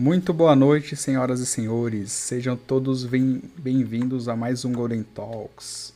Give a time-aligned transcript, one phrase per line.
[0.00, 2.10] Muito boa noite, senhoras e senhores.
[2.10, 5.92] Sejam todos bem-vindos a mais um Golden Talks.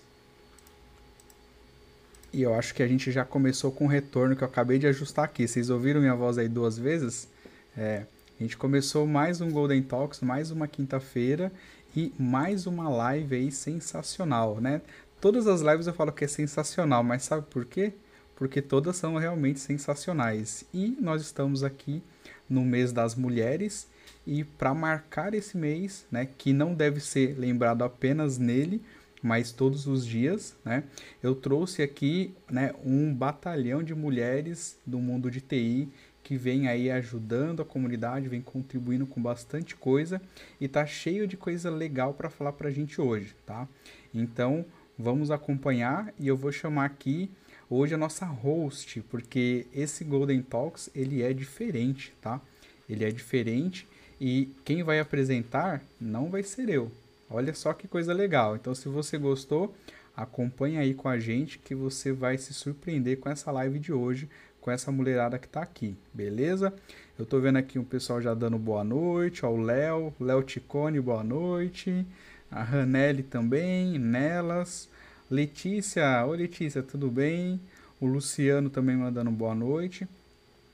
[2.30, 4.86] E eu acho que a gente já começou com o retorno que eu acabei de
[4.86, 5.48] ajustar aqui.
[5.48, 7.26] Vocês ouviram minha voz aí duas vezes?
[7.74, 8.04] É,
[8.38, 11.50] a gente começou mais um Golden Talks, mais uma quinta-feira
[11.96, 14.82] e mais uma live aí sensacional, né?
[15.18, 17.94] Todas as lives eu falo que é sensacional, mas sabe por quê?
[18.36, 20.62] Porque todas são realmente sensacionais.
[20.74, 22.02] E nós estamos aqui
[22.50, 23.93] no mês das mulheres
[24.26, 28.82] e para marcar esse mês, né, que não deve ser lembrado apenas nele,
[29.22, 30.84] mas todos os dias, né,
[31.22, 35.88] eu trouxe aqui, né, um batalhão de mulheres do mundo de TI
[36.22, 40.20] que vem aí ajudando a comunidade, vem contribuindo com bastante coisa
[40.58, 43.68] e tá cheio de coisa legal para falar para a gente hoje, tá?
[44.12, 44.64] Então,
[44.98, 47.30] vamos acompanhar e eu vou chamar aqui
[47.68, 52.40] hoje a nossa host, porque esse Golden Talks, ele é diferente, tá?
[52.88, 53.86] Ele é diferente
[54.26, 56.90] e quem vai apresentar não vai ser eu.
[57.28, 58.56] Olha só que coisa legal.
[58.56, 59.76] Então, se você gostou,
[60.16, 64.26] acompanha aí com a gente que você vai se surpreender com essa live de hoje,
[64.62, 66.72] com essa mulherada que está aqui, beleza?
[67.18, 70.98] Eu estou vendo aqui um pessoal já dando boa noite, ó, o Léo, Léo Ticone,
[71.02, 72.06] boa noite.
[72.50, 74.88] A Ranelli também, Nelas.
[75.30, 77.60] Letícia, oi Letícia, tudo bem?
[78.00, 80.08] O Luciano também mandando boa noite.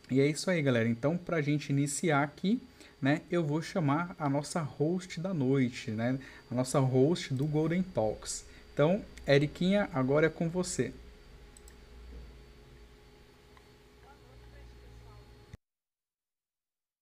[0.08, 0.88] E é isso aí, galera.
[0.88, 2.62] Então, para a gente iniciar aqui,
[3.00, 6.18] né, eu vou chamar a nossa host da noite, né,
[6.50, 8.44] a nossa host do Golden Talks.
[8.72, 10.92] Então, Eriquinha, agora é com você.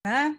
[0.07, 0.35] É?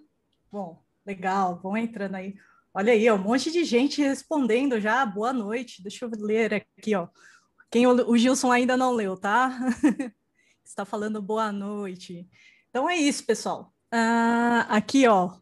[0.51, 2.35] Bom, legal, vão entrando aí.
[2.73, 5.83] Olha aí, ó, um monte de gente respondendo já, boa noite.
[5.83, 7.07] Deixa eu ler aqui, ó.
[7.71, 9.59] Quem o, o Gilson ainda não leu, tá?
[10.63, 12.27] Está falando boa noite.
[12.69, 13.73] Então é isso, pessoal.
[13.93, 15.35] Uh, aqui, ó,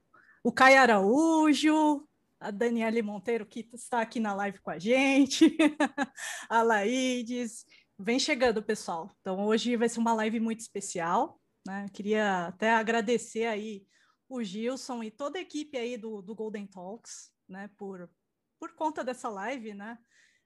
[0.47, 2.08] o Caio Araújo,
[2.40, 5.58] a Daniele Monteiro, que está aqui na live com a gente,
[6.47, 7.66] a Laides.
[8.00, 9.12] Vem chegando, pessoal.
[9.19, 11.38] Então, hoje vai ser uma live muito especial.
[11.68, 11.88] Né?
[11.91, 13.86] Queria até agradecer aí
[14.30, 18.09] o Gilson e toda a equipe aí do, do Golden Talks, né, por,
[18.57, 19.97] por conta dessa live, né?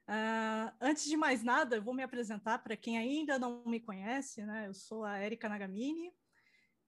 [0.09, 4.43] Uh, antes de mais nada, eu vou me apresentar para quem ainda não me conhece,
[4.47, 4.65] né?
[4.65, 6.11] Eu sou a Erika Nagamini,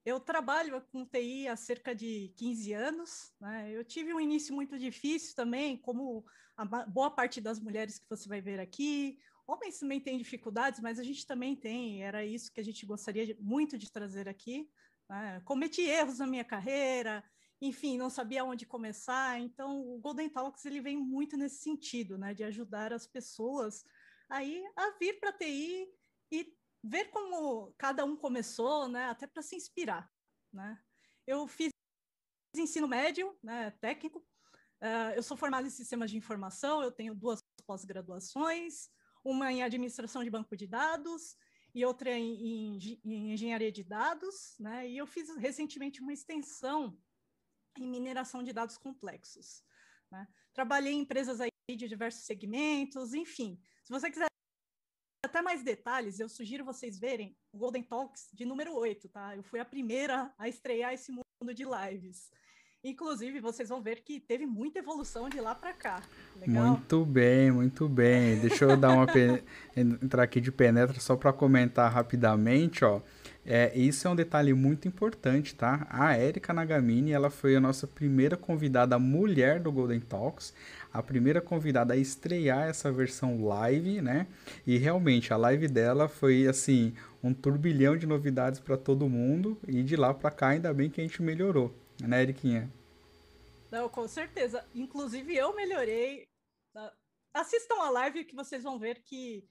[0.06, 3.34] eu trabalho com TI há cerca de 15 anos.
[3.40, 3.72] Né?
[3.72, 6.26] Eu tive um início muito difícil também, como
[6.58, 9.18] a boa parte das mulheres que você vai ver aqui.
[9.48, 12.04] Homens também têm dificuldades, mas a gente também tem.
[12.04, 14.70] Era isso que a gente gostaria de, muito de trazer aqui.
[15.10, 15.42] Né?
[15.46, 17.24] Cometi erros na minha carreira,
[17.62, 19.40] enfim, não sabia onde começar.
[19.40, 22.34] Então, o Golden Talks ele vem muito nesse sentido, né?
[22.34, 23.86] de ajudar as pessoas
[24.30, 25.88] aí a vir para a TI
[26.32, 30.12] e ver como cada um começou, né, até para se inspirar,
[30.52, 30.78] né?
[31.26, 31.70] Eu fiz
[32.56, 34.20] ensino médio, né, técnico.
[34.82, 36.84] Uh, eu sou formada em sistemas de informação.
[36.84, 38.90] Eu tenho duas pós-graduações,
[39.24, 41.38] uma em administração de banco de dados
[41.74, 44.88] e outra em, em, em engenharia de dados, né?
[44.88, 46.98] E eu fiz recentemente uma extensão
[47.80, 49.64] em mineração de dados complexos.
[50.12, 50.28] Né?
[50.54, 53.60] Trabalhei em empresas aí de diversos segmentos, enfim.
[53.84, 54.28] Se você quiser
[55.34, 59.36] até mais detalhes, eu sugiro vocês verem o Golden Talks de número 8, tá?
[59.36, 62.30] Eu fui a primeira a estrear esse mundo de lives.
[62.84, 66.04] Inclusive, vocês vão ver que teve muita evolução de lá para cá.
[66.36, 66.68] Legal?
[66.68, 68.38] Muito bem, muito bem.
[68.42, 69.08] Deixa eu dar uma
[69.76, 73.02] entrar aqui de penetra só para comentar rapidamente, ó.
[73.46, 75.88] É, isso é um detalhe muito importante, tá?
[75.90, 80.54] A Erika Nagamini, ela foi a nossa primeira convidada mulher do Golden Talks,
[80.94, 84.28] a primeira convidada a estrear essa versão live, né?
[84.66, 86.94] E realmente a live dela foi assim,
[87.24, 91.02] um turbilhão de novidades para todo mundo e de lá para cá ainda bem que
[91.02, 92.72] a gente melhorou, né, Eriquinha?
[93.72, 94.64] Não, com certeza.
[94.76, 96.28] Inclusive eu melhorei.
[97.34, 99.44] Assistam a live que vocês vão ver que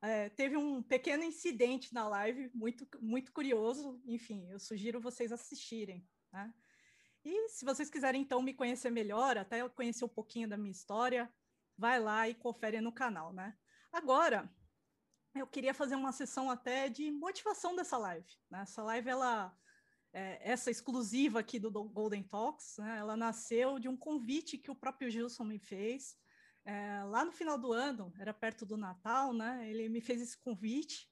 [0.00, 4.00] é, teve um pequeno incidente na live, muito, muito curioso.
[4.06, 6.02] Enfim, eu sugiro vocês assistirem.
[6.32, 6.50] Né?
[7.28, 11.28] E se vocês quiserem, então, me conhecer melhor, até conhecer um pouquinho da minha história,
[11.76, 13.52] vai lá e confere no canal, né?
[13.92, 14.48] Agora,
[15.34, 18.30] eu queria fazer uma sessão até de motivação dessa live.
[18.48, 18.60] Né?
[18.60, 19.52] Essa live, ela,
[20.12, 22.98] é, essa exclusiva aqui do Golden Talks, né?
[22.98, 26.16] ela nasceu de um convite que o próprio Gilson me fez,
[26.64, 29.68] é, lá no final do ano, era perto do Natal, né?
[29.68, 31.10] Ele me fez esse convite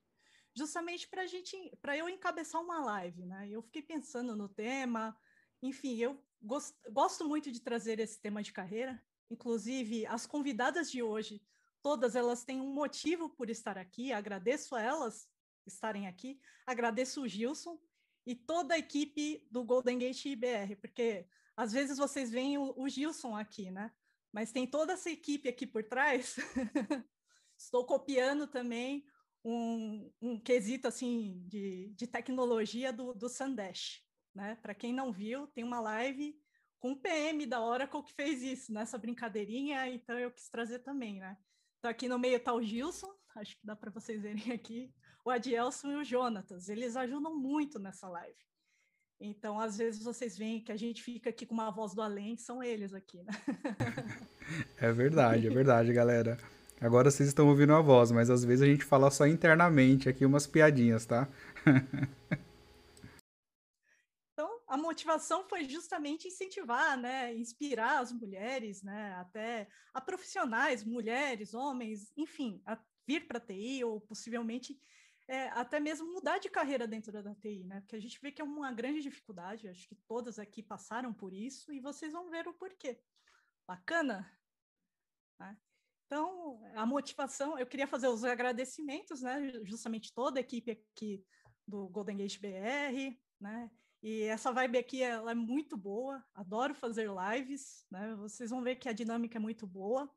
[0.55, 3.49] justamente para gente, para eu encabeçar uma live, né?
[3.51, 5.17] Eu fiquei pensando no tema,
[5.65, 9.03] enfim, eu gost, gosto muito de trazer esse tema de carreira.
[9.31, 11.43] Inclusive, as convidadas de hoje,
[11.83, 14.13] todas elas têm um motivo por estar aqui.
[14.13, 15.29] Agradeço a elas
[15.67, 16.41] estarem aqui.
[16.67, 17.79] Agradeço o Gilson,
[18.27, 21.27] e toda a equipe do Golden Gate IBR, porque
[21.57, 23.93] às vezes vocês veem o, o Gilson aqui, né?
[24.33, 26.37] Mas tem toda essa equipe aqui por trás.
[27.57, 29.07] Estou copiando também
[29.45, 34.03] um, um quesito assim de, de tecnologia do, do Sandesh.
[34.35, 34.59] Né?
[34.61, 36.37] Para quem não viu, tem uma live
[36.79, 41.19] com o PM da Oracle que fez isso, nessa brincadeirinha, então eu quis trazer também,
[41.19, 41.39] né?
[41.79, 44.93] Então aqui no meio está o Gilson, acho que dá para vocês verem aqui,
[45.25, 48.37] o Adielson e o Jonatas, eles ajudam muito nessa live.
[49.19, 52.37] Então, às vezes vocês veem que a gente fica aqui com uma voz do além,
[52.37, 53.33] são eles aqui, né?
[54.77, 56.37] é verdade, é verdade, galera.
[56.81, 60.27] Agora vocês estão ouvindo a voz, mas às vezes a gente fala só internamente aqui
[60.27, 61.27] umas piadinhas, tá?
[64.95, 72.63] motivação foi justamente incentivar, né, inspirar as mulheres, né, até a profissionais, mulheres, homens, enfim,
[72.65, 74.81] a vir para a TI ou possivelmente
[75.27, 77.81] é, até mesmo mudar de carreira dentro da TI, né?
[77.81, 81.33] Porque a gente vê que é uma grande dificuldade, acho que todas aqui passaram por
[81.33, 83.01] isso e vocês vão ver o porquê.
[83.67, 84.31] Bacana?
[85.41, 85.57] Né?
[86.07, 89.51] Então, a motivação, eu queria fazer os agradecimentos, né?
[89.65, 91.25] Justamente toda a equipe aqui
[91.67, 93.71] do Golden Gate BR, né?
[94.05, 98.15] E essa vibe aqui ela é muito boa, adoro fazer lives, né?
[98.17, 100.15] Vocês vão ver que a dinâmica é muito boa.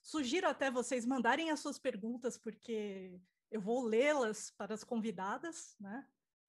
[0.00, 3.20] Sugiro até vocês mandarem as suas perguntas, porque
[3.50, 6.06] eu vou lê-las para as convidadas, né?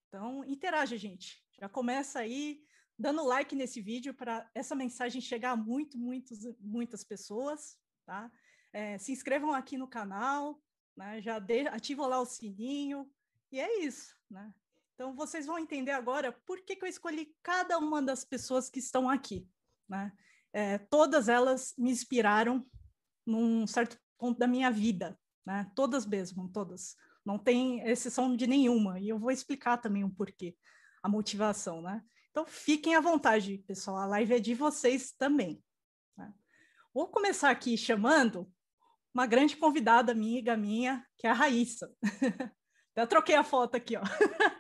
[0.08, 1.44] Então, interage, gente.
[1.60, 2.64] Já começa aí
[3.00, 8.32] dando like nesse vídeo para essa mensagem chegar a muito, muitos, muitas pessoas, tá?
[8.72, 10.62] É, se inscrevam aqui no canal,
[10.96, 11.20] né?
[11.20, 13.12] Já de, ativam lá o sininho,
[13.52, 14.54] e é isso, né?
[14.96, 18.80] Então, vocês vão entender agora por que, que eu escolhi cada uma das pessoas que
[18.80, 19.48] estão aqui,
[19.88, 20.12] né?
[20.54, 22.66] É, todas elas me inspiraram
[23.26, 25.70] num certo ponto da minha vida, né?
[25.76, 26.96] Todas mesmo, todas.
[27.26, 28.98] Não tem exceção de nenhuma.
[28.98, 30.56] E eu vou explicar também o porquê,
[31.04, 32.02] a motivação, né?
[32.32, 33.98] Então fiquem à vontade, pessoal.
[33.98, 35.62] A live é de vocês também.
[36.18, 36.34] Né?
[36.94, 38.50] Vou começar aqui chamando
[39.14, 41.94] uma grande convidada amiga minha, que é a Raíssa.
[42.98, 44.04] Já troquei a foto aqui, ó.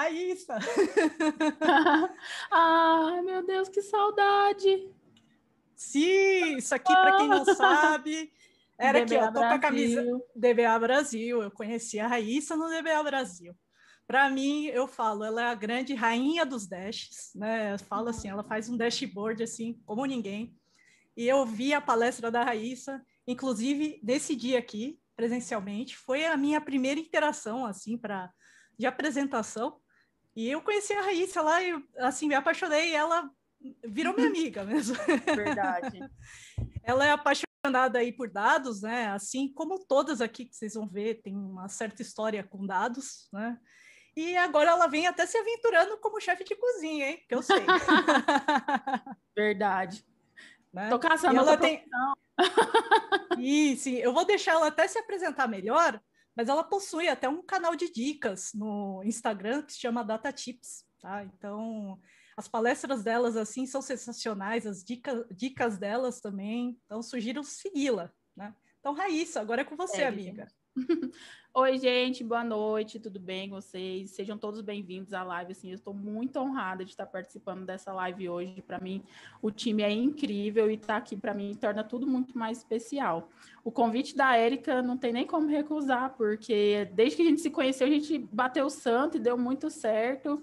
[0.00, 0.58] Raíssa!
[2.50, 4.90] Ai, meu Deus, que saudade!
[5.76, 8.32] Sim, isso aqui, para quem não sabe,
[8.78, 10.02] era aqui, ó, tô com a camisa
[10.34, 11.42] DBA Brasil.
[11.42, 13.54] Eu conheci a Raíssa no DBA Brasil.
[14.06, 17.74] Para mim, eu falo, ela é a grande rainha dos dashes, né?
[17.74, 20.56] Eu falo assim, ela faz um dashboard assim, como ninguém.
[21.16, 26.60] E eu vi a palestra da Raíssa, inclusive nesse dia aqui, presencialmente, foi a minha
[26.60, 28.32] primeira interação assim para
[28.78, 29.79] de apresentação.
[30.40, 33.30] E eu conheci a Raíssa lá e assim me apaixonei, e ela
[33.86, 34.96] virou minha amiga mesmo.
[35.36, 36.00] Verdade.
[36.82, 39.08] Ela é apaixonada aí por dados, né?
[39.08, 43.58] Assim como todas aqui que vocês vão ver, tem uma certa história com dados, né?
[44.16, 47.22] E agora ela vem até se aventurando como chefe de cozinha, hein?
[47.28, 47.60] Que eu sei.
[49.36, 50.02] Verdade.
[50.72, 50.88] Né?
[50.88, 51.84] Tô caçando ela tem...
[53.38, 56.00] Isso, eu vou deixar ela até se apresentar melhor,
[56.36, 60.84] mas ela possui até um canal de dicas no Instagram que se chama Data Tips,
[61.00, 61.24] tá?
[61.24, 62.00] Então,
[62.36, 66.78] as palestras delas, assim, são sensacionais, as dicas, dicas delas também.
[66.86, 68.54] Então, sugiro segui-la, né?
[68.78, 70.48] Então, Raíssa, agora é com você, é, amiga.
[71.52, 74.12] Oi, gente, boa noite, tudo bem com vocês?
[74.12, 75.50] Sejam todos bem-vindos à live.
[75.50, 78.62] Assim, eu estou muito honrada de estar participando dessa live hoje.
[78.62, 79.02] Para mim,
[79.42, 83.28] o time é incrível e estar tá aqui para mim torna tudo muito mais especial.
[83.64, 87.50] O convite da Érica não tem nem como recusar, porque desde que a gente se
[87.50, 90.40] conheceu, a gente bateu santo e deu muito certo.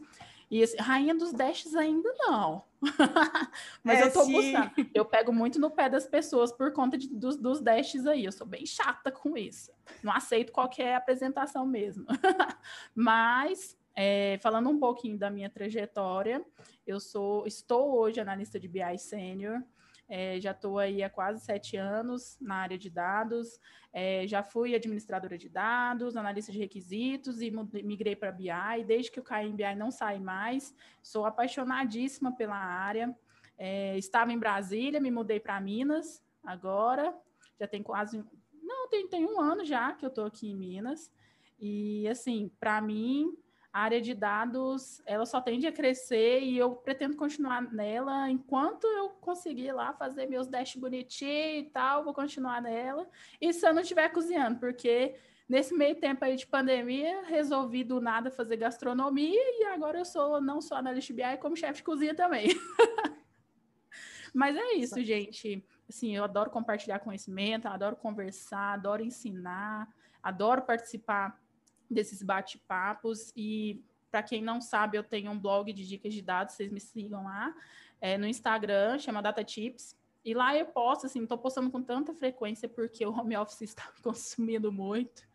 [0.50, 2.64] E assim, rainha dos dashes ainda não.
[3.84, 4.34] Mas é, eu tô sim.
[4.34, 4.90] buscando.
[4.94, 8.24] Eu pego muito no pé das pessoas por conta de, dos, dos dashes aí.
[8.24, 9.72] Eu sou bem chata com isso.
[10.02, 12.06] Não aceito qualquer apresentação mesmo.
[12.96, 16.46] Mas, é, falando um pouquinho da minha trajetória,
[16.86, 19.62] eu sou, estou hoje analista de BI Sênior.
[20.10, 23.60] É, já estou aí há quase sete anos na área de dados.
[23.92, 27.52] É, já fui administradora de dados, analista de requisitos e
[27.84, 28.84] migrei para BI.
[28.86, 33.14] Desde que o caí BI não sai mais, sou apaixonadíssima pela área.
[33.58, 37.14] É, estava em Brasília, me mudei para Minas agora.
[37.60, 38.24] Já tem quase.
[38.62, 41.12] Não, tem, tem um ano já que eu estou aqui em Minas.
[41.60, 43.36] E, assim, para mim,
[43.78, 48.88] a área de dados ela só tende a crescer e eu pretendo continuar nela enquanto
[48.88, 53.08] eu conseguir lá fazer meus dash bonitinho e tal, vou continuar nela.
[53.40, 55.16] E se eu não estiver cozinhando, porque
[55.48, 60.42] nesse meio tempo aí de pandemia, resolvi do nada fazer gastronomia e agora eu sou
[60.42, 62.48] não só analista BI, como chefe de cozinha também.
[64.34, 65.64] Mas é isso, gente.
[65.88, 69.88] Assim, eu adoro compartilhar conhecimento, adoro conversar, adoro ensinar,
[70.24, 71.40] adoro participar
[71.90, 76.56] desses bate-papos e Para quem não sabe, eu tenho um blog de dicas de dados,
[76.56, 77.54] vocês me sigam lá.
[78.00, 79.96] É, no Instagram, chama Data Tips.
[80.24, 83.84] E lá eu posto, assim, estou postando com tanta frequência porque o home office está
[83.96, 85.28] me consumindo muito.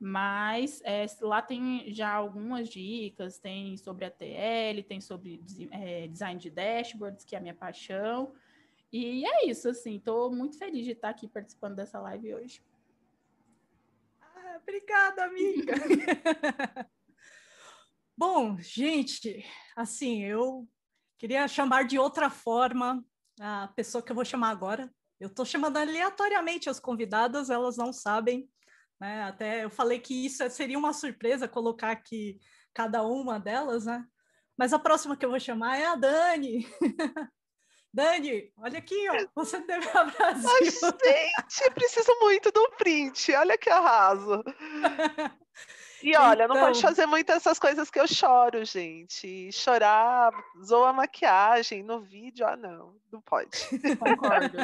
[0.00, 6.38] Mas é, lá tem já algumas dicas, tem sobre a TL, tem sobre é, design
[6.38, 8.32] de dashboards, que é a minha paixão.
[8.92, 12.62] E é isso, assim, estou muito feliz de estar aqui participando dessa live hoje.
[14.68, 15.72] Obrigada, amiga.
[18.14, 19.42] Bom, gente,
[19.74, 20.68] assim, eu
[21.16, 23.02] queria chamar de outra forma
[23.40, 24.92] a pessoa que eu vou chamar agora.
[25.18, 28.46] Eu estou chamando aleatoriamente as convidadas, elas não sabem.
[29.00, 29.22] Né?
[29.22, 32.38] Até eu falei que isso seria uma surpresa colocar aqui
[32.74, 34.04] cada uma delas, né?
[34.54, 36.66] Mas a próxima que eu vou chamar é a Dani.
[37.92, 40.50] Dani, olha aqui, ó, você deve a Brasil.
[40.50, 43.32] Ai, gente, preciso muito do print.
[43.34, 44.42] Olha que arraso.
[46.00, 46.54] E olha, então...
[46.54, 49.50] não pode fazer muito essas coisas que eu choro, gente.
[49.50, 50.32] Chorar,
[50.64, 53.50] zoa a maquiagem no vídeo, ah, não, não pode.
[53.98, 54.58] Concordo.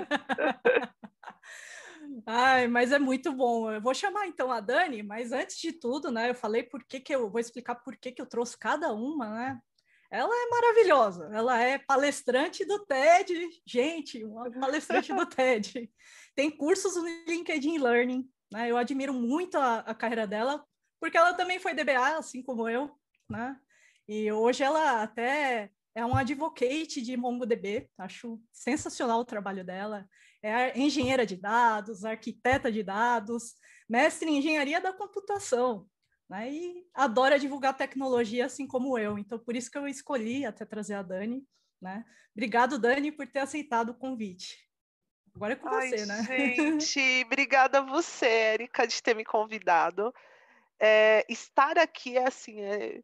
[2.24, 3.70] Ai, mas é muito bom.
[3.70, 6.30] Eu vou chamar então a Dani, mas antes de tudo, né?
[6.30, 9.28] Eu falei por que, que eu vou explicar por que, que eu trouxe cada uma,
[9.28, 9.60] né?
[10.10, 15.90] Ela é maravilhosa, ela é palestrante do TED, gente, uma palestrante do TED.
[16.34, 18.70] Tem cursos no LinkedIn Learning, né?
[18.70, 20.64] Eu admiro muito a, a carreira dela,
[21.00, 22.90] porque ela também foi DBA, assim como eu,
[23.28, 23.56] né?
[24.06, 30.08] E hoje ela até é um advocate de MongoDB, acho sensacional o trabalho dela.
[30.42, 33.54] É engenheira de dados, arquiteta de dados,
[33.88, 35.88] mestre em engenharia da computação,
[36.34, 36.52] né?
[36.52, 39.18] E adora divulgar tecnologia, assim como eu.
[39.18, 41.46] Então, por isso que eu escolhi até trazer a Dani,
[41.80, 42.04] né?
[42.32, 44.58] Obrigado, Dani, por ter aceitado o convite.
[45.34, 46.22] Agora é com Ai, você, né?
[46.28, 50.12] Gente, obrigada a você, Erika, de ter me convidado
[50.78, 53.00] é, estar aqui é assim, é,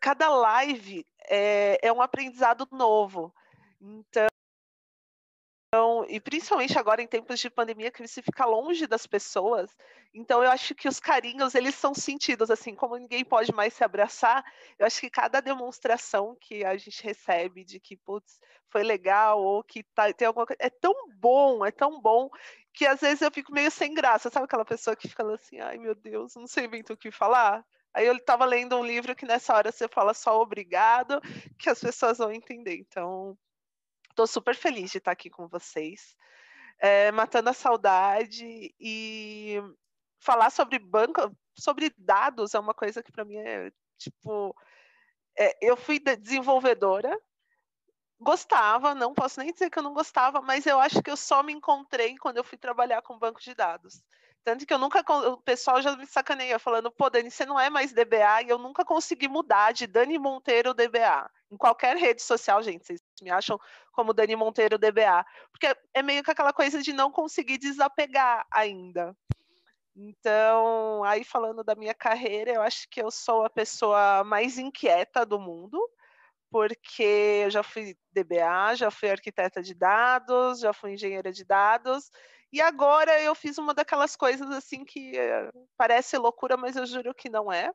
[0.00, 3.34] cada live é, é um aprendizado novo.
[3.80, 4.26] Então,
[6.08, 9.70] e principalmente agora em tempos de pandemia que você fica longe das pessoas,
[10.14, 13.82] então eu acho que os carinhos eles são sentidos assim, como ninguém pode mais se
[13.82, 14.44] abraçar,
[14.78, 19.62] eu acho que cada demonstração que a gente recebe de que putz, foi legal ou
[19.62, 22.28] que tá, tem alguma coisa, é tão bom, é tão bom
[22.72, 25.78] que às vezes eu fico meio sem graça, sabe aquela pessoa que fica assim, ai
[25.78, 27.64] meu Deus, não sei bem o que falar.
[27.94, 31.18] Aí eu estava lendo um livro que nessa hora você fala só obrigado,
[31.58, 32.76] que as pessoas vão entender.
[32.76, 33.36] Então,
[34.16, 36.16] estou super feliz de estar aqui com vocês,
[36.78, 39.62] é, matando a saudade e
[40.18, 41.20] falar sobre banco,
[41.54, 44.56] sobre dados é uma coisa que para mim é tipo,
[45.38, 47.16] é, eu fui desenvolvedora
[48.18, 51.42] gostava, não posso nem dizer que eu não gostava, mas eu acho que eu só
[51.42, 54.02] me encontrei quando eu fui trabalhar com banco de dados.
[54.46, 57.68] Tanto que eu nunca, o pessoal já me sacaneia falando, pô, Dani, você não é
[57.68, 61.28] mais DBA, e eu nunca consegui mudar de Dani Monteiro DBA.
[61.50, 63.58] Em qualquer rede social, gente, vocês me acham
[63.90, 65.26] como Dani Monteiro DBA.
[65.50, 69.16] Porque é meio que aquela coisa de não conseguir desapegar ainda.
[69.96, 75.26] Então, aí falando da minha carreira, eu acho que eu sou a pessoa mais inquieta
[75.26, 75.76] do mundo
[76.52, 82.10] porque eu já fui DBA, já fui arquiteta de dados, já fui engenheira de dados,
[82.52, 87.14] e agora eu fiz uma daquelas coisas assim que é, parece loucura, mas eu juro
[87.14, 87.70] que não é.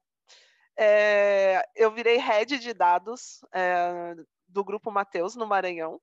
[0.78, 4.16] é eu virei head de dados é,
[4.48, 6.00] do Grupo Mateus no Maranhão.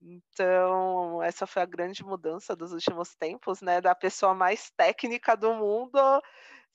[0.00, 3.80] Então, essa foi a grande mudança dos últimos tempos, né?
[3.80, 5.98] Da pessoa mais técnica do mundo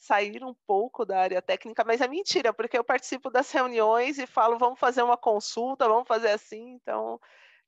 [0.02, 4.26] sair um pouco da área técnica, mas é mentira, porque eu participo das reuniões e
[4.26, 7.20] falo, vamos fazer uma consulta, vamos fazer assim, então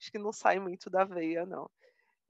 [0.02, 1.70] acho que não sai muito da veia, não.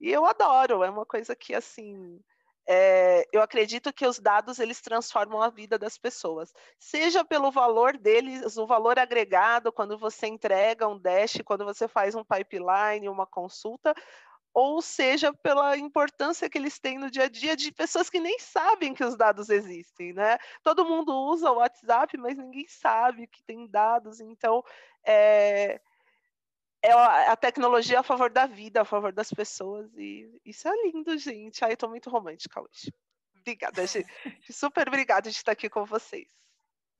[0.04, 2.20] E eu adoro, é uma coisa que, assim,
[2.68, 7.96] é, eu acredito que os dados, eles transformam a vida das pessoas, seja pelo valor
[7.96, 13.26] deles, o valor agregado, quando você entrega um dash, quando você faz um pipeline, uma
[13.26, 13.94] consulta,
[14.52, 18.38] ou seja pela importância que eles têm no dia a dia de pessoas que nem
[18.38, 20.36] sabem que os dados existem, né?
[20.62, 24.62] Todo mundo usa o WhatsApp, mas ninguém sabe que tem dados, então
[25.02, 25.80] é,
[26.84, 31.16] é a tecnologia a favor da vida, a favor das pessoas, e isso é lindo,
[31.16, 31.64] gente.
[31.64, 32.92] Ai, eu tô muito romântica hoje.
[33.40, 34.06] Obrigada, gente.
[34.52, 36.28] Super obrigada de estar aqui com vocês.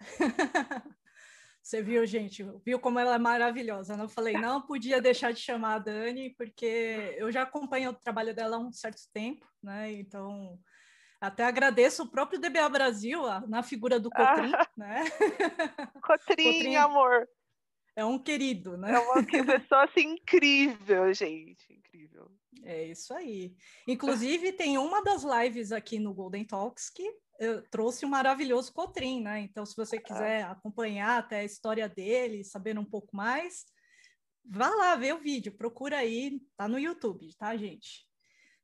[1.62, 2.42] Você viu, gente?
[2.62, 3.96] Viu como ela é maravilhosa?
[3.96, 8.34] Não falei, não podia deixar de chamar a Dani, porque eu já acompanho o trabalho
[8.34, 9.90] dela há um certo tempo, né?
[9.92, 10.58] Então,
[11.18, 15.04] até agradeço o próprio DBA Brasil, na figura do Cotrim, ah, né?
[16.02, 17.26] Cotrim, Cotrim, amor.
[17.96, 18.92] É um querido, né?
[18.92, 21.72] É uma pessoa assim, incrível, gente.
[21.72, 22.30] Incrível.
[22.64, 23.54] É isso aí.
[23.86, 27.08] Inclusive, tem uma das lives aqui no Golden Talks que
[27.38, 29.40] eu trouxe um maravilhoso Cotrim, né?
[29.40, 33.64] Então, se você quiser acompanhar até a história dele, saber um pouco mais,
[34.44, 38.06] vá lá ver o vídeo, procura aí, tá no YouTube, tá, gente?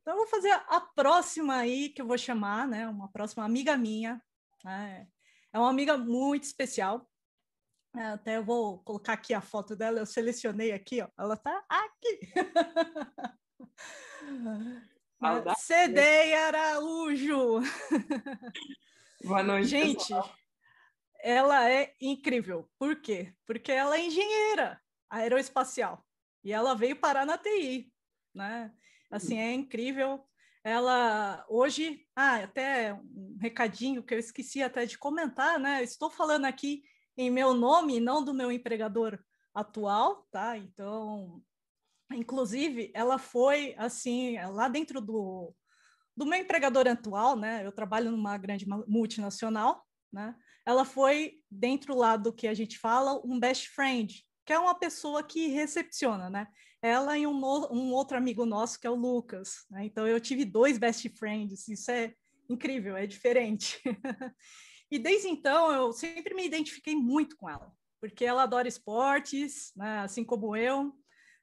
[0.01, 2.89] Então, eu vou fazer a próxima aí, que eu vou chamar, né?
[2.89, 4.23] Uma próxima amiga minha,
[4.65, 5.07] né?
[5.53, 7.10] É uma amiga muito especial.
[7.97, 11.09] É, até eu vou colocar aqui a foto dela, eu selecionei aqui, ó.
[11.19, 12.21] Ela tá aqui.
[15.59, 17.61] Cedei Araújo.
[19.25, 19.69] Boa noite.
[19.69, 20.33] Gente, pessoal.
[21.21, 22.71] ela é incrível.
[22.79, 23.35] Por quê?
[23.45, 24.81] Porque ela é engenheira
[25.11, 26.07] aeroespacial
[26.45, 27.93] e ela veio parar na TI,
[28.33, 28.73] né?
[29.11, 30.25] Assim, é incrível.
[30.63, 35.83] Ela hoje, ah, até um recadinho que eu esqueci até de comentar, né?
[35.83, 36.85] estou falando aqui
[37.21, 39.23] em meu nome, não do meu empregador
[39.55, 40.57] atual, tá?
[40.57, 41.43] Então,
[42.13, 45.55] inclusive, ela foi assim, lá dentro do,
[46.17, 47.65] do meu empregador atual, né?
[47.65, 50.35] Eu trabalho numa grande multinacional, né?
[50.65, 54.75] Ela foi dentro lá do que a gente fala, um best friend, que é uma
[54.75, 56.47] pessoa que recepciona, né?
[56.81, 59.67] Ela e um, um outro amigo nosso, que é o Lucas.
[59.71, 59.85] Né?
[59.85, 62.15] Então, eu tive dois best friends, isso é
[62.49, 63.79] incrível, é diferente.
[64.91, 70.01] e desde então, eu sempre me identifiquei muito com ela, porque ela adora esportes, né?
[70.01, 70.93] assim como eu.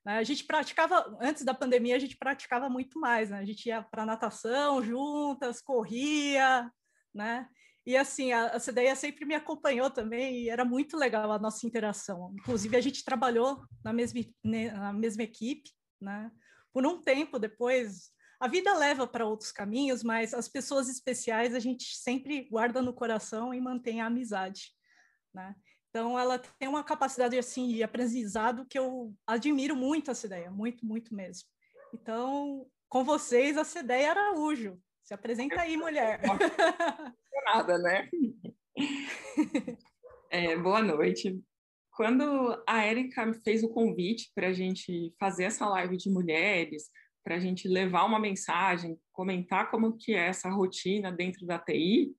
[0.05, 0.17] Né?
[0.17, 3.39] A gente praticava, antes da pandemia, a gente praticava muito mais, né?
[3.39, 6.71] A gente ia para natação juntas, corria,
[7.13, 7.47] né?
[7.85, 12.33] E assim, a, a sempre me acompanhou também e era muito legal a nossa interação.
[12.37, 16.29] Inclusive, a gente trabalhou na mesma, né, na mesma equipe, né?
[16.73, 21.59] Por um tempo depois, a vida leva para outros caminhos, mas as pessoas especiais a
[21.59, 24.71] gente sempre guarda no coração e mantém a amizade,
[25.33, 25.55] né?
[25.89, 30.85] Então, ela tem uma capacidade assim de aprendizado que eu admiro muito essa ideia, muito,
[30.85, 31.47] muito mesmo.
[31.93, 34.79] Então, com vocês, a Cedeia Araújo.
[35.03, 36.21] Se apresenta aí, mulher.
[37.45, 38.09] Nada, né?
[40.29, 41.41] É, boa noite.
[41.91, 46.89] Quando a me fez o convite para a gente fazer essa live de mulheres,
[47.27, 52.15] para a gente levar uma mensagem, comentar como que é essa rotina dentro da TI,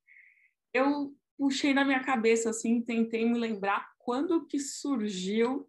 [0.70, 5.66] eu puxei na minha cabeça assim, tentei me lembrar quando que surgiu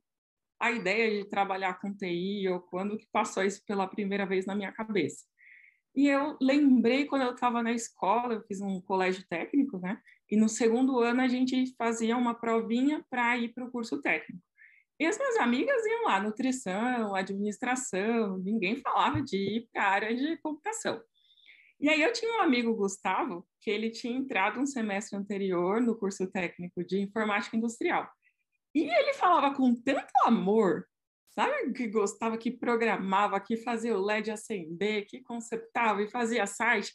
[0.59, 4.53] a ideia de trabalhar com TI ou quando que passou isso pela primeira vez na
[4.53, 5.23] minha cabeça.
[5.95, 10.01] E eu lembrei quando eu estava na escola, eu fiz um colégio técnico, né?
[10.29, 14.43] E no segundo ano a gente fazia uma provinha para ir para o curso técnico.
[14.99, 20.15] E as minhas amigas iam lá, nutrição, administração, ninguém falava de ir para a área
[20.15, 21.01] de computação.
[21.79, 25.97] E aí eu tinha um amigo, Gustavo, que ele tinha entrado um semestre anterior no
[25.97, 28.09] curso técnico de informática industrial.
[28.75, 30.85] E ele falava com tanto amor
[31.39, 36.93] Sabe que gostava, que programava, que fazia o LED acender, que conceptava e fazia site,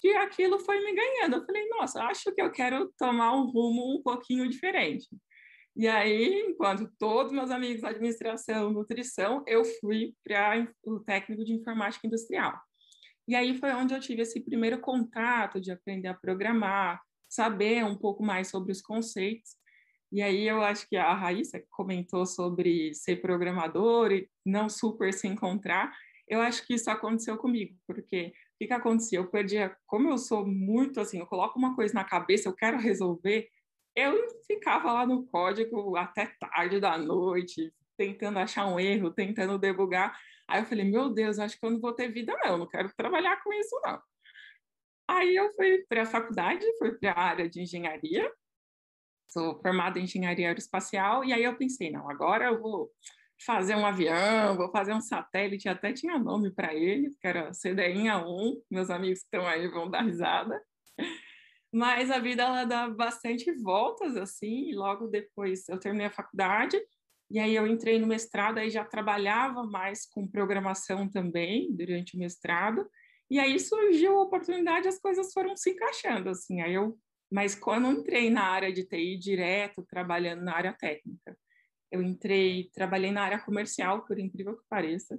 [0.00, 1.36] que aquilo foi me ganhando.
[1.36, 5.06] Eu falei, nossa, acho que eu quero tomar um rumo um pouquinho diferente.
[5.76, 11.52] E aí, enquanto todos meus amigos da administração, nutrição, eu fui para o técnico de
[11.52, 12.56] informática industrial.
[13.26, 17.96] E aí foi onde eu tive esse primeiro contato de aprender a programar, saber um
[17.96, 19.56] pouco mais sobre os conceitos.
[20.12, 25.26] E aí eu acho que a Raíssa comentou sobre ser programador e não super se
[25.26, 25.92] encontrar.
[26.28, 29.18] Eu acho que isso aconteceu comigo, porque o que, que acontecia?
[29.18, 32.78] Eu perdia, como eu sou muito assim, eu coloco uma coisa na cabeça, eu quero
[32.78, 33.48] resolver,
[33.94, 40.18] eu ficava lá no código até tarde da noite, tentando achar um erro, tentando debugar.
[40.48, 42.92] Aí eu falei, meu Deus, acho que eu não vou ter vida, não, não quero
[42.96, 44.00] trabalhar com isso, não.
[45.08, 48.30] Aí eu fui para a faculdade, fui para a área de engenharia,
[49.28, 52.90] sou formada em engenharia aeroespacial, e aí eu pensei, não, agora eu vou
[53.44, 58.18] fazer um avião, vou fazer um satélite, até tinha nome para ele, que era CDINha
[58.18, 60.60] 1, meus amigos que estão aí vão dar risada.
[61.74, 66.80] Mas a vida ela dá bastante voltas assim, e logo depois eu terminei a faculdade,
[67.28, 72.18] e aí eu entrei no mestrado, aí já trabalhava mais com programação também durante o
[72.20, 72.88] mestrado,
[73.28, 76.60] e aí surgiu a oportunidade, as coisas foram se encaixando assim.
[76.60, 76.96] Aí eu
[77.34, 81.36] mas quando entrei na área de TI direto, trabalhando na área técnica,
[81.90, 85.18] eu entrei, trabalhei na área comercial, por incrível que pareça,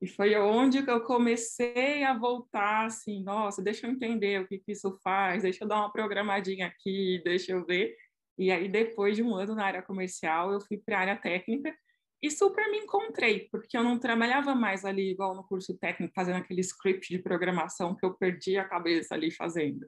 [0.00, 4.72] e foi onde eu comecei a voltar assim, nossa, deixa eu entender o que, que
[4.72, 7.96] isso faz, deixa eu dar uma programadinha aqui, deixa eu ver.
[8.36, 11.74] E aí, depois de um ano na área comercial, eu fui para a área técnica
[12.20, 16.36] e super me encontrei, porque eu não trabalhava mais ali igual no curso técnico, fazendo
[16.36, 19.86] aquele script de programação que eu perdi a cabeça ali fazendo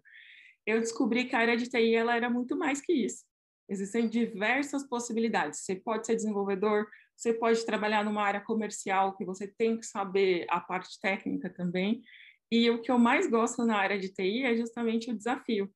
[0.66, 3.25] eu descobri que a área de TI ela era muito mais que isso.
[3.69, 5.61] Existem diversas possibilidades.
[5.61, 10.46] Você pode ser desenvolvedor, você pode trabalhar numa área comercial que você tem que saber
[10.50, 12.02] a parte técnica também.
[12.50, 15.72] E o que eu mais gosto na área de TI é justamente o desafio.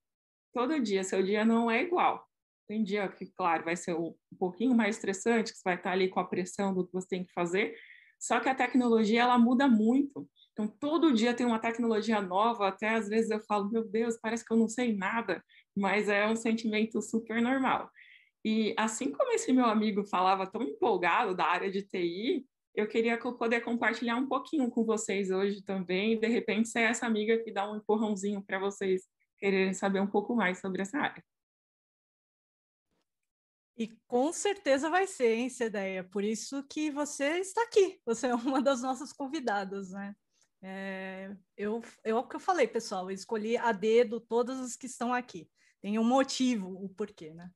[0.53, 2.27] todo dia, seu dia não é igual.
[2.69, 6.09] Tem dia que, claro, vai ser um pouquinho mais estressante, que você vai estar ali
[6.09, 7.77] com a pressão do que você tem que fazer,
[8.21, 10.29] só que a tecnologia, ela muda muito.
[10.53, 14.45] Então, todo dia tem uma tecnologia nova, até às vezes eu falo, meu Deus, parece
[14.45, 15.43] que eu não sei nada,
[15.75, 17.91] mas é um sentimento super normal.
[18.45, 23.19] E assim como esse meu amigo falava tão empolgado da área de TI, eu queria
[23.19, 27.71] poder compartilhar um pouquinho com vocês hoje também, de repente ser essa amiga que dá
[27.71, 29.03] um empurrãozinho para vocês
[29.39, 31.25] quererem saber um pouco mais sobre essa área.
[33.77, 36.05] E com certeza vai ser, hein, Cedeia?
[36.05, 37.99] Por isso que você está aqui.
[38.05, 40.15] Você é uma das nossas convidadas, né?
[40.63, 44.77] É, eu, eu, é o que eu falei, pessoal, eu escolhi a dedo todas as
[44.77, 45.49] que estão aqui.
[45.81, 47.51] Tem um motivo, o porquê, né?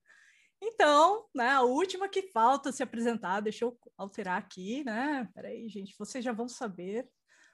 [0.60, 5.28] Então, né, a última que falta se apresentar, deixa eu alterar aqui, né?
[5.34, 7.08] Peraí, gente, vocês já vão saber.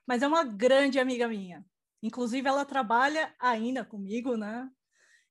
[0.06, 1.64] Mas é uma grande amiga minha.
[2.02, 4.68] Inclusive, ela trabalha ainda comigo, né?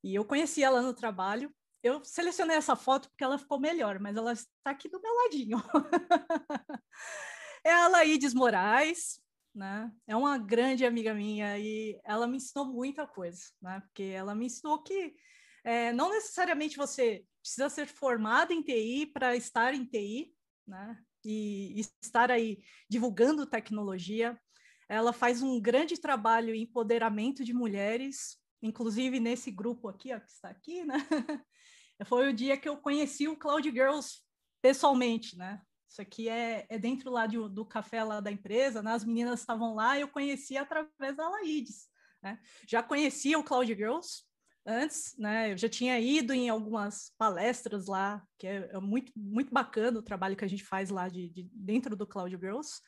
[0.03, 1.53] E eu conheci ela no trabalho.
[1.81, 5.57] Eu selecionei essa foto porque ela ficou melhor, mas ela está aqui do meu ladinho.
[7.63, 9.21] é a Laídes Moraes,
[9.55, 9.91] né?
[10.07, 13.79] É uma grande amiga minha e ela me ensinou muita coisa, né?
[13.81, 15.15] Porque ela me ensinou que
[15.63, 20.33] é, não necessariamente você precisa ser formado em TI para estar em TI,
[20.67, 20.97] né?
[21.25, 24.39] E, estar aí divulgando tecnologia.
[24.87, 30.31] Ela faz um grande trabalho em empoderamento de mulheres, inclusive nesse grupo aqui, ó, que
[30.31, 30.95] está aqui, né?
[32.05, 34.21] Foi o dia que eu conheci o Cloud Girls
[34.61, 35.61] pessoalmente, né?
[35.89, 38.93] Isso aqui é, é dentro lá de, do café lá da empresa, né?
[38.93, 41.89] As meninas estavam lá e eu conheci através da Laides,
[42.21, 42.39] né?
[42.67, 44.23] Já conhecia o Cloud Girls
[44.65, 45.51] antes, né?
[45.51, 50.03] Eu já tinha ido em algumas palestras lá, que é, é muito, muito bacana o
[50.03, 52.81] trabalho que a gente faz lá de, de dentro do Cloud Girls.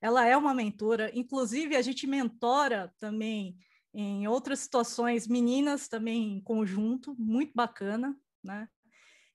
[0.00, 3.56] Ela é uma mentora, inclusive a gente mentora também
[3.94, 8.68] em outras situações, meninas também em conjunto, muito bacana, né?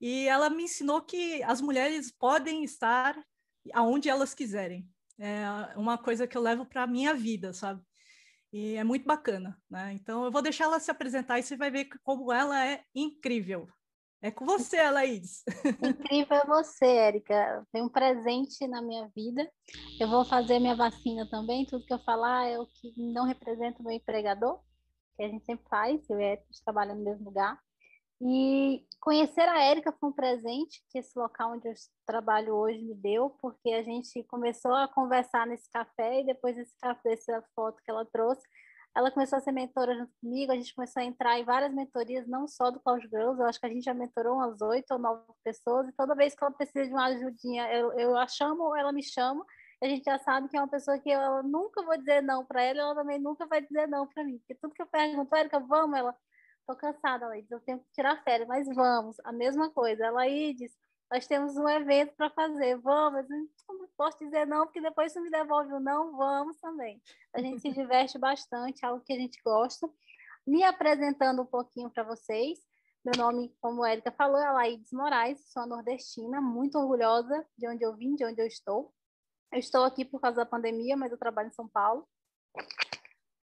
[0.01, 3.17] E ela me ensinou que as mulheres podem estar
[3.73, 4.87] aonde elas quiserem.
[5.17, 5.43] É
[5.75, 7.81] uma coisa que eu levo para a minha vida, sabe?
[8.51, 9.93] E é muito bacana, né?
[9.93, 13.67] Então eu vou deixar ela se apresentar e você vai ver como ela é incrível.
[14.21, 15.43] É com você, Laís.
[15.81, 17.65] Incrível é você, Érica.
[17.71, 19.49] Tem um presente na minha vida.
[19.97, 21.65] Eu vou fazer minha vacina também.
[21.65, 24.59] Tudo que eu falar é o que não representa o meu empregador,
[25.15, 27.57] que a gente sempre faz, eu e a trabalhando no mesmo lugar.
[28.21, 31.73] E conhecer a Érica foi um presente que esse local onde eu
[32.05, 36.77] trabalho hoje me deu, porque a gente começou a conversar nesse café e depois desse
[36.79, 38.45] café, essa foto que ela trouxe,
[38.95, 42.27] ela começou a ser mentora junto comigo, a gente começou a entrar em várias mentorias,
[42.27, 44.99] não só do Cloud Girls, eu acho que a gente já mentorou umas oito ou
[44.99, 48.63] nove pessoas, e toda vez que ela precisa de uma ajudinha, eu, eu a chamo
[48.63, 49.45] ou ela me chama,
[49.81, 52.61] a gente já sabe que é uma pessoa que eu nunca vou dizer não para
[52.63, 55.59] ela, ela também nunca vai dizer não para mim, porque tudo que eu pergunto, Érica,
[55.59, 56.13] vamos, ela
[56.69, 60.11] tô cansada, Laides, eu tenho que tirar férias, mas vamos, a mesma coisa.
[60.11, 60.71] Laides,
[61.11, 65.31] nós temos um evento para fazer, vamos, não posso dizer não, porque depois você me
[65.31, 67.01] devolve o não, vamos também.
[67.33, 69.89] A gente se diverte bastante, algo que a gente gosta.
[70.45, 72.59] Me apresentando um pouquinho para vocês,
[73.03, 77.83] meu nome, como a Erika falou, é Laides Moraes, sou nordestina, muito orgulhosa de onde
[77.83, 78.93] eu vim, de onde eu estou.
[79.51, 82.07] Eu estou aqui por causa da pandemia, mas eu trabalho em São Paulo.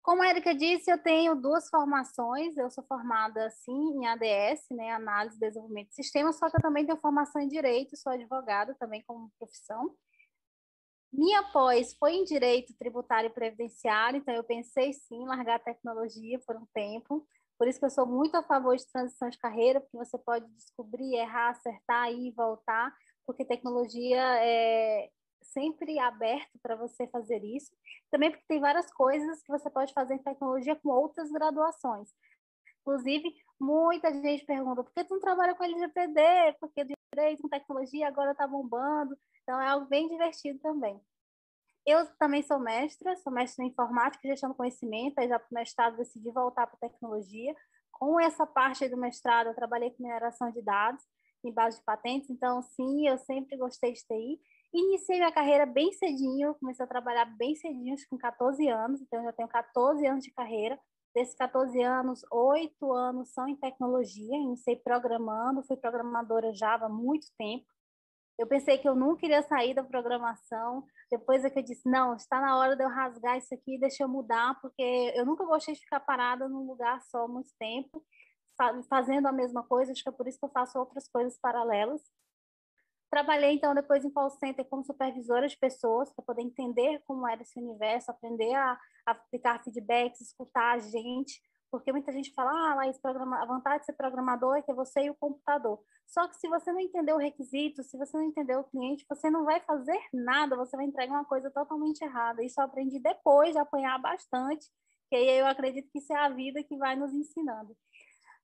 [0.03, 2.57] Como a Erika disse, eu tenho duas formações.
[2.57, 6.61] Eu sou formada, sim, em ADS, né, Análise e Desenvolvimento de Sistemas, só que eu
[6.61, 9.95] também tenho formação em Direito, sou advogada também como profissão.
[11.11, 15.59] Minha pós foi em Direito Tributário e Previdenciário, então eu pensei, sim, em largar a
[15.59, 17.25] tecnologia por um tempo.
[17.57, 20.45] Por isso que eu sou muito a favor de transição de carreira, porque você pode
[20.53, 22.93] descobrir, errar, acertar, e voltar,
[23.25, 25.09] porque tecnologia é,
[25.43, 27.71] sempre aberto para você fazer isso.
[28.09, 32.09] Também porque tem várias coisas que você pode fazer em tecnologia com outras graduações.
[32.81, 36.57] Inclusive, muita gente pergunta, por que tu não trabalha com LGPD?
[36.59, 39.15] Porque direito com tecnologia agora está bombando.
[39.43, 40.99] Então, é algo bem divertido também.
[41.85, 45.53] Eu também sou mestra, sou mestra em informática gestão do conhecimento, aí já para o
[45.53, 47.53] mestrado decidi voltar para tecnologia.
[47.91, 51.03] Com essa parte do mestrado, eu trabalhei com mineração de dados
[51.43, 54.39] em base de patentes, então, sim, eu sempre gostei de TI.
[54.73, 59.25] Iniciei minha carreira bem cedinho, comecei a trabalhar bem cedinho, com 14 anos, então eu
[59.25, 60.79] já tenho 14 anos de carreira.
[61.13, 67.27] Desses 14 anos, 8 anos são em tecnologia, iniciei programando, fui programadora Java há muito
[67.37, 67.65] tempo.
[68.35, 72.15] Eu pensei que eu nunca iria sair da programação, depois é que eu disse, não,
[72.15, 75.75] está na hora de eu rasgar isso aqui, deixa eu mudar, porque eu nunca gostei
[75.75, 78.03] de ficar parada num lugar só muito tempo,
[78.89, 82.01] fazendo a mesma coisa, acho que é por isso que eu faço outras coisas paralelas.
[83.13, 87.43] Trabalhei, então, depois em call center como supervisora de pessoas, para poder entender como era
[87.43, 88.71] esse universo, aprender a,
[89.05, 93.85] a aplicar feedbacks, escutar a gente, Porque muita gente fala, ah, Laís, a vontade de
[93.85, 95.79] ser programador é que é você e o computador.
[96.07, 99.29] Só que se você não entender o requisito, se você não entender o cliente, você
[99.29, 102.43] não vai fazer nada, você vai entregar uma coisa totalmente errada.
[102.43, 104.65] Isso eu aprendi depois de apanhar bastante,
[105.07, 107.77] que aí eu acredito que isso é a vida que vai nos ensinando.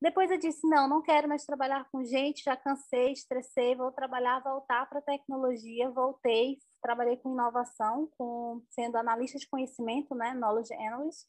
[0.01, 4.41] Depois eu disse, não, não quero mais trabalhar com gente, já cansei, estressei, vou trabalhar,
[4.41, 11.27] voltar para tecnologia, voltei, trabalhei com inovação, com, sendo analista de conhecimento, né, knowledge analyst,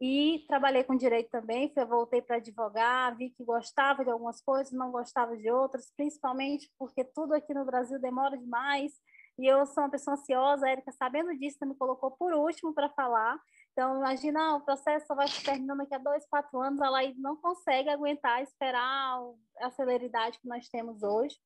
[0.00, 4.90] e trabalhei com direito também, voltei para advogar, vi que gostava de algumas coisas, não
[4.90, 8.92] gostava de outras, principalmente porque tudo aqui no Brasil demora demais,
[9.38, 12.88] e eu sou uma pessoa ansiosa, a Erika, sabendo disso, me colocou por último para
[12.90, 13.36] falar.
[13.74, 17.18] Então, imagina, o processo só vai se terminando daqui a dois, quatro anos, a Laís
[17.18, 19.18] não consegue aguentar, esperar
[19.60, 21.36] a celeridade que nós temos hoje.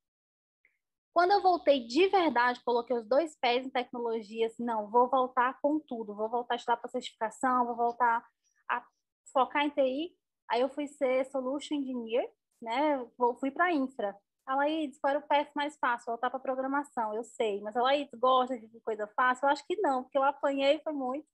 [1.14, 5.58] Quando eu voltei de verdade, coloquei os dois pés em tecnologia, assim, não, vou voltar
[5.62, 8.22] com tudo, vou voltar a estudar para certificação, vou voltar
[8.68, 8.84] a
[9.32, 10.14] focar em TI.
[10.50, 13.06] Aí eu fui ser Solution Engineer, né?
[13.40, 14.14] Fui para infra.
[14.46, 16.06] A Laís, qual era o path mais fácil?
[16.06, 17.60] Voltar para programação, eu sei.
[17.62, 19.46] Mas a Laís gosta de coisa fácil?
[19.46, 21.26] Eu acho que não, porque eu apanhei foi muito.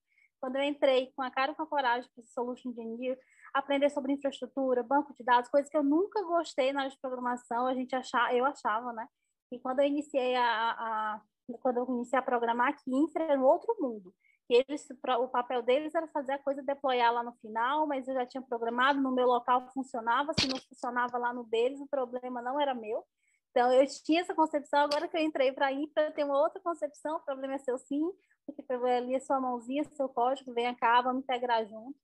[0.44, 3.18] Quando eu entrei com a cara e com a coragem para Solution Engineer,
[3.54, 7.66] aprender sobre infraestrutura, banco de dados, coisas que eu nunca gostei na área de programação,
[7.66, 9.08] a gente achava, eu achava, né?
[9.50, 11.20] E quando eu iniciei a, a
[11.62, 14.14] quando eu iniciei a programar aqui, infra era um outro mundo
[14.46, 14.86] que eles,
[15.18, 18.42] o papel deles era fazer a coisa deployar lá no final, mas eu já tinha
[18.42, 22.74] programado, no meu local funcionava, se não funcionava lá no deles, o problema não era
[22.74, 23.02] meu.
[23.50, 26.38] Então, eu tinha essa concepção, agora que eu entrei para a infra, eu tenho uma
[26.38, 28.04] outra concepção, o problema é seu sim,
[28.52, 31.98] porque ali é sua mãozinha, seu código, vem cá, vamos integrar junto.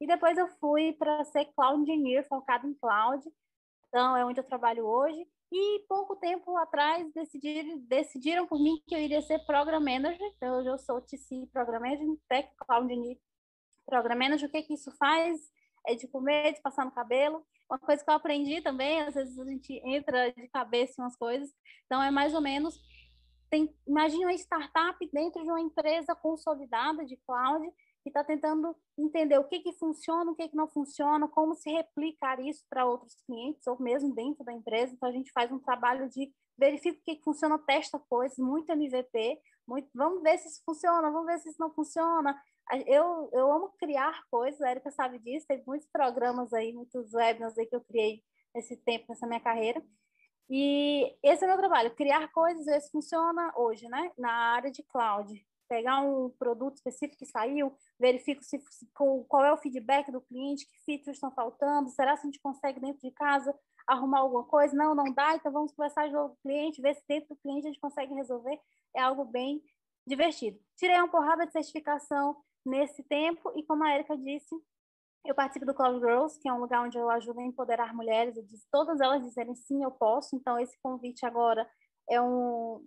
[0.00, 3.24] E depois eu fui para ser Cloud Engineer, focado em Cloud,
[3.88, 8.94] então é onde eu trabalho hoje, e pouco tempo atrás decidiram, decidiram por mim que
[8.94, 10.26] eu iria ser Program Manager.
[10.36, 13.18] Então, hoje eu sou TC Program Manager, Tech Cloud Engineer
[13.86, 14.48] Program Manager.
[14.48, 15.40] O que, que isso faz?
[15.86, 17.46] É de comer, de passar no cabelo.
[17.70, 21.16] Uma coisa que eu aprendi também, às vezes a gente entra de cabeça em umas
[21.16, 21.50] coisas.
[21.86, 22.76] Então, é mais ou menos...
[23.50, 27.64] Tem, imagine uma startup dentro de uma empresa consolidada de cloud
[28.02, 31.70] que está tentando entender o que, que funciona, o que, que não funciona, como se
[31.70, 34.92] replicar isso para outros clientes, ou mesmo dentro da empresa.
[34.92, 38.70] Então, a gente faz um trabalho de verifica o que, que funciona, testa coisas, muito
[38.70, 42.38] MVP, muito, vamos ver se isso funciona, vamos ver se isso não funciona.
[42.86, 47.58] Eu, eu amo criar coisas, a Erika sabe disso, tem muitos programas aí, muitos webinars
[47.58, 48.22] aí que eu criei
[48.54, 49.82] nesse tempo, nessa minha carreira.
[50.48, 54.12] E esse é o meu trabalho, criar coisas, ver se funciona hoje, né?
[54.18, 59.56] Na área de cloud pegar um produto específico que saiu, verifico se, qual é o
[59.56, 63.54] feedback do cliente, que features estão faltando, será que a gente consegue dentro de casa
[63.86, 64.76] arrumar alguma coisa?
[64.76, 67.70] Não, não dá, então vamos conversar com o cliente, ver se dentro do cliente a
[67.70, 68.58] gente consegue resolver.
[68.94, 69.62] É algo bem
[70.06, 70.58] divertido.
[70.76, 74.54] Tirei uma porrada de certificação nesse tempo e como a Erika disse,
[75.24, 78.36] eu participo do Cloud Girls, que é um lugar onde eu ajudo a empoderar mulheres,
[78.36, 81.66] eu todas elas dizerem sim, eu posso, então esse convite agora
[82.10, 82.86] é um,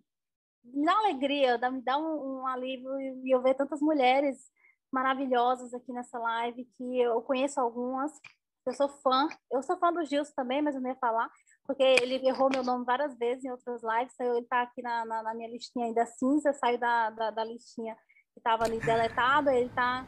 [0.63, 4.37] me dá alegria, dá, me dá um, um alívio e eu ver tantas mulheres
[4.91, 8.11] maravilhosas aqui nessa live, que eu conheço algumas,
[8.65, 11.29] eu sou fã, eu sou fã do Gilson também, mas eu não ia falar,
[11.65, 15.05] porque ele errou meu nome várias vezes em outras lives, então ele está aqui na,
[15.05, 17.95] na, na, minha listinha ainda cinza, saiu da, da, da listinha
[18.33, 20.05] que estava ali deletado, ele está,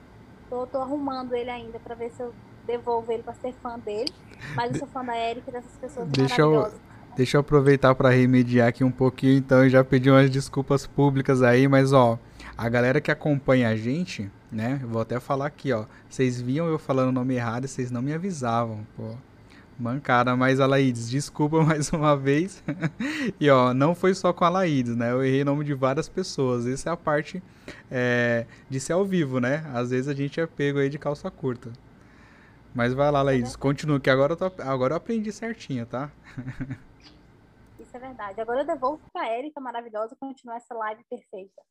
[0.50, 2.34] tô, tô arrumando ele ainda para ver se eu
[2.66, 4.12] devolvo ele para ser fã dele,
[4.56, 6.74] mas eu sou fã da Erika e dessas pessoas Deixa maravilhosas.
[6.74, 10.88] Eu Deixa eu aproveitar para remediar aqui um pouquinho, então eu já pedi umas desculpas
[10.88, 12.18] públicas aí, mas ó,
[12.58, 14.80] a galera que acompanha a gente, né?
[14.86, 15.86] Vou até falar aqui, ó.
[16.10, 19.16] Vocês viam eu falando o nome errado e vocês não me avisavam, pô.
[19.80, 22.62] Mancada, mas a Laídes, desculpa mais uma vez.
[23.40, 25.12] e ó, não foi só com a Laídes, né?
[25.12, 26.68] Eu errei o nome de várias pessoas.
[26.68, 27.42] Essa é a parte
[27.90, 29.64] é, de ser ao vivo, né?
[29.74, 31.72] Às vezes a gente é pego aí de calça curta.
[32.76, 36.12] Mas vai lá, Laídes, continua, que agora eu, tô, agora eu aprendi certinho, tá?
[37.80, 38.42] Isso é verdade.
[38.42, 41.62] Agora eu devolvo para a Érica maravilhosa continuar essa live perfeita.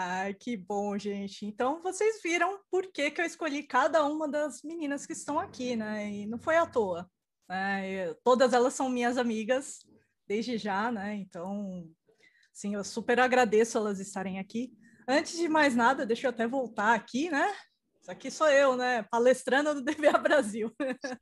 [0.00, 1.44] Ai, que bom, gente.
[1.44, 5.74] Então, vocês viram por que, que eu escolhi cada uma das meninas que estão aqui,
[5.74, 6.08] né?
[6.08, 7.10] E não foi à toa.
[7.48, 8.14] Né?
[8.22, 9.84] Todas elas são minhas amigas,
[10.24, 11.16] desde já, né?
[11.16, 11.84] Então,
[12.52, 14.72] sim, eu super agradeço elas estarem aqui.
[15.08, 17.52] Antes de mais nada, deixa eu até voltar aqui, né?
[18.00, 19.02] Isso aqui sou eu, né?
[19.02, 20.72] Palestrando do DBA Brasil.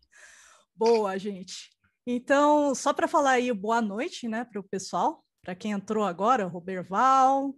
[0.77, 1.71] Boa, gente.
[2.07, 6.45] Então, só para falar aí boa noite, né, para o pessoal, para quem entrou agora,
[6.45, 7.57] Roberval,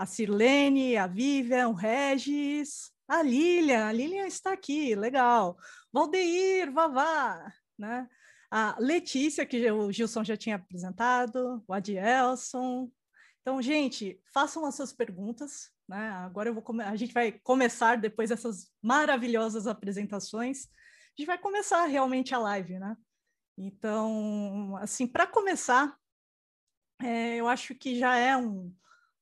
[0.00, 5.58] a Sirlene, a Vivian, o Regis, a Lilian, a Lilian está aqui, legal.
[5.92, 8.08] Valdeir, Vavá, né?
[8.50, 12.90] A Letícia, que o Gilson já tinha apresentado, o Adielson.
[13.42, 16.08] Então, gente, façam as suas perguntas, né?
[16.12, 21.84] Agora eu vou a gente vai começar depois dessas maravilhosas apresentações, a gente vai começar
[21.84, 22.96] realmente a live, né?
[23.58, 25.94] Então, assim, para começar,
[27.02, 28.74] é, eu acho que já é um,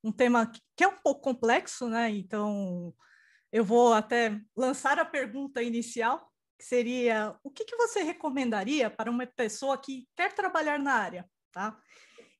[0.03, 2.11] um tema que é um pouco complexo, né?
[2.11, 2.95] Então,
[3.53, 9.11] eu vou até lançar a pergunta inicial, que seria: o que, que você recomendaria para
[9.11, 11.79] uma pessoa que quer trabalhar na área, tá?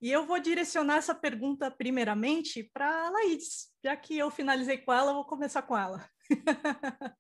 [0.01, 4.93] E eu vou direcionar essa pergunta primeiramente para a Laís, já que eu finalizei com
[4.93, 6.09] ela, eu vou começar com ela.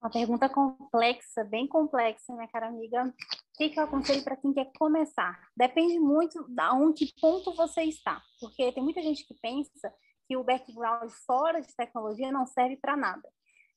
[0.00, 3.12] Uma pergunta complexa, bem complexa, minha cara amiga.
[3.56, 5.48] O que, que eu aconselho para quem quer começar?
[5.56, 9.90] Depende muito da onde, ponto você está, porque tem muita gente que pensa
[10.28, 13.26] que o background fora de tecnologia não serve para nada.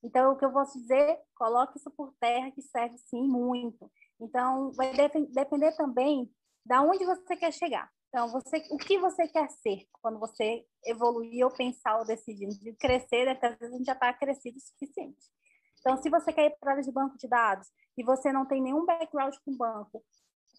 [0.04, 3.90] Então, o que eu posso dizer, coloque isso por terra, que serve sim muito.
[4.20, 4.92] Então, vai
[5.30, 6.30] depender também
[6.66, 7.90] da onde você quer chegar.
[8.10, 12.74] Então, você, o que você quer ser quando você evoluir ou pensar ou decidir de
[12.74, 15.39] crescer, é que às vezes a gente já está crescido o suficiente.
[15.80, 18.46] Então, se você quer ir para a área de banco de dados e você não
[18.46, 20.04] tem nenhum background com banco,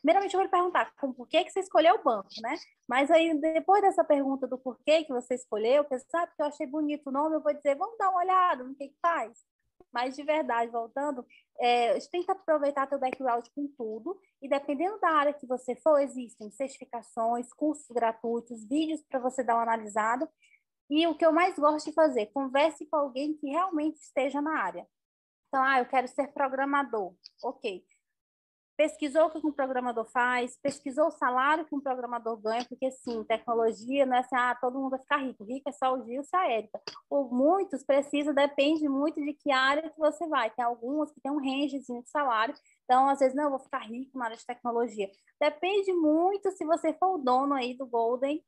[0.01, 2.57] primeiramente eu vou lhe perguntar por que, que você escolheu o banco, né?
[2.89, 6.47] Mas aí, depois dessa pergunta do porquê que você escolheu, eu pensei, ah, porque eu
[6.47, 9.39] achei bonito o nome, eu vou dizer, vamos dar uma olhada no que, que faz.
[9.93, 11.27] Mas, de verdade, voltando,
[11.59, 16.51] é, tenta aproveitar teu background com tudo, e dependendo da área que você for, existem
[16.51, 20.31] certificações, cursos gratuitos, vídeos para você dar uma analisada,
[20.89, 24.61] e o que eu mais gosto de fazer, converse com alguém que realmente esteja na
[24.61, 24.87] área.
[25.51, 27.15] Então, ah, eu quero ser programador.
[27.43, 27.85] Ok
[28.81, 33.23] pesquisou o que um programador faz, pesquisou o salário que um programador ganha, porque sim,
[33.25, 36.23] tecnologia não é assim, ah, todo mundo vai ficar rico, rico é só o Gil
[36.23, 36.81] e a Érica.
[37.07, 40.49] Por muitos, precisa, depende muito de que área que você vai.
[40.49, 43.81] Tem algumas que tem um rangezinho de salário, então às vezes, não, eu vou ficar
[43.81, 45.11] rico na área de tecnologia.
[45.39, 48.43] Depende muito se você for o dono aí do Golden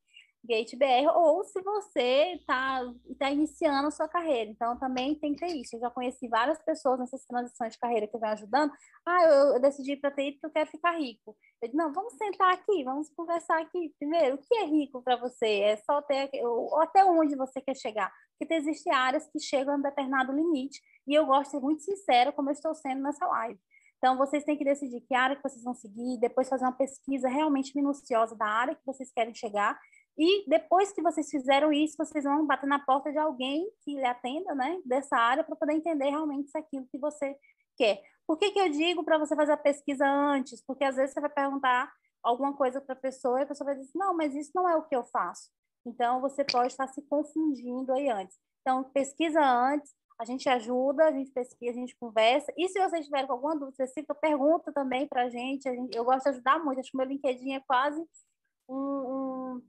[0.45, 2.83] Gate BR, ou se você está
[3.19, 4.51] tá iniciando a sua carreira.
[4.51, 5.77] Então, também tem que ter isso.
[5.77, 8.73] Eu já conheci várias pessoas nessas transições de carreira que vem ajudando.
[9.07, 11.37] Ah, eu, eu decidi para TI porque eu quero ficar rico.
[11.61, 13.95] Eu disse, não, vamos sentar aqui, vamos conversar aqui.
[13.99, 15.61] Primeiro, o que é rico para você?
[15.61, 18.13] É só ter, ou até onde você quer chegar?
[18.39, 21.83] Porque existem áreas que chegam a um determinado limite, e eu gosto de ser muito
[21.83, 23.61] sincera, como eu estou sendo nessa live.
[23.99, 27.29] Então, vocês têm que decidir que área que vocês vão seguir, depois fazer uma pesquisa
[27.29, 29.79] realmente minuciosa da área que vocês querem chegar,
[30.17, 34.05] e depois que vocês fizeram isso, vocês vão bater na porta de alguém que lhe
[34.05, 37.37] atenda, né, dessa área, para poder entender realmente se é aquilo que você
[37.77, 38.03] quer.
[38.27, 40.63] Por que, que eu digo para você fazer a pesquisa antes?
[40.65, 43.77] Porque às vezes você vai perguntar alguma coisa para a pessoa e a pessoa vai
[43.77, 45.51] dizer, não, mas isso não é o que eu faço.
[45.85, 48.39] Então, você pode estar se confundindo aí antes.
[48.61, 52.53] Então, pesquisa antes, a gente ajuda, a gente pesquisa, a gente conversa.
[52.57, 55.67] E se vocês tiverem alguma dúvida específica, pergunta também para a gente.
[55.93, 58.01] Eu gosto de ajudar muito, acho que meu LinkedIn é quase
[58.69, 59.63] um, um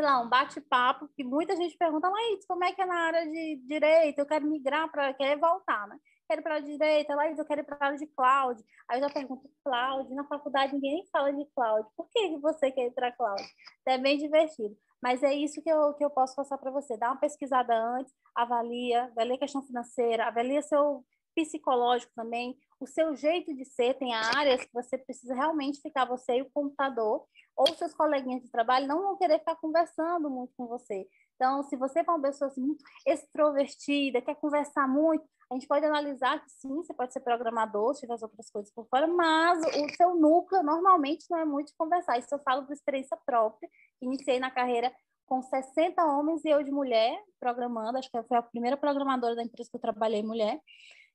[0.00, 3.26] sei lá, um bate-papo, que muita gente pergunta, Laís, como é que é na área
[3.30, 4.18] de direito?
[4.18, 5.98] Eu quero migrar para, querer voltar, né?
[6.26, 8.64] Quero para a direita, Laís, eu quero ir para a área de cloud.
[8.88, 11.86] Aí eu já pergunto, cloud, na faculdade ninguém fala de cloud.
[11.94, 13.42] Por que você quer ir para cloud?
[13.86, 14.74] É bem divertido.
[15.02, 16.96] Mas é isso que eu, que eu posso passar para você.
[16.96, 21.04] Dá uma pesquisada antes, avalia, avalia a questão financeira, avalia seu
[21.34, 26.38] psicológico também, o seu jeito de ser, tem áreas que você precisa realmente ficar você
[26.38, 27.24] e o computador,
[27.56, 31.06] ou seus coleguinhas de trabalho não vão querer ficar conversando muito com você.
[31.36, 35.84] Então, se você for uma pessoa assim, muito extrovertida, quer conversar muito, a gente pode
[35.84, 39.58] analisar que sim, você pode ser programador, se tiver as outras coisas por fora, mas
[39.58, 42.18] o seu núcleo normalmente não é muito conversar.
[42.18, 43.68] Isso eu falo por experiência própria.
[44.00, 44.92] Iniciei na carreira
[45.26, 49.34] com 60 homens e eu de mulher programando, acho que eu fui a primeira programadora
[49.34, 50.60] da empresa que eu trabalhei mulher.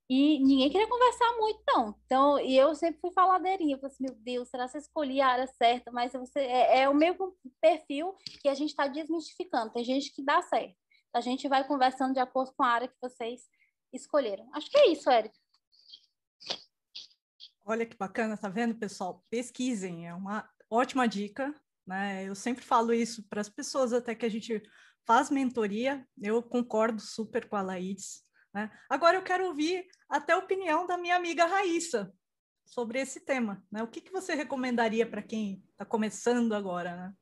[0.08, 1.96] E ninguém queria conversar muito, não.
[2.06, 3.76] Então, e eu sempre fui faladeirinha.
[3.76, 5.92] Eu falei assim, meu Deus, será que eu escolhi a área certa?
[5.92, 9.74] Mas você, é, é o mesmo perfil que a gente está desmistificando.
[9.74, 10.76] Tem gente que dá certo.
[11.14, 13.50] A gente vai conversando de acordo com a área que vocês
[13.92, 14.48] escolheram.
[14.54, 15.36] Acho que é isso, Érica.
[17.66, 19.26] Olha que bacana, tá vendo, pessoal?
[19.30, 21.56] Pesquisem, é uma ótima dica,
[21.88, 22.26] né?
[22.26, 24.62] Eu sempre falo isso para as pessoas até que a gente
[25.06, 26.08] faz mentoria.
[26.22, 28.25] Eu concordo super com a Laís,
[28.56, 28.72] né?
[28.90, 32.10] Agora eu quero ouvir até a opinião da minha amiga Raíssa
[32.64, 33.62] sobre esse tema.
[33.70, 33.84] Né?
[33.84, 36.96] O que, que você recomendaria para quem está começando agora?
[36.96, 37.14] Né?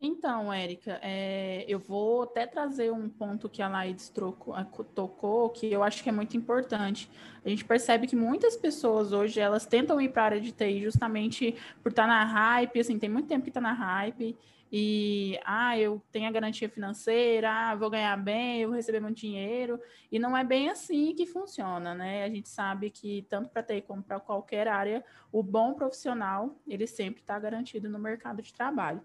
[0.00, 4.56] Então, Érica, é, eu vou até trazer um ponto que a Laides trocou,
[4.92, 7.08] tocou, que eu acho que é muito importante.
[7.44, 10.82] A gente percebe que muitas pessoas hoje, elas tentam ir para a área de TI
[10.82, 14.36] justamente por estar tá na hype, assim, tem muito tempo que está na hype,
[14.72, 19.18] e ah, eu tenho a garantia financeira, ah, vou ganhar bem, eu vou receber muito
[19.18, 19.80] dinheiro,
[20.12, 22.24] e não é bem assim que funciona, né?
[22.24, 26.86] A gente sabe que tanto para TI como para qualquer área, o bom profissional, ele
[26.86, 29.02] sempre está garantido no mercado de trabalho.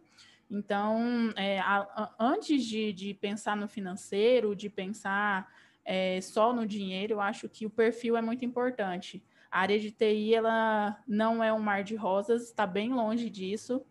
[0.50, 5.52] Então, é, a, a, antes de, de, pensar no financeiro, de pensar
[5.84, 9.24] é, só no dinheiro, eu acho que o perfil é muito importante.
[9.50, 13.84] A área de TI ela não é um mar de rosas, está bem longe disso.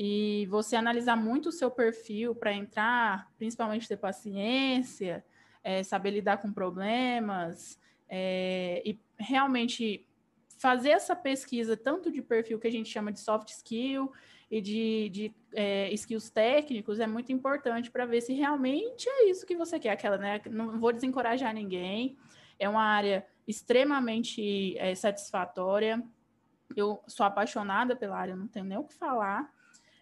[0.00, 5.24] E você analisar muito o seu perfil para entrar, principalmente ter paciência,
[5.64, 7.76] é, saber lidar com problemas
[8.08, 10.06] é, e realmente
[10.56, 14.12] fazer essa pesquisa tanto de perfil que a gente chama de soft skill
[14.48, 19.44] e de, de é, skills técnicos é muito importante para ver se realmente é isso
[19.44, 19.90] que você quer.
[19.90, 20.40] Aquela, né?
[20.48, 22.16] Não vou desencorajar ninguém.
[22.56, 26.00] É uma área extremamente é, satisfatória.
[26.76, 29.57] Eu sou apaixonada pela área, não tenho nem o que falar.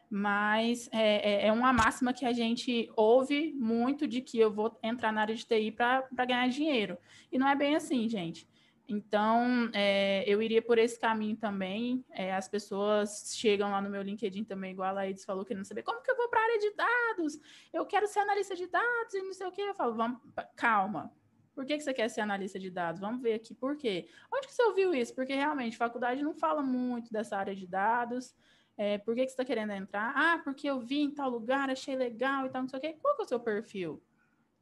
[0.08, 4.78] Mas é, é, é uma máxima que a gente ouve muito de que eu vou
[4.82, 6.96] entrar na área de TI para ganhar dinheiro.
[7.30, 8.48] E não é bem assim, gente.
[8.88, 12.04] Então, é, eu iria por esse caminho também.
[12.10, 15.82] É, as pessoas chegam lá no meu LinkedIn também, igual a Laídes falou, querendo saber
[15.82, 17.40] como que eu vou para a área de dados.
[17.72, 19.60] Eu quero ser analista de dados e não sei o que.
[19.60, 20.20] Eu falo, vamos,
[20.54, 21.12] calma.
[21.52, 23.00] Por que, que você quer ser analista de dados?
[23.00, 24.06] Vamos ver aqui por quê.
[24.32, 25.14] Onde que você ouviu isso?
[25.14, 28.36] Porque realmente, faculdade não fala muito dessa área de dados.
[28.76, 30.12] É, por que, que você está querendo entrar?
[30.14, 32.96] Ah, porque eu vi em tal lugar, achei legal e tal, não sei o quê.
[33.00, 34.02] Qual que é o seu perfil?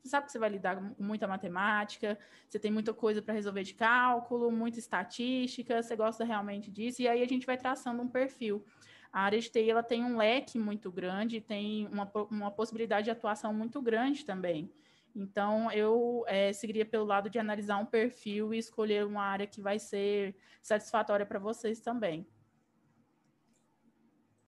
[0.00, 3.62] Você sabe que você vai lidar com muita matemática, você tem muita coisa para resolver
[3.62, 8.08] de cálculo, muita estatística, você gosta realmente disso, e aí a gente vai traçando um
[8.08, 8.64] perfil.
[9.10, 13.10] A área de TI ela tem um leque muito grande, tem uma, uma possibilidade de
[13.10, 14.70] atuação muito grande também.
[15.14, 19.60] Então, eu é, seguiria pelo lado de analisar um perfil e escolher uma área que
[19.60, 22.26] vai ser satisfatória para vocês também.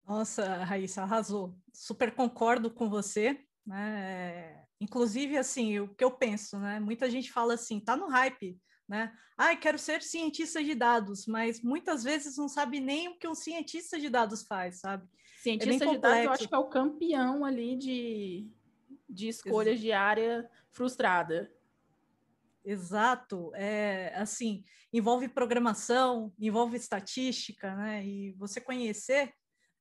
[0.06, 1.56] Nossa, Raíssa, arrasou.
[1.72, 3.38] Super concordo com você.
[3.66, 4.62] Né?
[4.80, 6.78] Inclusive, assim, o que eu penso, né?
[6.78, 9.14] Muita gente fala assim, tá no hype, né?
[9.36, 13.34] Ah, quero ser cientista de dados, mas muitas vezes não sabe nem o que um
[13.34, 15.08] cientista de dados faz, sabe?
[15.38, 18.50] Cientista é de dados, eu acho que é o campeão ali de,
[19.08, 19.82] de escolhas Exato.
[19.82, 21.50] de área frustrada.
[22.64, 28.06] Exato, é assim, envolve programação, envolve estatística, né?
[28.06, 29.34] E você conhecer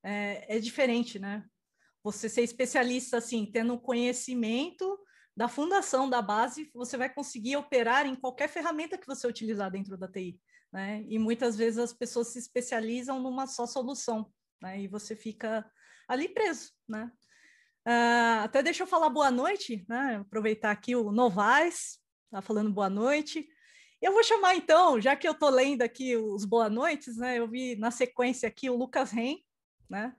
[0.04, 1.44] é, é diferente, né?
[2.04, 5.00] você ser especialista, assim, tendo conhecimento
[5.36, 9.98] da fundação da base, você vai conseguir operar em qualquer ferramenta que você utilizar dentro
[9.98, 10.40] da TI,
[10.72, 11.04] né?
[11.08, 14.32] E muitas vezes as pessoas se especializam numa só solução,
[14.62, 14.82] né?
[14.82, 15.66] E você fica
[16.08, 17.10] ali preso, né?
[17.88, 20.18] Uh, até deixa eu falar boa noite, né?
[20.18, 22.00] Aproveitar aqui o Novaes,
[22.30, 23.48] tá falando boa noite.
[24.02, 27.40] Eu vou chamar então, já que eu tô lendo aqui os boa noites, né?
[27.40, 29.38] Eu vi na sequência aqui o Lucas Ren,
[29.94, 30.16] né?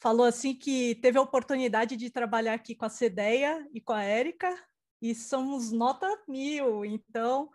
[0.00, 4.02] falou assim que teve a oportunidade de trabalhar aqui com a Cedeia e com a
[4.02, 4.54] Érica,
[5.00, 7.48] e somos nota mil, então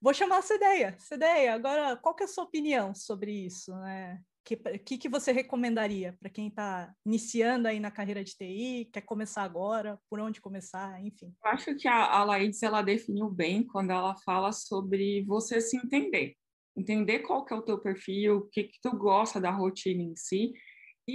[0.00, 0.96] vou chamar a Cedeia.
[0.98, 3.74] Cedeia, agora qual que é a sua opinião sobre isso?
[3.76, 4.18] Né?
[4.44, 9.02] que, que, que você recomendaria para quem está iniciando aí na carreira de TI, quer
[9.02, 11.34] começar agora, por onde começar, enfim?
[11.44, 15.76] Eu acho que a, a Laídes, ela definiu bem quando ela fala sobre você se
[15.76, 16.34] entender.
[16.76, 20.16] Entender qual que é o teu perfil, o que, que tu gosta da rotina em
[20.16, 20.52] si,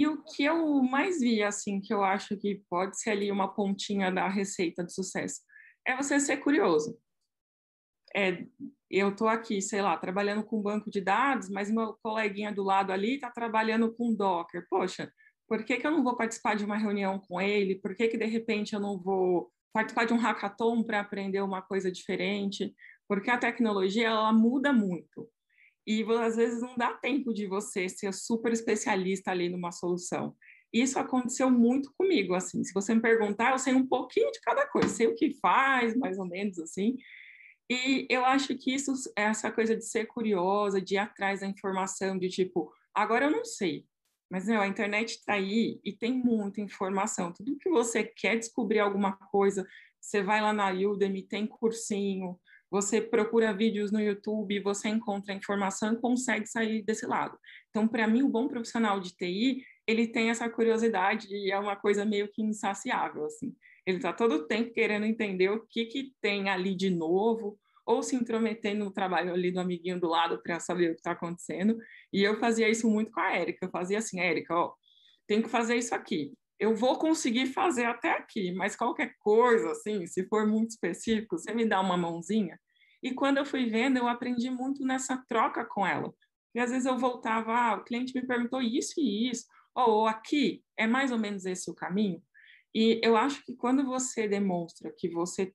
[0.02, 3.52] e o que eu mais vi, assim, que eu acho que pode ser ali uma
[3.54, 5.40] pontinha da receita de sucesso,
[5.86, 6.98] é você ser curioso.
[8.14, 8.46] É,
[8.90, 12.92] eu estou aqui, sei lá, trabalhando com banco de dados, mas meu coleguinha do lado
[12.92, 14.66] ali está trabalhando com Docker.
[14.70, 15.12] Poxa,
[15.48, 17.76] por que, que eu não vou participar de uma reunião com ele?
[17.76, 21.62] Por que, que de repente eu não vou participar de um hackathon para aprender uma
[21.62, 22.74] coisa diferente?
[23.08, 25.28] Porque a tecnologia ela muda muito
[25.86, 30.34] e às vezes não dá tempo de você ser super especialista ali numa solução.
[30.72, 32.64] Isso aconteceu muito comigo, assim.
[32.64, 35.96] Se você me perguntar, eu sei um pouquinho de cada coisa, sei o que faz,
[35.96, 36.96] mais ou menos assim.
[37.70, 42.18] E eu acho que isso, essa coisa de ser curiosa, de ir atrás da informação,
[42.18, 43.86] de tipo, agora eu não sei,
[44.30, 47.32] mas meu, a internet está aí e tem muita informação.
[47.32, 49.66] Tudo que você quer descobrir alguma coisa,
[50.00, 52.38] você vai lá na Udemy, tem cursinho,
[52.70, 57.38] você procura vídeos no YouTube, você encontra informação e consegue sair desse lado.
[57.70, 61.76] Então, para mim, o bom profissional de TI, ele tem essa curiosidade e é uma
[61.76, 63.54] coisa meio que insaciável, assim.
[63.86, 68.02] Ele está todo o tempo querendo entender o que, que tem ali de novo, ou
[68.02, 71.78] se intrometendo no trabalho ali do amiguinho do lado para saber o que está acontecendo.
[72.12, 73.64] E eu fazia isso muito com a Érica.
[73.64, 74.74] Eu fazia assim, Érica, ó,
[75.26, 76.32] tem que fazer isso aqui.
[76.58, 81.52] Eu vou conseguir fazer até aqui, mas qualquer coisa, assim, se for muito específico, você
[81.52, 82.58] me dá uma mãozinha.
[83.02, 86.12] E quando eu fui vendo, eu aprendi muito nessa troca com ela.
[86.54, 89.44] E às vezes eu voltava, ah, o cliente me perguntou isso e isso,
[89.74, 92.22] ou aqui, é mais ou menos esse o caminho.
[92.74, 95.52] E eu acho que quando você demonstra que você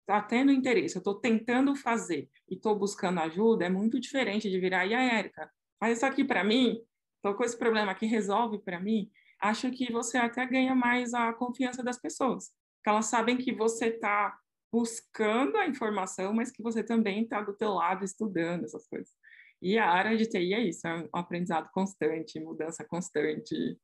[0.00, 4.60] está tendo interesse, eu estou tentando fazer e estou buscando ajuda, é muito diferente de
[4.60, 5.50] virar, e a Érica,
[5.80, 6.78] faz isso aqui para mim,
[7.16, 9.10] estou com esse problema aqui, resolve para mim.
[9.42, 13.86] Acho que você até ganha mais a confiança das pessoas, porque elas sabem que você
[13.86, 14.38] está
[14.72, 19.12] buscando a informação, mas que você também está do teu lado estudando essas coisas.
[19.60, 23.78] E a área de TI é isso, é um aprendizado constante, mudança constante.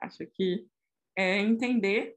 [0.00, 0.66] Acho que
[1.16, 2.16] é entender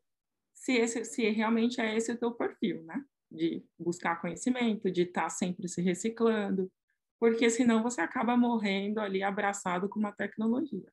[0.53, 3.03] se, esse, se realmente é esse o teu perfil, né?
[3.29, 6.71] De buscar conhecimento, de estar tá sempre se reciclando,
[7.19, 10.91] porque senão você acaba morrendo ali abraçado com uma tecnologia.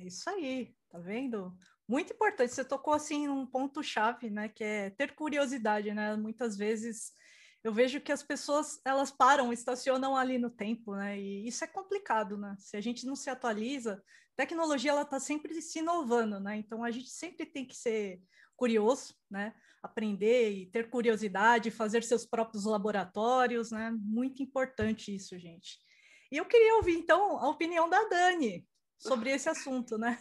[0.00, 1.56] É isso aí, tá vendo?
[1.88, 2.54] Muito importante.
[2.54, 4.48] Você tocou assim num ponto chave, né?
[4.48, 6.14] Que é ter curiosidade, né?
[6.16, 7.12] Muitas vezes
[7.64, 11.18] eu vejo que as pessoas elas param, estacionam ali no tempo, né?
[11.18, 12.54] E isso é complicado, né?
[12.60, 14.00] Se a gente não se atualiza,
[14.36, 16.56] tecnologia ela está sempre se inovando, né?
[16.56, 18.22] Então a gente sempre tem que ser
[18.56, 19.52] curioso, né?
[19.82, 23.90] Aprender e ter curiosidade, fazer seus próprios laboratórios, né?
[24.00, 25.76] Muito importante isso, gente.
[26.30, 28.64] E eu queria ouvir então a opinião da Dani
[28.98, 30.18] sobre esse assunto, né?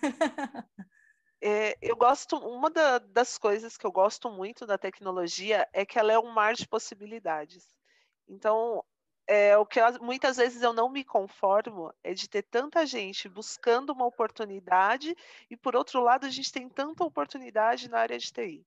[1.39, 5.99] É, eu gosto, uma da, das coisas que eu gosto muito da tecnologia é que
[5.99, 7.63] ela é um mar de possibilidades.
[8.28, 8.84] Então,
[9.28, 13.30] é, o que eu, muitas vezes eu não me conformo é de ter tanta gente
[13.30, 15.15] buscando uma oportunidade
[15.49, 18.65] e, por outro lado, a gente tem tanta oportunidade na área de TI.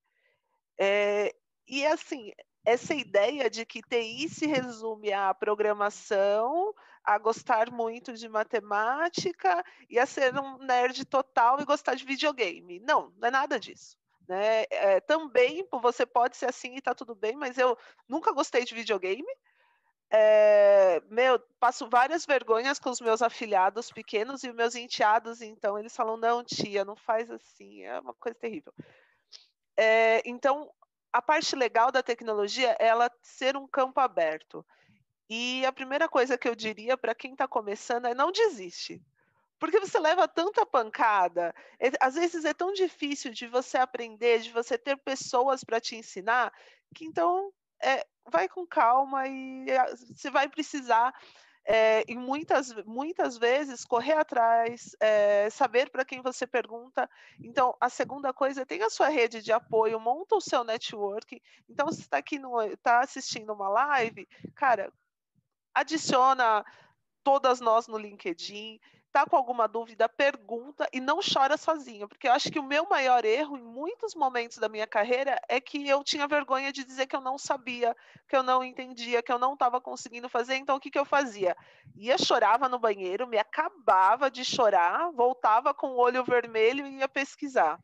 [0.78, 1.34] É,
[1.66, 2.30] e, assim,
[2.64, 6.74] essa ideia de que TI se resume à programação,
[7.04, 12.80] a gostar muito de matemática e a ser um nerd total e gostar de videogame.
[12.80, 13.96] Não, não é nada disso.
[14.28, 14.64] Né?
[14.70, 17.76] É, também você pode ser assim e está tudo bem, mas eu
[18.08, 19.26] nunca gostei de videogame.
[20.12, 25.78] É, meu, passo várias vergonhas com os meus afilhados pequenos e os meus enteados, então
[25.78, 28.72] eles falam: não, tia, não faz assim, é uma coisa terrível.
[29.76, 30.68] É, então,
[31.12, 34.66] a parte legal da tecnologia é ela ser um campo aberto.
[35.30, 39.00] E a primeira coisa que eu diria para quem está começando é não desiste.
[39.60, 44.50] Porque você leva tanta pancada, é, às vezes é tão difícil de você aprender, de
[44.50, 46.52] você ter pessoas para te ensinar,
[46.94, 49.66] que então é, vai com calma e
[50.12, 51.14] você vai precisar
[51.64, 57.08] é, e muitas, muitas vezes correr atrás, é, saber para quem você pergunta.
[57.38, 61.40] Então, a segunda coisa, tem a sua rede de apoio, monta o seu network.
[61.68, 62.40] Então, se está aqui,
[62.72, 64.26] está assistindo uma live,
[64.56, 64.92] cara,
[65.74, 66.64] adiciona
[67.22, 68.80] todas nós no LinkedIn,
[69.12, 72.88] tá com alguma dúvida, pergunta e não chora sozinho, porque eu acho que o meu
[72.88, 77.06] maior erro em muitos momentos da minha carreira é que eu tinha vergonha de dizer
[77.06, 77.96] que eu não sabia,
[78.28, 80.56] que eu não entendia, que eu não estava conseguindo fazer.
[80.56, 81.56] Então, o que, que eu fazia?
[81.96, 87.08] Ia chorava no banheiro, me acabava de chorar, voltava com o olho vermelho e ia
[87.08, 87.78] pesquisar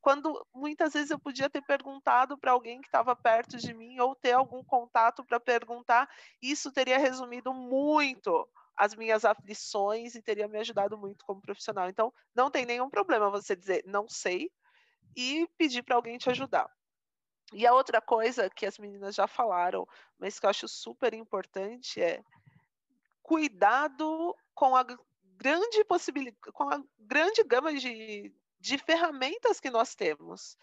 [0.00, 4.14] quando muitas vezes eu podia ter perguntado para alguém que estava perto de mim ou
[4.14, 6.08] ter algum contato para perguntar,
[6.40, 11.88] isso teria resumido muito as minhas aflições e teria me ajudado muito como profissional.
[11.88, 14.50] Então, não tem nenhum problema você dizer não sei
[15.16, 16.70] e pedir para alguém te ajudar.
[17.52, 19.86] E a outra coisa que as meninas já falaram,
[20.18, 22.22] mas que eu acho super importante é
[23.22, 24.84] cuidado com a
[25.36, 30.56] grande possibilidade, com a grande gama de, de ferramentas que nós temos.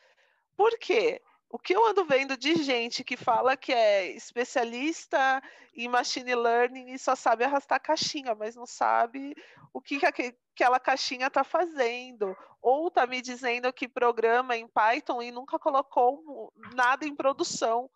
[0.55, 1.21] Por quê?
[1.49, 5.41] O que eu ando vendo de gente que fala que é especialista
[5.73, 9.35] em machine learning e só sabe arrastar caixinha, mas não sabe
[9.71, 15.21] o que, que aquela caixinha está fazendo, ou está me dizendo que programa em Python
[15.21, 17.89] e nunca colocou nada em produção.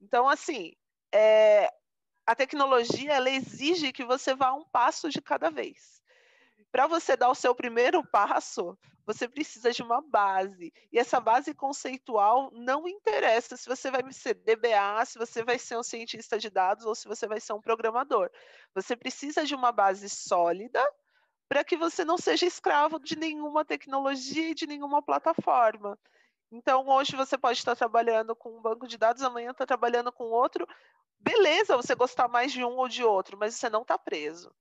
[0.00, 0.72] Então, assim,
[1.12, 1.68] é,
[2.26, 6.02] a tecnologia ela exige que você vá um passo de cada vez.
[6.74, 10.72] Para você dar o seu primeiro passo, você precisa de uma base.
[10.90, 15.78] E essa base conceitual não interessa se você vai ser DBA, se você vai ser
[15.78, 18.28] um cientista de dados ou se você vai ser um programador.
[18.74, 20.84] Você precisa de uma base sólida
[21.48, 25.96] para que você não seja escravo de nenhuma tecnologia e de nenhuma plataforma.
[26.50, 30.24] Então, hoje você pode estar trabalhando com um banco de dados, amanhã está trabalhando com
[30.24, 30.66] outro.
[31.20, 34.52] Beleza, você gostar mais de um ou de outro, mas você não está preso.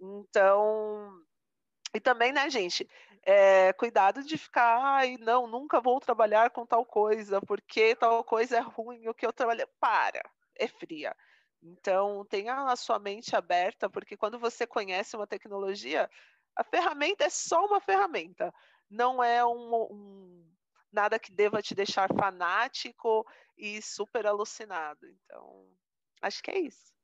[0.00, 1.24] Então,
[1.94, 2.88] e também, né, gente,
[3.22, 8.58] é, cuidado de ficar, ai, não, nunca vou trabalhar com tal coisa, porque tal coisa
[8.58, 9.68] é ruim, o que eu trabalho.
[9.80, 10.22] Para,
[10.54, 11.14] é fria.
[11.62, 16.08] Então, tenha a sua mente aberta, porque quando você conhece uma tecnologia,
[16.54, 18.52] a ferramenta é só uma ferramenta,
[18.88, 20.52] não é um, um
[20.92, 23.26] nada que deva te deixar fanático
[23.56, 25.06] e super alucinado.
[25.06, 25.68] Então,
[26.22, 26.95] acho que é isso.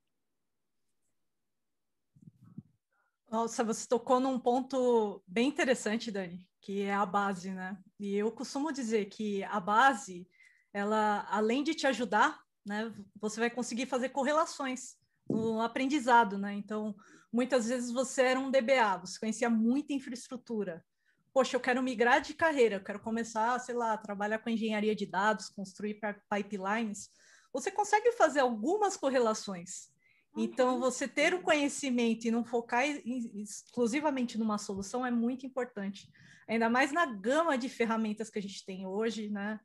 [3.32, 7.78] Nossa, você tocou num ponto bem interessante, Dani, que é a base, né?
[7.98, 10.28] E eu costumo dizer que a base,
[10.70, 14.98] ela, além de te ajudar, né, você vai conseguir fazer correlações
[15.30, 16.52] no aprendizado, né?
[16.52, 16.94] Então,
[17.32, 20.84] muitas vezes você era um DBA, você conhecia muita infraestrutura,
[21.32, 25.06] poxa, eu quero migrar de carreira, eu quero começar, sei lá, trabalhar com engenharia de
[25.06, 27.08] dados, construir pipelines,
[27.50, 29.91] você consegue fazer algumas correlações.
[30.36, 36.08] Então, você ter o conhecimento e não focar exclusivamente numa solução é muito importante.
[36.48, 39.60] Ainda mais na gama de ferramentas que a gente tem hoje, né?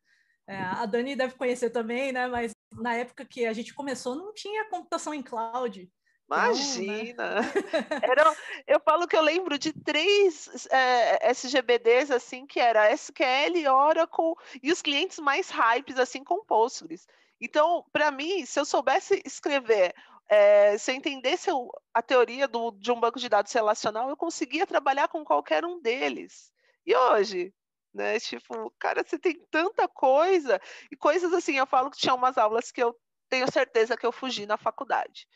[0.45, 2.27] É, a Dani deve conhecer também, né?
[2.27, 5.89] Mas na época que a gente começou, não tinha computação em cloud.
[6.29, 7.41] Imagina!
[7.41, 7.41] né?
[8.03, 8.35] era,
[8.67, 14.71] eu falo que eu lembro de três é, SGBDs, assim, que era SQL, Oracle e
[14.71, 17.07] os clientes mais hypes, assim, com Postgres.
[17.39, 19.95] Então, para mim, se eu soubesse escrever,
[20.29, 21.49] é, se eu entendesse
[21.93, 25.81] a teoria do, de um banco de dados relacional, eu conseguia trabalhar com qualquer um
[25.81, 26.51] deles.
[26.85, 27.53] E hoje,
[27.93, 28.19] né?
[28.19, 30.61] Tipo, cara, você tem tanta coisa
[30.91, 31.57] e coisas assim.
[31.57, 32.95] Eu falo que tinha umas aulas que eu
[33.29, 35.27] tenho certeza que eu fugi na faculdade.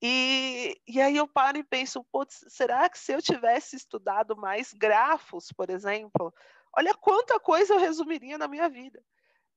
[0.00, 4.72] E, e aí eu paro e penso, putz, será que se eu tivesse estudado mais
[4.72, 6.34] grafos, por exemplo,
[6.76, 9.02] olha quanta coisa eu resumiria na minha vida.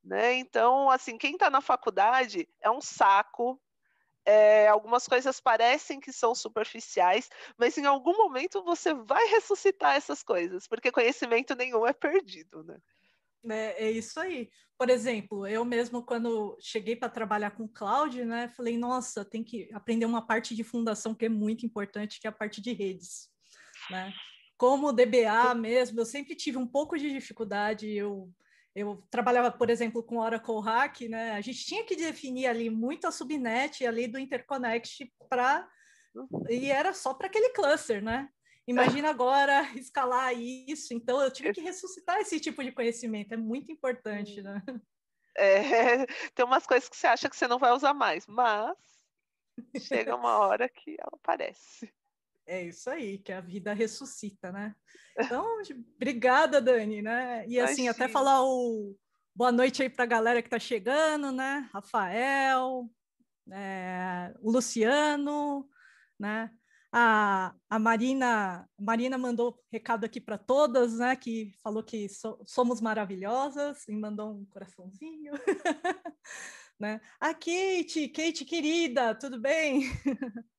[0.03, 0.35] Né?
[0.35, 3.59] Então, assim, quem está na faculdade é um saco.
[4.25, 10.23] É, algumas coisas parecem que são superficiais, mas em algum momento você vai ressuscitar essas
[10.23, 12.79] coisas, porque conhecimento nenhum é perdido, né?
[13.47, 14.49] É, é isso aí.
[14.77, 19.69] Por exemplo, eu mesmo, quando cheguei para trabalhar com cloud, né, falei, nossa, tem que
[19.73, 23.29] aprender uma parte de fundação que é muito importante, que é a parte de redes.
[23.89, 24.11] Né?
[24.57, 28.29] Como DBA mesmo, eu sempre tive um pouco de dificuldade, eu
[28.75, 31.31] eu trabalhava, por exemplo, com Oracle Hack, né?
[31.31, 35.67] A gente tinha que definir ali muito a subnet ali do interconnect para
[36.49, 38.29] e era só para aquele cluster, né?
[38.67, 43.71] Imagina agora escalar isso, então eu tive que ressuscitar esse tipo de conhecimento, é muito
[43.71, 44.61] importante, né?
[45.37, 48.75] É, tem umas coisas que você acha que você não vai usar mais, mas
[49.87, 51.93] chega uma hora que ela aparece.
[52.47, 54.75] É isso aí, que a vida ressuscita, né?
[55.17, 55.61] Então,
[55.95, 57.45] obrigada, Dani, né?
[57.47, 58.95] E assim, até falar o
[59.33, 61.69] boa noite aí para a galera que está chegando, né?
[61.73, 62.89] Rafael,
[63.51, 65.67] é, o Luciano,
[66.19, 66.51] né?
[66.91, 71.15] A, a Marina, Marina mandou recado aqui para todas, né?
[71.15, 75.33] Que falou que so, somos maravilhosas e mandou um coraçãozinho.
[76.79, 77.01] né?
[77.19, 79.81] A Kate, Kate querida, tudo bem?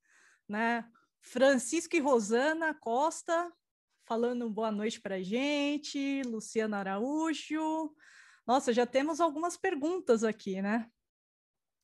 [0.46, 0.84] né?
[1.26, 3.52] Francisco e Rosana Costa
[4.04, 7.92] falando boa noite para a gente, Luciana Araújo.
[8.46, 10.88] Nossa, já temos algumas perguntas aqui, né?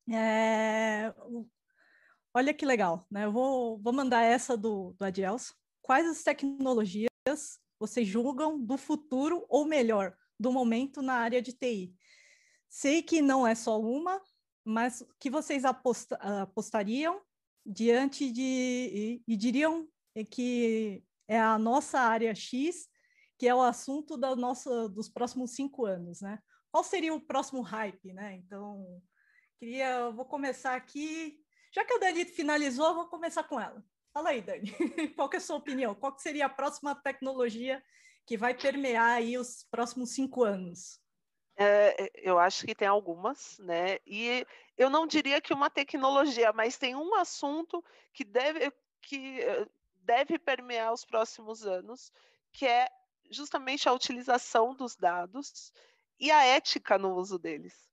[0.09, 1.13] É,
[2.33, 3.25] Olha que legal, né?
[3.25, 5.53] Eu vou, vou mandar essa do, do Adielso.
[5.81, 7.09] Quais as tecnologias
[7.77, 11.93] vocês julgam do futuro, ou melhor, do momento na área de TI?
[12.69, 14.21] Sei que não é só uma,
[14.63, 17.21] mas que vocês aposta, apostariam
[17.65, 18.41] diante de.
[18.41, 19.87] E, e diriam
[20.29, 22.87] que é a nossa área X,
[23.37, 26.39] que é o assunto da nossa, dos próximos cinco anos, né?
[26.71, 28.35] Qual seria o próximo hype, né?
[28.35, 29.01] Então,
[29.59, 31.43] queria, vou começar aqui
[31.73, 33.83] já que a Dani finalizou, vou começar com ela.
[34.13, 34.71] Fala aí, Dani,
[35.17, 35.95] qual é a sua opinião?
[35.95, 37.83] Qual seria a próxima tecnologia
[38.27, 40.99] que vai permear aí os próximos cinco anos?
[41.55, 43.97] É, eu acho que tem algumas, né?
[44.07, 44.45] E
[44.77, 50.39] eu não diria que uma tecnologia, mas tem um assunto que deve, que eh, deve
[50.39, 52.11] permear os próximos anos,
[52.51, 52.87] que é
[53.29, 55.71] justamente a utilização dos dados
[56.19, 57.87] e a ética no uso deles.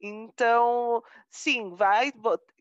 [0.00, 2.12] Então, sim, vai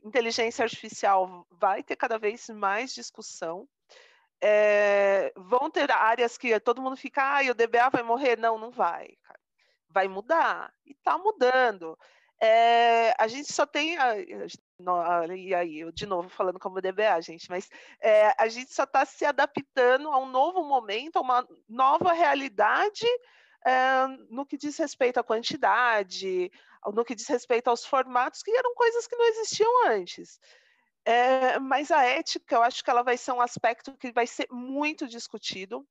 [0.04, 3.68] inteligência artificial vai ter cada vez mais discussão.
[4.42, 8.38] É, vão ter áreas que todo mundo fica, ah, o DBA vai morrer?
[8.38, 9.18] Não, não vai.
[9.94, 11.98] Vai mudar, e está mudando.
[12.42, 13.98] É, a gente só tem.
[13.98, 14.16] A,
[15.34, 17.70] e aí, eu de novo falando como DBA, gente, mas
[18.02, 23.06] é, a gente só está se adaptando a um novo momento, a uma nova realidade
[23.66, 26.52] é, no que diz respeito à quantidade,
[26.94, 30.40] no que diz respeito aos formatos, que eram coisas que não existiam antes.
[31.06, 34.48] É, mas a ética, eu acho que ela vai ser um aspecto que vai ser
[34.52, 35.88] muito discutido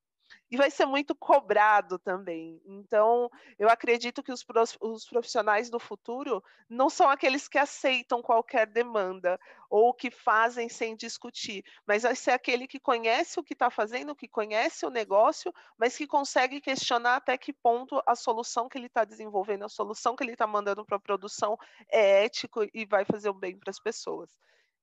[0.53, 2.61] e vai ser muito cobrado também.
[2.67, 4.45] Então, eu acredito que os,
[4.83, 9.41] os profissionais do futuro não são aqueles que aceitam qualquer demanda
[9.71, 14.15] ou que fazem sem discutir, mas vai ser aquele que conhece o que está fazendo,
[14.15, 18.89] que conhece o negócio, mas que consegue questionar até que ponto a solução que ele
[18.89, 21.57] está desenvolvendo, a solução que ele está mandando para a produção
[21.89, 24.31] é ético e vai fazer o bem para as pessoas.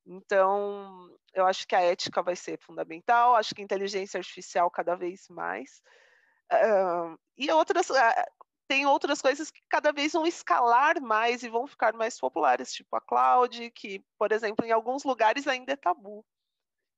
[0.05, 4.95] Então, eu acho que a ética vai ser fundamental, acho que a inteligência artificial cada
[4.95, 5.81] vez mais.
[6.51, 7.95] Uh, e outras, uh,
[8.67, 12.95] tem outras coisas que cada vez vão escalar mais e vão ficar mais populares, tipo
[12.95, 16.25] a cloud, que, por exemplo, em alguns lugares ainda é tabu.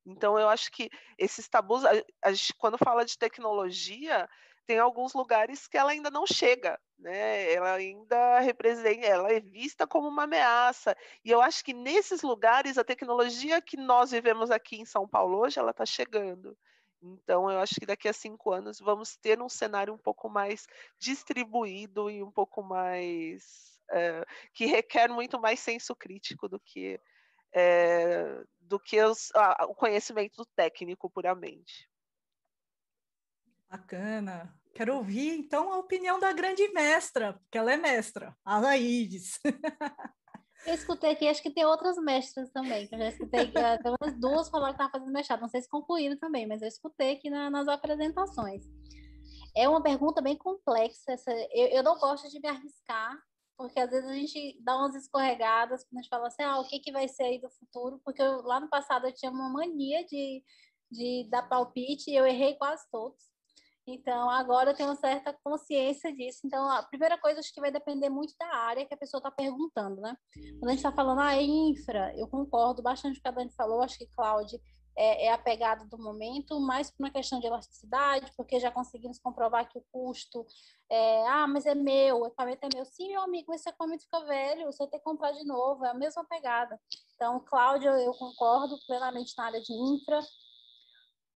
[0.04, 1.90] Então, eu acho que esses tabus, a,
[2.22, 4.28] a gente, quando fala de tecnologia,
[4.66, 7.52] tem alguns lugares que ela ainda não chega, né?
[7.52, 10.96] Ela ainda representa, ela é vista como uma ameaça.
[11.24, 15.38] E eu acho que nesses lugares a tecnologia que nós vivemos aqui em São Paulo
[15.38, 16.56] hoje, ela está chegando.
[17.02, 20.66] Então, eu acho que daqui a cinco anos vamos ter um cenário um pouco mais
[20.98, 23.72] distribuído e um pouco mais.
[23.90, 26.98] É, que requer muito mais senso crítico do que,
[27.52, 31.91] é, do que os, ah, o conhecimento técnico puramente.
[33.72, 34.54] Bacana.
[34.74, 39.38] Quero ouvir, então, a opinião da grande mestra, porque ela é mestra, a Laídes.
[40.66, 44.20] Eu escutei aqui, acho que tem outras mestras também, que eu já escutei, pelo menos
[44.20, 47.28] duas falaram que estavam fazendo mestrado, não sei se concluíram também, mas eu escutei aqui
[47.28, 48.62] na, nas apresentações.
[49.56, 53.20] É uma pergunta bem complexa, essa, eu, eu não gosto de me arriscar,
[53.56, 56.68] porque às vezes a gente dá umas escorregadas, quando a gente fala assim, ah, o
[56.68, 59.48] que, que vai ser aí do futuro, porque eu, lá no passado eu tinha uma
[59.48, 60.44] mania de,
[60.88, 63.31] de dar palpite e eu errei quase todos.
[63.86, 66.40] Então, agora eu tenho uma certa consciência disso.
[66.44, 69.30] Então, a primeira coisa acho que vai depender muito da área que a pessoa está
[69.30, 70.16] perguntando, né?
[70.58, 73.32] Quando a gente está falando, ah, é infra, eu concordo bastante com o que a
[73.32, 74.60] Dani falou, acho que Cláudia
[74.96, 79.18] é, é a pegada do momento, mais por uma questão de elasticidade, porque já conseguimos
[79.18, 80.46] comprovar que o custo
[80.90, 82.84] é, ah, mas é meu, o equipamento é meu.
[82.84, 85.94] Sim, meu amigo, esse equipamento fica velho, você tem que comprar de novo, é a
[85.94, 86.78] mesma pegada.
[87.14, 90.20] Então, Cláudia, eu concordo plenamente na área de infra,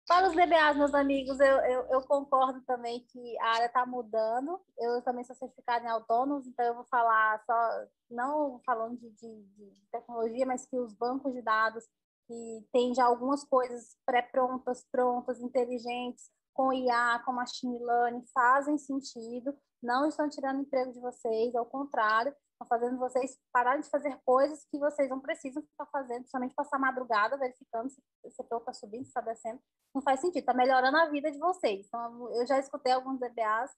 [0.07, 4.61] para os DBAs, meus amigos, eu, eu, eu concordo também que a área está mudando.
[4.78, 9.44] Eu também sou certificada em autônomos, então eu vou falar só, não falando de, de,
[9.55, 11.84] de tecnologia, mas que os bancos de dados
[12.26, 19.57] que têm já algumas coisas pré-prontas, prontas, inteligentes, com IA, com machine learning, fazem sentido,
[19.82, 24.64] não estão tirando emprego de vocês, ao contrário, estão fazendo vocês pararem de fazer coisas
[24.70, 29.04] que vocês não precisam ficar fazendo, somente passar madrugada verificando se o setor está subindo,
[29.04, 29.60] se está descendo.
[29.94, 31.86] Não faz sentido, está melhorando a vida de vocês.
[31.86, 33.70] Então, eu já escutei alguns DBAs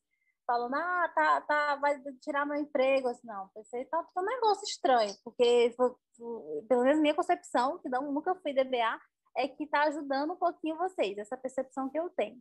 [0.47, 3.09] falando, ah, tá, tá, vai tirar meu emprego.
[3.09, 5.75] Assim, não, pensei, tá, tá um negócio estranho, porque,
[6.69, 9.01] pelo menos minha concepção, que não, nunca fui DBA,
[9.37, 12.41] é que está ajudando um pouquinho vocês, essa percepção que eu tenho.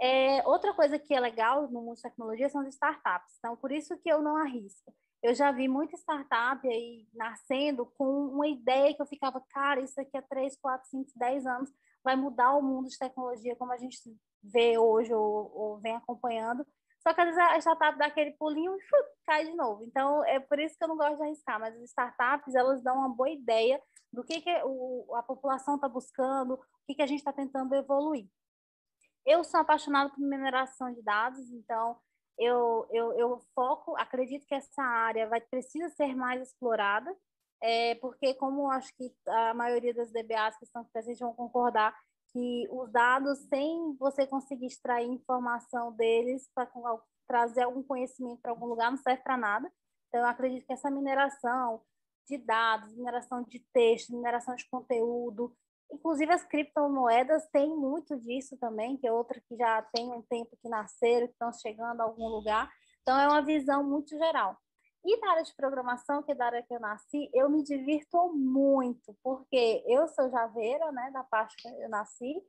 [0.00, 3.34] É, outra coisa que é legal no mundo de tecnologia são as startups.
[3.38, 4.92] Então, por isso que eu não arrisco
[5.22, 10.00] eu já vi muita startup aí nascendo com uma ideia que eu ficava, cara, isso
[10.00, 11.70] aqui há 3, 4, 5, 10 anos
[12.04, 13.98] vai mudar o mundo de tecnologia como a gente
[14.42, 16.64] vê hoje ou, ou vem acompanhando.
[17.00, 18.80] Só que às vezes a startup dá aquele pulinho e
[19.24, 19.84] cai de novo.
[19.84, 21.60] Então, é por isso que eu não gosto de arriscar.
[21.60, 23.80] Mas as startups, elas dão uma boa ideia
[24.12, 27.74] do que, que o, a população está buscando, o que, que a gente está tentando
[27.74, 28.26] evoluir.
[29.24, 31.98] Eu sou apaixonada por mineração de dados, então
[32.38, 37.14] eu, eu, eu foco, acredito que essa área vai precisa ser mais explorada,
[37.60, 41.94] é, porque como acho que a maioria das DBAs que estão presentes vão concordar
[42.32, 46.70] que os dados, sem você conseguir extrair informação deles para
[47.26, 49.72] trazer algum conhecimento para algum lugar, não serve para nada.
[50.08, 51.82] Então, eu acredito que essa mineração
[52.26, 55.54] de dados, mineração de texto, mineração de conteúdo,
[55.90, 60.56] Inclusive as criptomoedas têm muito disso também, que é outra que já tem um tempo
[60.60, 62.70] que nasceram, que estão chegando a algum lugar.
[63.02, 64.56] Então é uma visão muito geral.
[65.04, 68.32] E na área de programação, que é da área que eu nasci, eu me divirto
[68.34, 72.42] muito, porque eu sou javeira, né, da parte que eu nasci,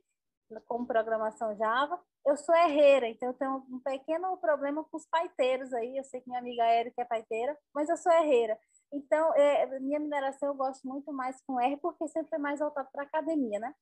[0.66, 1.98] com programação Java.
[2.26, 5.96] Eu sou herreira, então eu tenho um pequeno problema com os paiteiros aí.
[5.96, 8.58] Eu sei que minha amiga Érica é paiteira, mas eu sou herreira.
[8.92, 12.88] Então, é, minha mineração eu gosto muito mais com R, porque sempre é mais voltado
[12.92, 13.74] para academia, né?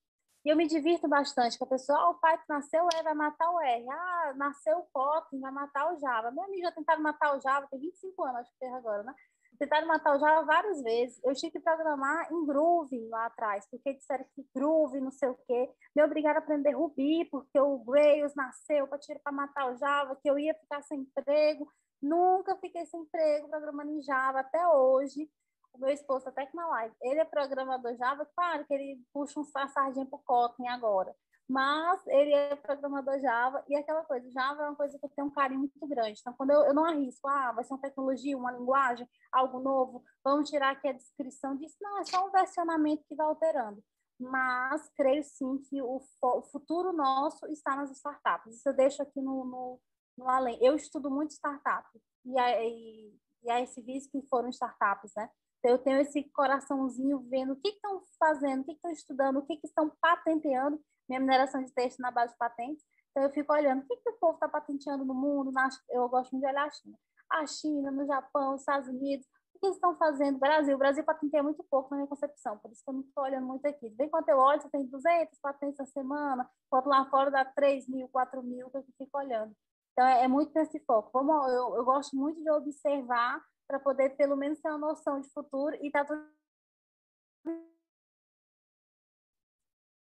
[0.44, 3.50] E eu me divirto bastante com a pessoa, ah, o Python nasceu E, vai matar
[3.50, 3.86] o R.
[3.90, 6.30] Ah, nasceu o Kotlin, vai matar o Java.
[6.30, 9.14] Meu amigo já tentaram matar o Java, tem 25 anos, acho que tem agora, né?
[9.59, 11.20] Tentaram matar o Java várias vezes.
[11.24, 15.38] Eu tive que programar em Groove lá atrás, porque disseram que Groove, não sei o
[15.46, 15.68] quê.
[15.96, 20.38] Me obrigaram a aprender Ruby, porque o Rails nasceu para matar o Java, que eu
[20.38, 21.68] ia ficar sem emprego.
[22.01, 25.30] Nunca fiquei sem emprego programando em Java até hoje.
[25.72, 29.38] O meu esposo, até que na live, ele é programador Java, claro que ele puxa
[29.38, 31.14] um sardinha pro Kotlin agora.
[31.49, 35.28] Mas ele é programador Java e aquela coisa, Java é uma coisa que eu tenho
[35.28, 36.20] um carinho muito grande.
[36.20, 40.05] Então, quando eu, eu não arrisco, ah, vai ser uma tecnologia, uma linguagem, algo novo,
[40.22, 41.76] vamos tirar aqui a descrição disso.
[41.80, 43.82] Não, é só um versionamento que vai alterando.
[44.20, 48.57] Mas creio sim que o, o futuro nosso está nas startups.
[48.57, 49.80] Isso eu deixo aqui no, no
[50.19, 50.59] no além.
[50.61, 51.89] Eu estudo muito startup
[52.25, 53.14] e a, e,
[53.45, 55.31] e SVs que foram startups, né?
[55.59, 59.47] Então, eu tenho esse coraçãozinho vendo o que estão fazendo, o que estão estudando, o
[59.47, 62.85] que, estão patenteando, minha mineração de texto na base de patentes.
[63.11, 65.51] Então, eu fico olhando o que, que o povo está patenteando no mundo.
[65.51, 66.99] Na, eu gosto muito de olhar a China.
[67.31, 69.27] A China, no Japão, nos Estados Unidos.
[69.55, 70.39] O que eles estão fazendo?
[70.39, 70.77] Brasil.
[70.77, 73.47] O Brasil patenteia muito pouco na minha concepção, por isso que eu não estou olhando
[73.47, 73.91] muito aqui.
[73.91, 77.89] Bem quanto eu olho, você tem 200 patentes na semana, quanto lá fora dá 3
[77.89, 79.53] mil, 4 mil, que eu fico olhando.
[79.99, 81.11] Então, é, é muito nesse foco.
[81.11, 85.28] Como eu, eu gosto muito de observar para poder, pelo menos, ter uma noção de
[85.30, 86.24] futuro e tá tudo.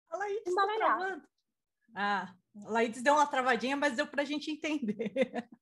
[0.09, 1.27] A Laís está travando.
[1.93, 5.13] Ah, a Laís deu uma travadinha, mas deu para a gente entender.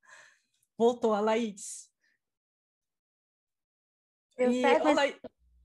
[0.77, 1.91] Voltou, a Laís.
[4.37, 4.87] Deu e, certo.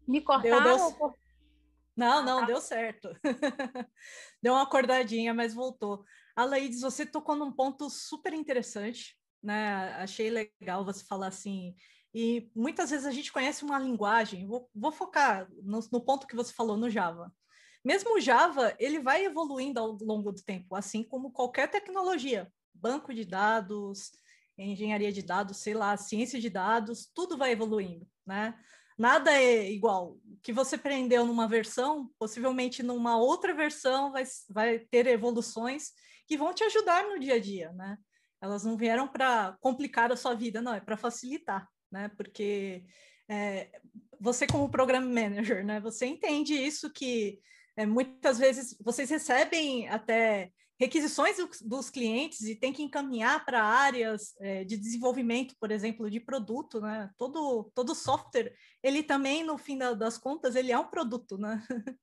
[0.09, 0.91] Me cortaram?
[0.91, 1.15] Deu, deu...
[1.99, 3.11] Não, não, deu certo.
[4.41, 6.05] deu uma acordadinha, mas voltou.
[6.37, 9.93] A Laís, você tocou num ponto super interessante, né?
[9.95, 11.75] Achei legal você falar assim.
[12.15, 16.37] E muitas vezes a gente conhece uma linguagem, vou, vou focar no, no ponto que
[16.37, 17.33] você falou no Java.
[17.85, 22.51] Mesmo o Java, ele vai evoluindo ao longo do tempo, assim como qualquer tecnologia.
[22.73, 24.13] Banco de dados,
[24.57, 28.55] engenharia de dados, sei lá, ciência de dados, tudo vai evoluindo, né?
[28.99, 30.19] Nada é igual.
[30.25, 35.93] O que você prendeu numa versão, possivelmente numa outra versão vai, vai ter evoluções
[36.27, 37.97] que vão te ajudar no dia a dia, né?
[38.41, 42.11] Elas não vieram para complicar a sua vida, não, é para facilitar, né?
[42.17, 42.85] Porque
[43.29, 43.71] é,
[44.21, 45.81] você como program manager, né?
[45.81, 47.41] Você entende isso que
[47.77, 54.35] é, muitas vezes vocês recebem até requisições dos clientes e tem que encaminhar para áreas
[54.41, 57.11] é, de desenvolvimento, por exemplo, de produto, né?
[57.19, 61.61] Todo, todo software, ele também, no fim da, das contas, ele é um produto, né?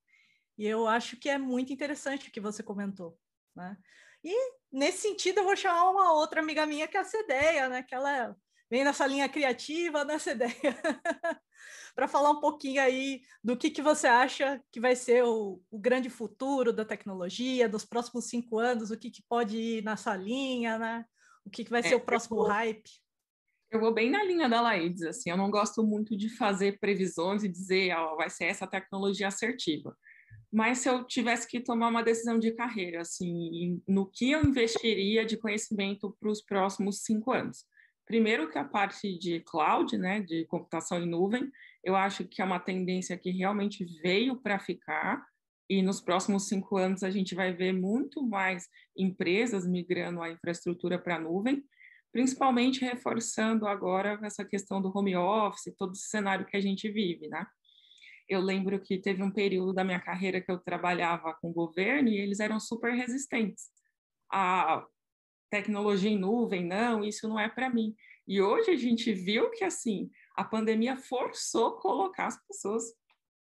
[0.57, 3.17] e eu acho que é muito interessante o que você comentou,
[3.55, 3.77] né?
[4.23, 7.83] E, nesse sentido, eu vou chamar uma outra amiga minha, que é a Cedeia, né?
[7.83, 8.35] Que ela
[8.69, 10.53] vem nessa linha criativa, né, Cedeia?
[11.95, 15.79] para falar um pouquinho aí do que, que você acha que vai ser o, o
[15.79, 20.77] grande futuro da tecnologia, dos próximos cinco anos, o que, que pode ir nessa linha,
[20.77, 21.05] né?
[21.45, 22.89] O que, que vai é, ser o próximo vou, hype?
[23.71, 27.43] Eu vou bem na linha da Laídes, assim, eu não gosto muito de fazer previsões
[27.43, 29.95] e dizer, ó, vai ser essa tecnologia assertiva.
[30.51, 35.25] Mas se eu tivesse que tomar uma decisão de carreira, assim, no que eu investiria
[35.25, 37.65] de conhecimento para os próximos cinco anos?
[38.05, 41.51] Primeiro que a parte de cloud, né, de computação em nuvem,
[41.83, 45.25] eu acho que é uma tendência que realmente veio para ficar,
[45.67, 50.99] e nos próximos cinco anos a gente vai ver muito mais empresas migrando a infraestrutura
[50.99, 51.63] para a nuvem,
[52.11, 57.27] principalmente reforçando agora essa questão do home office, todo esse cenário que a gente vive,
[57.27, 57.45] né?
[58.29, 62.09] Eu lembro que teve um período da minha carreira que eu trabalhava com o governo
[62.09, 63.65] e eles eram super resistentes.
[64.31, 64.83] A
[65.49, 67.95] tecnologia em nuvem, não, isso não é para mim.
[68.27, 72.83] E hoje a gente viu que, assim, a pandemia forçou colocar as pessoas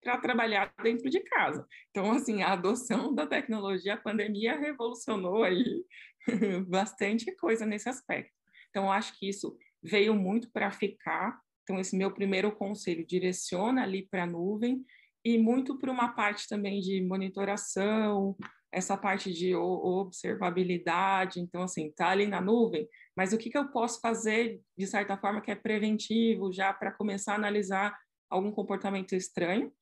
[0.03, 1.67] para trabalhar dentro de casa.
[1.91, 5.85] Então, assim, a adoção da tecnologia, a pandemia revolucionou aí
[6.67, 8.33] bastante coisa nesse aspecto.
[8.71, 11.39] Então, acho que isso veio muito para ficar.
[11.63, 14.85] Então, esse meu primeiro conselho, direciona ali para a nuvem
[15.25, 18.37] e muito para uma parte também de monitoração,
[18.73, 23.69] essa parte de observabilidade, então assim, tá ali na nuvem, mas o que, que eu
[23.69, 27.97] posso fazer de certa forma que é preventivo já para começar a analisar
[28.29, 29.73] algum comportamento estranho?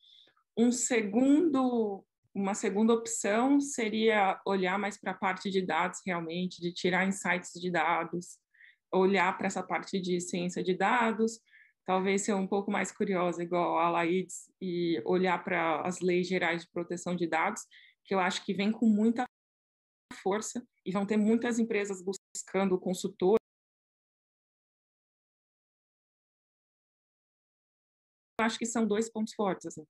[0.57, 6.73] Um segundo, uma segunda opção seria olhar mais para a parte de dados realmente, de
[6.73, 8.39] tirar insights de dados,
[8.91, 11.41] olhar para essa parte de ciência de dados,
[11.89, 16.63] talvez ser um pouco mais curiosa, igual a Laides, e olhar para as leis gerais
[16.63, 17.63] de proteção de dados,
[18.09, 19.27] que eu acho que vem com muita
[20.23, 23.37] força e vão ter muitas empresas buscando consultor.
[28.41, 29.67] Eu acho que são dois pontos fortes.
[29.67, 29.87] Assim.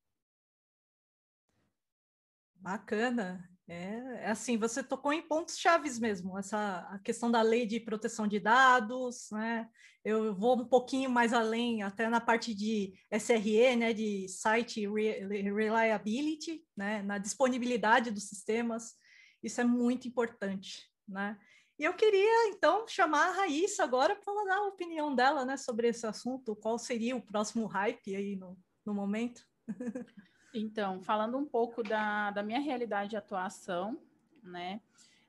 [2.57, 3.49] Bacana.
[3.69, 7.79] É, é, assim, você tocou em pontos chaves mesmo, essa a questão da lei de
[7.79, 9.69] proteção de dados, né?
[10.03, 16.65] Eu vou um pouquinho mais além, até na parte de SRE, né, de site reliability,
[16.75, 18.95] né, na disponibilidade dos sistemas.
[19.43, 21.39] Isso é muito importante, né?
[21.79, 25.89] E eu queria então chamar a Raíssa agora para dar a opinião dela, né, sobre
[25.89, 26.57] esse assunto.
[26.57, 29.43] Qual seria o próximo hype aí no, no momento?
[30.55, 33.99] Então, falando um pouco da, da minha realidade de atuação,
[34.43, 34.81] né?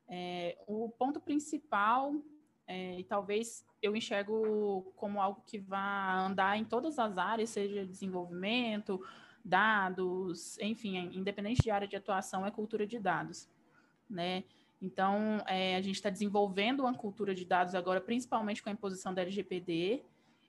[0.07, 2.15] É, o ponto principal,
[2.65, 7.86] é, e talvez eu enxergo como algo que vai andar em todas as áreas, seja
[7.86, 8.99] desenvolvimento,
[9.43, 13.49] dados, enfim, independente de área de atuação, é cultura de dados,
[14.09, 14.43] né?
[14.82, 19.13] Então, é, a gente está desenvolvendo uma cultura de dados agora, principalmente com a imposição
[19.13, 20.03] da LGPD,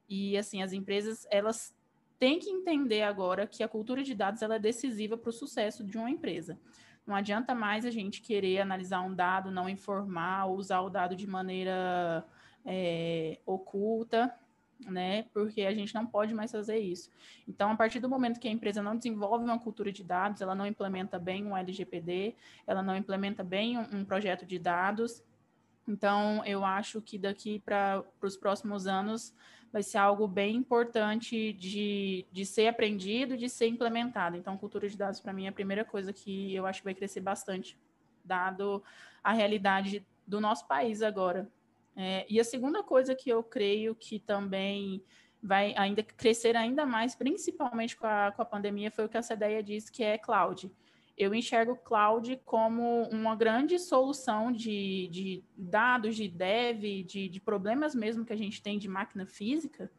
[0.09, 1.75] e assim, as empresas, elas
[2.21, 5.83] tem que entender agora que a cultura de dados ela é decisiva para o sucesso
[5.83, 6.61] de uma empresa.
[7.07, 11.27] Não adianta mais a gente querer analisar um dado, não informar, usar o dado de
[11.27, 12.23] maneira
[12.65, 14.33] é, oculta,
[14.87, 15.25] né?
[15.33, 17.11] Porque a gente não pode mais fazer isso.
[17.49, 20.55] Então, a partir do momento que a empresa não desenvolve uma cultura de dados, ela
[20.55, 22.35] não implementa bem um LGPD,
[22.67, 25.23] ela não implementa bem um, um projeto de dados,
[25.91, 29.35] Então, eu acho que daqui para os próximos anos
[29.73, 34.37] vai ser algo bem importante de, de ser aprendido, de ser implementado.
[34.37, 36.95] Então, cultura de dados, para mim, é a primeira coisa que eu acho que vai
[36.95, 37.77] crescer bastante,
[38.25, 38.83] dado
[39.23, 41.51] a realidade do nosso país agora.
[41.97, 45.03] É, e a segunda coisa que eu creio que também
[45.43, 49.23] vai ainda crescer ainda mais, principalmente com a, com a pandemia, foi o que a
[49.23, 50.71] CDEA disse, que é cloud.
[51.21, 57.41] Eu enxergo o cloud como uma grande solução de, de dados, de dev, de, de
[57.41, 59.93] problemas mesmo que a gente tem de máquina física,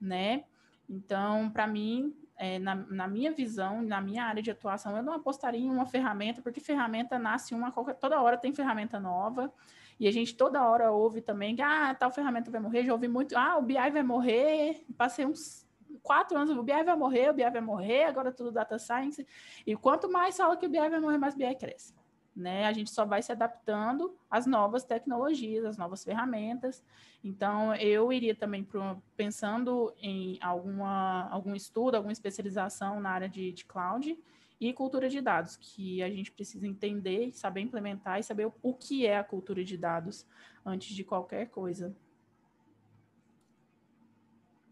[0.00, 0.44] né?
[0.88, 5.12] Então, para mim, é, na, na, minha visão, na minha área de atuação, eu não
[5.12, 9.52] apostaria em uma ferramenta, porque ferramenta nasce uma, toda hora tem ferramenta nova,
[10.00, 13.08] e a gente toda hora ouve também que, ah, tal ferramenta vai morrer, já ouvi
[13.08, 15.65] muito, ah, o BI vai morrer, passei uns
[16.06, 19.26] quatro anos, o BI vai morrer, o BI vai morrer, agora tudo data science,
[19.66, 21.92] e quanto mais fala que o BI vai morrer, mais o BI cresce.
[22.34, 22.64] Né?
[22.66, 26.84] A gente só vai se adaptando às novas tecnologias, às novas ferramentas.
[27.24, 33.52] Então, eu iria também pro, pensando em alguma, algum estudo, alguma especialização na área de,
[33.52, 34.16] de cloud,
[34.60, 39.06] e cultura de dados, que a gente precisa entender, saber implementar e saber o que
[39.06, 40.26] é a cultura de dados
[40.64, 41.94] antes de qualquer coisa.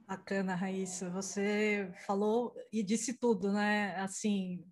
[0.06, 1.10] Bacana, Raíssa.
[1.10, 3.96] Você falou e disse tudo, né?
[3.96, 4.64] Assim,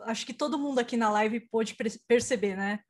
[0.00, 1.76] acho que todo mundo aqui na live pôde
[2.06, 2.80] perceber, né?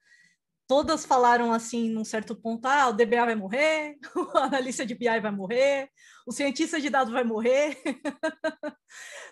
[0.72, 5.20] todas falaram assim, num certo ponto, ah, o DBA vai morrer, o analista de BI
[5.20, 5.90] vai morrer,
[6.26, 7.76] o cientista de dados vai morrer.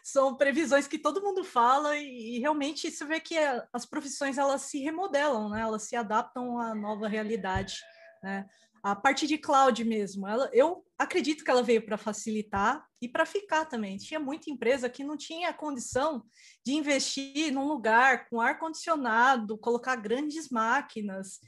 [0.05, 3.39] São previsões que todo mundo fala e, e, realmente você vê que
[3.73, 5.63] as profissões elas se remodelam, né?
[5.63, 7.77] Elas se adaptam à nova realidade,
[8.23, 8.47] né?
[8.83, 13.27] A parte de cloud mesmo, ela, eu acredito que ela veio para facilitar e para
[13.27, 13.97] ficar também.
[13.97, 16.25] Tinha muita empresa que não tinha condição
[16.65, 21.41] de investir num lugar com ar condicionado, colocar grandes máquinas.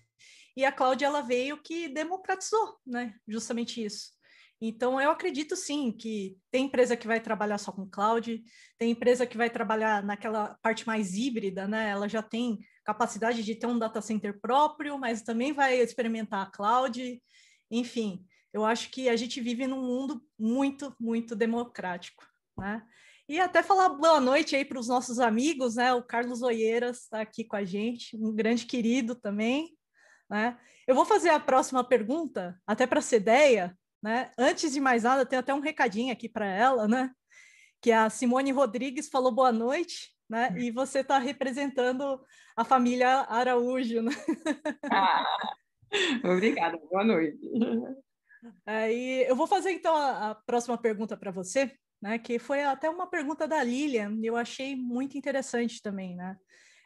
[0.57, 3.15] E a cloud ela veio que democratizou, né?
[3.27, 4.11] Justamente isso.
[4.65, 8.41] Então, eu acredito sim que tem empresa que vai trabalhar só com cloud,
[8.79, 11.91] tem empresa que vai trabalhar naquela parte mais híbrida, né?
[11.91, 16.51] Ela já tem capacidade de ter um data center próprio, mas também vai experimentar a
[16.51, 17.21] cloud.
[17.73, 22.25] Enfim, eu acho que a gente vive num mundo muito, muito democrático,
[22.57, 22.87] né?
[23.29, 25.93] E até falar boa noite aí para os nossos amigos, né?
[25.93, 29.77] O Carlos Oeiras está aqui com a gente, um grande querido também,
[30.31, 30.57] né?
[30.87, 34.31] Eu vou fazer a próxima pergunta, até para ser ideia, né?
[34.37, 37.11] Antes de mais nada, tem até um recadinho aqui para ela, né?
[37.81, 40.55] Que a Simone Rodrigues falou boa noite, né?
[40.59, 42.21] E você está representando
[42.57, 44.13] a família Araújo, né?
[44.91, 45.25] Ah,
[46.25, 47.39] obrigada, boa noite.
[48.67, 52.19] Aí eu vou fazer então a, a próxima pergunta para você, né?
[52.19, 56.37] Que foi até uma pergunta da Lilian, eu achei muito interessante também, né?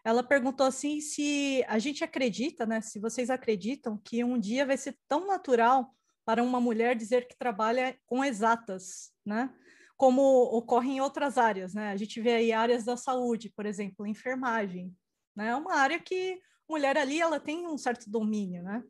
[0.05, 2.81] Ela perguntou assim se a gente acredita, né?
[2.81, 5.93] Se vocês acreditam que um dia vai ser tão natural
[6.27, 9.51] para uma mulher dizer que trabalha com exatas, né?
[9.97, 10.23] como
[10.55, 11.91] ocorre em outras áreas, né?
[11.91, 14.95] A gente vê aí áreas da saúde, por exemplo, enfermagem,
[15.35, 15.49] né?
[15.49, 18.85] É uma área que mulher ali ela tem um certo domínio, né?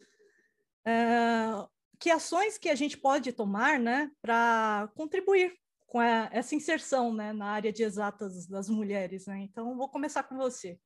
[0.85, 1.67] É,
[1.99, 5.57] que ações que a gente pode tomar, né, para contribuir
[5.87, 9.39] com a, essa inserção, né, na área de exatas das mulheres, né?
[9.39, 10.79] Então, vou começar com você.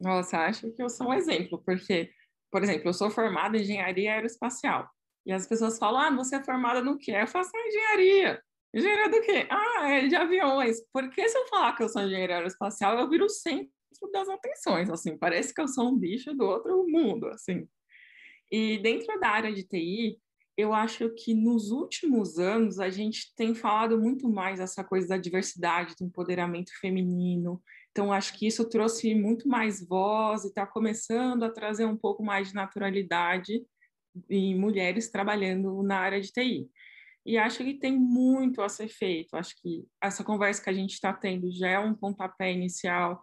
[0.00, 2.10] Nossa, acho que eu sou um exemplo, porque,
[2.50, 4.88] por exemplo, eu sou formada em engenharia aeroespacial.
[5.26, 7.12] E as pessoas falam, ah, você é formada no quê?
[7.12, 8.42] Eu faço engenharia.
[8.74, 9.46] Engenharia do quê?
[9.50, 10.78] Ah, é de aviões.
[10.92, 13.70] Porque se eu falar que eu sou engenheiro aeroespacial, eu viro o centro
[14.12, 15.18] das atenções, assim.
[15.18, 17.68] Parece que eu sou um bicho do outro mundo, assim.
[18.50, 20.18] E dentro da área de TI,
[20.56, 25.16] eu acho que nos últimos anos a gente tem falado muito mais essa coisa da
[25.16, 27.62] diversidade, do empoderamento feminino.
[27.90, 32.22] Então, acho que isso trouxe muito mais voz e está começando a trazer um pouco
[32.22, 33.64] mais de naturalidade
[34.28, 36.68] em mulheres trabalhando na área de TI.
[37.24, 39.36] E acho que tem muito a ser feito.
[39.36, 43.22] Acho que essa conversa que a gente está tendo já é um pontapé inicial,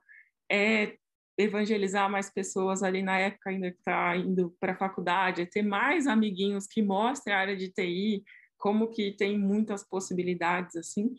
[0.49, 0.95] é
[1.38, 5.61] evangelizar mais pessoas ali na época ainda que está indo para a faculdade, é ter
[5.61, 8.23] mais amiguinhos que mostrem a área de TI,
[8.57, 11.13] como que tem muitas possibilidades, assim,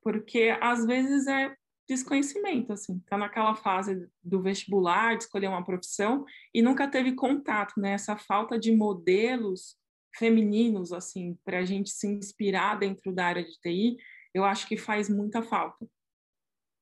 [0.00, 1.52] porque às vezes é
[1.88, 7.78] desconhecimento, assim, tá naquela fase do vestibular, de escolher uma profissão e nunca teve contato,
[7.78, 7.92] né?
[7.92, 9.76] Essa falta de modelos
[10.16, 13.96] femininos, assim, para a gente se inspirar dentro da área de TI,
[14.32, 15.86] eu acho que faz muita falta,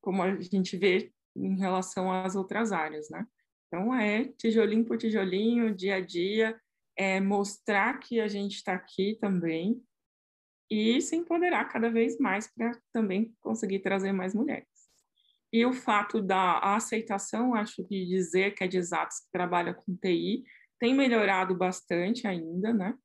[0.01, 3.25] como a gente vê em relação às outras áreas, né?
[3.67, 6.59] Então, é tijolinho por tijolinho, dia a dia,
[6.95, 9.81] é mostrar que a gente está aqui também
[10.69, 14.72] e se empoderar cada vez mais para também conseguir trazer mais mulheres.
[15.53, 19.95] E o fato da aceitação, acho que dizer que é de exatos que trabalha com
[19.95, 20.43] TI,
[20.79, 22.97] tem melhorado bastante ainda, né?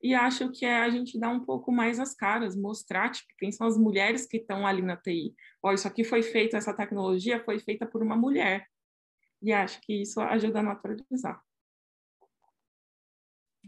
[0.00, 3.50] E acho que é a gente dar um pouco mais as caras, mostrar tipo, quem
[3.50, 5.34] são as mulheres que estão ali na TI.
[5.60, 8.64] Ó, isso aqui foi feito, essa tecnologia foi feita por uma mulher.
[9.42, 11.42] E acho que isso ajuda a naturalizar.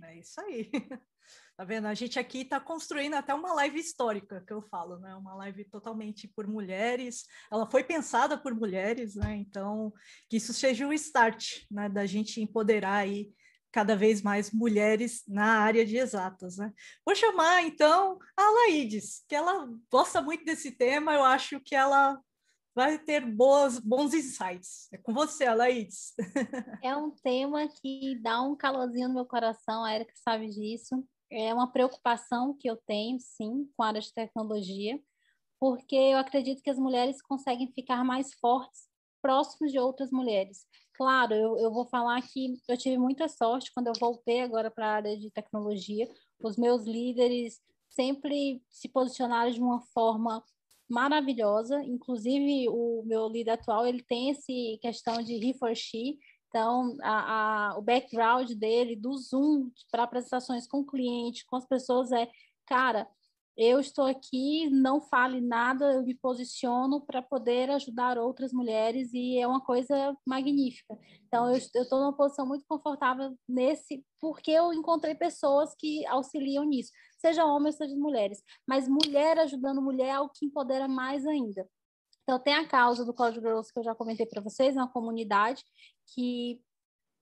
[0.04, 0.70] É isso aí.
[1.58, 1.86] Tá vendo?
[1.86, 5.12] A gente aqui está construindo até uma live histórica, que eu falo, né?
[5.16, 7.26] Uma live totalmente por mulheres.
[7.50, 9.34] Ela foi pensada por mulheres, né?
[9.38, 9.92] Então,
[10.30, 11.88] que isso seja um start, né?
[11.88, 13.32] Da gente empoderar aí
[13.72, 16.72] cada vez mais mulheres na área de exatas, né?
[17.04, 22.20] Vou chamar, então, a Laides, que ela gosta muito desse tema, eu acho que ela
[22.72, 24.86] vai ter boas, bons insights.
[24.92, 26.14] É com você, Alaís.
[26.84, 31.04] É um tema que dá um calorzinho no meu coração, a Erika sabe disso.
[31.30, 34.98] É uma preocupação que eu tenho, sim, com a área de tecnologia,
[35.60, 38.88] porque eu acredito que as mulheres conseguem ficar mais fortes
[39.20, 40.66] próximos de outras mulheres.
[40.94, 44.86] Claro, eu, eu vou falar que eu tive muita sorte quando eu voltei agora para
[44.86, 46.08] a área de tecnologia.
[46.42, 50.42] Os meus líderes sempre se posicionaram de uma forma
[50.88, 51.82] maravilhosa.
[51.84, 56.18] Inclusive, o meu líder atual, ele tem esse questão de he for she.
[56.48, 61.66] Então, a, a, o background dele, do Zoom, para apresentações com o cliente, com as
[61.66, 62.28] pessoas, é,
[62.66, 63.06] cara,
[63.60, 69.36] eu estou aqui, não fale nada, eu me posiciono para poder ajudar outras mulheres e
[69.36, 70.96] é uma coisa magnífica.
[71.26, 76.92] Então, eu estou numa posição muito confortável nesse, porque eu encontrei pessoas que auxiliam nisso,
[77.18, 78.40] seja homens, seja mulheres.
[78.64, 81.68] Mas mulher ajudando mulher é o que empodera mais ainda.
[82.22, 85.64] Então, tem a causa do Código Grosso que eu já comentei para vocês, uma comunidade
[86.14, 86.60] que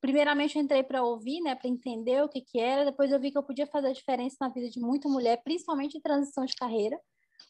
[0.01, 3.31] primeiramente eu entrei para ouvir, né, para entender o que que era, depois eu vi
[3.33, 6.55] que eu podia fazer a diferença na vida de muita mulher, principalmente em transição de
[6.57, 7.01] carreira,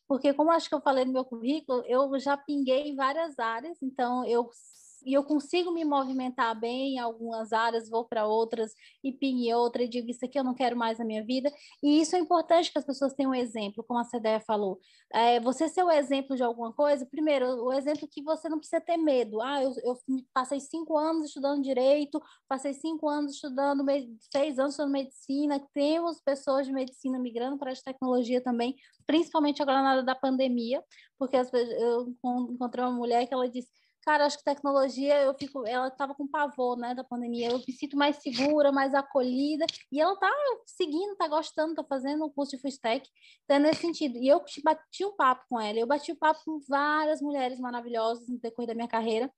[0.08, 3.78] porque como acho que eu falei no meu currículo, eu já pinguei em várias áreas,
[3.82, 4.50] então eu
[5.06, 8.72] e eu consigo me movimentar bem em algumas áreas, vou para outras
[9.04, 11.48] e ping em outra e digo isso aqui eu não quero mais na minha vida.
[11.80, 14.80] E isso é importante que as pessoas tenham um exemplo, como a Cedeia falou.
[15.14, 18.80] É, você ser o exemplo de alguma coisa, primeiro, o exemplo que você não precisa
[18.80, 19.40] ter medo.
[19.40, 19.96] Ah, eu, eu
[20.34, 23.84] passei cinco anos estudando direito, passei cinco anos estudando,
[24.32, 28.74] seis anos estudando medicina, temos pessoas de medicina migrando para a tecnologia também,
[29.06, 30.82] principalmente agora na da pandemia,
[31.16, 32.08] porque eu
[32.50, 33.68] encontrei uma mulher que ela disse
[34.06, 37.72] cara, acho que tecnologia, eu fico, ela estava com pavor, né, da pandemia, eu me
[37.72, 40.30] sinto mais segura, mais acolhida, e ela tá
[40.64, 43.10] seguindo, tá gostando, tá fazendo o um curso de full stack,
[43.42, 46.40] então é nesse sentido, e eu bati um papo com ela, eu bati um papo
[46.44, 49.28] com várias mulheres maravilhosas no decorrer da minha carreira,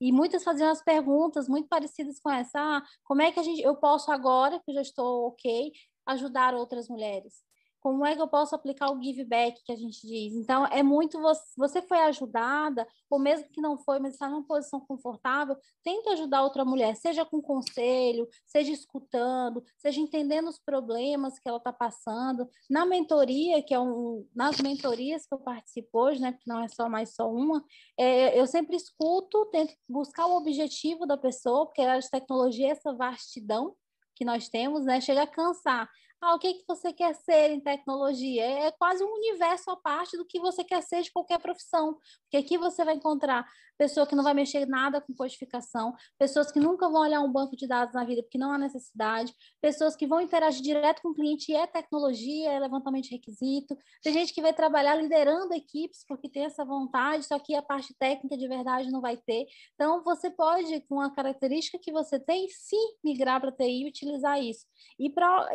[0.00, 3.60] e muitas faziam as perguntas muito parecidas com essa, ah, como é que a gente,
[3.60, 5.70] eu posso agora, que eu já estou ok,
[6.06, 7.43] ajudar outras mulheres?
[7.84, 10.32] Como é que eu posso aplicar o give back que a gente diz?
[10.32, 14.42] Então, é muito você, você foi ajudada, ou mesmo que não foi, mas está numa
[14.42, 21.38] posição confortável, tenta ajudar outra mulher, seja com conselho, seja escutando, seja entendendo os problemas
[21.38, 22.48] que ela está passando.
[22.70, 26.68] Na mentoria, que é um, nas mentorias que eu participo hoje, né, que não é
[26.68, 27.62] só mais só uma,
[27.98, 32.94] é, eu sempre escuto, tento buscar o objetivo da pessoa, porque a tecnologia é essa
[32.94, 33.76] vastidão
[34.14, 35.86] que nós temos, né, chega a cansar.
[36.20, 38.44] Ah, o que, que você quer ser em tecnologia?
[38.44, 41.98] É quase um universo à parte do que você quer ser de qualquer profissão.
[42.22, 46.60] Porque aqui você vai encontrar pessoa que não vai mexer nada com codificação, pessoas que
[46.60, 50.06] nunca vão olhar um banco de dados na vida porque não há necessidade, pessoas que
[50.06, 53.76] vão interagir direto com o cliente e é tecnologia, é levantamento de requisito.
[54.02, 57.94] Tem gente que vai trabalhar liderando equipes porque tem essa vontade, só que a parte
[57.98, 59.46] técnica de verdade não vai ter.
[59.74, 64.40] Então, você pode, com a característica que você tem, sim, migrar para TI e utilizar
[64.40, 64.66] isso.
[64.98, 65.48] E para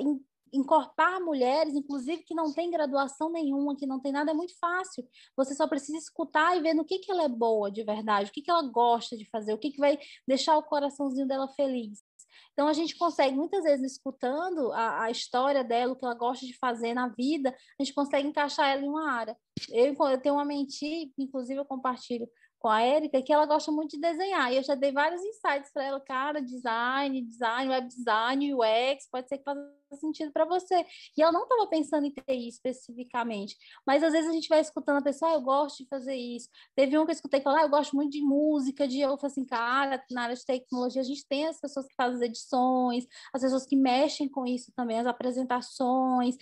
[0.53, 5.07] incorporar mulheres, inclusive que não tem graduação nenhuma, que não tem nada, é muito fácil.
[5.35, 8.33] Você só precisa escutar e ver no que, que ela é boa de verdade, o
[8.33, 11.99] que, que ela gosta de fazer, o que, que vai deixar o coraçãozinho dela feliz.
[12.53, 16.45] Então, a gente consegue, muitas vezes, escutando a, a, história dela, o que ela gosta
[16.45, 19.37] de fazer na vida, a gente consegue encaixar ela em uma área.
[19.69, 22.27] Eu, eu tenho uma mentir, inclusive eu compartilho
[22.59, 24.51] com a Érica, que ela gosta muito de desenhar.
[24.51, 29.29] E eu já dei vários insights para ela, cara, design, design, web design, UX, pode
[29.29, 29.61] ser que faça
[29.99, 30.85] sentido para você.
[31.17, 33.55] E ela não estava pensando em TI especificamente,
[33.87, 36.49] mas às vezes a gente vai escutando a pessoa, ah, eu gosto de fazer isso.
[36.75, 39.31] Teve um que eu escutei falar, ah, eu gosto muito de música, de eu falei
[39.31, 43.07] assim, cara, na área de tecnologia a gente tem as pessoas que fazem as edições,
[43.33, 46.35] as pessoas que mexem com isso também, as apresentações,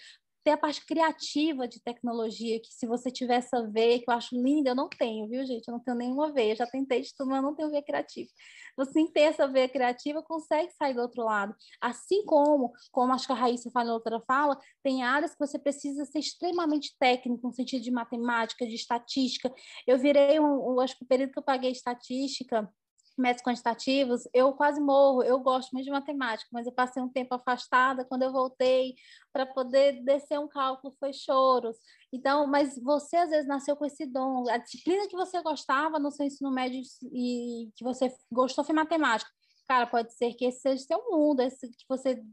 [0.48, 4.34] tem a parte criativa de tecnologia, que se você tivesse a ver, que eu acho
[4.34, 5.68] linda, eu não tenho, viu, gente?
[5.68, 8.30] Eu não tenho nenhuma veia, já tentei de tudo, mas não tenho veia criativa.
[8.78, 11.54] Você tem essa veia criativa, consegue sair do outro lado.
[11.82, 16.06] Assim como, como acho que a Raíssa fala outra fala, tem áreas que você precisa
[16.06, 19.54] ser extremamente técnico, no sentido de matemática, de estatística.
[19.86, 22.74] Eu virei um, um acho que o período que eu paguei estatística,
[23.18, 25.24] métodos quantitativos, eu quase morro.
[25.24, 28.06] Eu gosto muito de matemática, mas eu passei um tempo afastada.
[28.06, 28.96] Quando eu voltei
[29.34, 31.78] para poder descer um cálculo, foi choros.
[32.14, 34.48] Então, mas você às vezes nasceu com esse dom.
[34.50, 36.82] A disciplina que você gostava no seu ensino médio
[37.12, 39.30] e que você gostou foi matemática.
[39.68, 42.24] Cara, pode ser que esse seja seu mundo, esse que você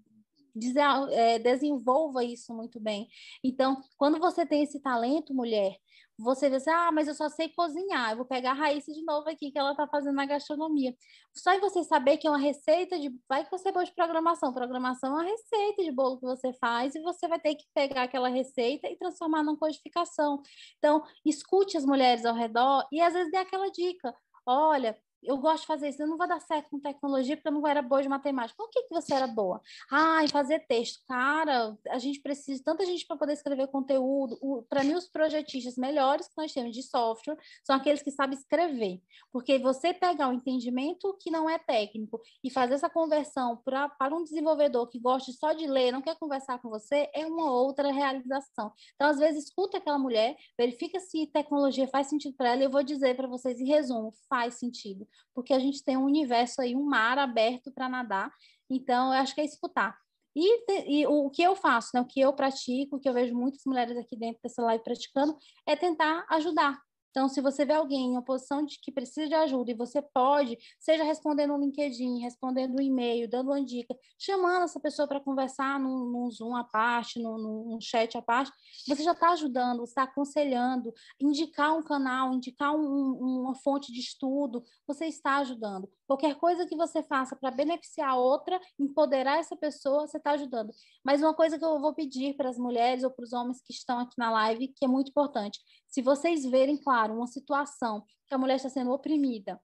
[1.11, 3.09] é, desenvolva isso muito bem.
[3.43, 5.77] Então, quando você tem esse talento, mulher,
[6.19, 8.13] você vê assim, ah, mas eu só sei cozinhar.
[8.13, 10.95] Eu vou pegar a Raíssa de novo aqui, que ela está fazendo na gastronomia.
[11.35, 13.13] Só em você saber que é uma receita de.
[13.29, 14.53] Vai que você gosta de programação.
[14.53, 18.05] Programação é uma receita de bolo que você faz e você vai ter que pegar
[18.05, 20.41] aquela receita e transformar numa codificação.
[20.79, 24.15] Então, escute as mulheres ao redor e às vezes dê aquela dica.
[24.47, 27.53] Olha, eu gosto de fazer isso, eu não vou dar certo com tecnologia porque eu
[27.53, 28.63] não era boa de matemática.
[28.63, 29.61] O que que você era boa?
[29.91, 31.03] Ah, em fazer texto.
[31.07, 34.39] Cara, a gente precisa de tanta gente para poder escrever conteúdo.
[34.69, 39.01] Para mim, os projetistas melhores que nós temos de software são aqueles que sabem escrever.
[39.33, 44.15] Porque você pegar um entendimento que não é técnico e fazer essa conversão pra, para
[44.15, 47.91] um desenvolvedor que gosta só de ler, não quer conversar com você, é uma outra
[47.91, 48.73] realização.
[48.95, 52.71] Então, às vezes, escuta aquela mulher, verifica se tecnologia faz sentido para ela e eu
[52.71, 56.75] vou dizer para vocês, em resumo, faz sentido porque a gente tem um universo aí,
[56.77, 58.31] um mar aberto para nadar.
[58.71, 59.97] Então, eu acho que é escutar.
[60.37, 63.35] E, e, o que eu faço, né, o que eu pratico, o que eu vejo
[63.35, 65.37] muitas mulheres aqui dentro dessa live praticando,
[65.67, 66.81] é tentar ajudar,
[67.15, 70.59] então, se você vê alguém em posição de que precisa de ajuda e você pode,
[70.81, 75.79] seja respondendo no LinkedIn, respondendo um e-mail, dando uma dica, chamando essa pessoa para conversar
[75.79, 78.51] num, num, Zoom à parte, num, num chat à parte,
[78.89, 84.65] você já está ajudando, está aconselhando, indicar um canal, indicar um, uma fonte de estudo,
[84.85, 85.89] você está ajudando.
[86.07, 90.73] Qualquer coisa que você faça para beneficiar a outra, empoderar essa pessoa, você está ajudando.
[91.03, 93.73] Mas uma coisa que eu vou pedir para as mulheres ou para os homens que
[93.73, 95.59] estão aqui na live, que é muito importante,
[95.89, 99.61] se vocês verem, claro, uma situação que a mulher está sendo oprimida,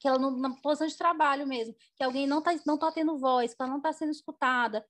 [0.00, 3.18] que ela não, na posição de trabalho mesmo, que alguém não está não tá tendo
[3.18, 4.84] voz, que ela não está sendo escutada,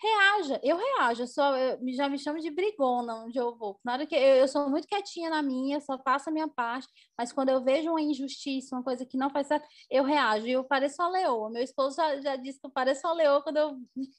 [0.00, 3.78] reaja, eu reajo, eu sou, eu, já me chamo de brigona onde eu vou.
[3.84, 6.88] Na hora que eu, eu, sou muito quietinha na minha, só faço a minha parte,
[7.18, 10.46] mas quando eu vejo uma injustiça, uma coisa que não faz certo, eu reajo.
[10.46, 11.50] E eu pareço uma leoa.
[11.50, 13.70] Meu esposo já, já disse que eu pareço uma leoa quando, eu,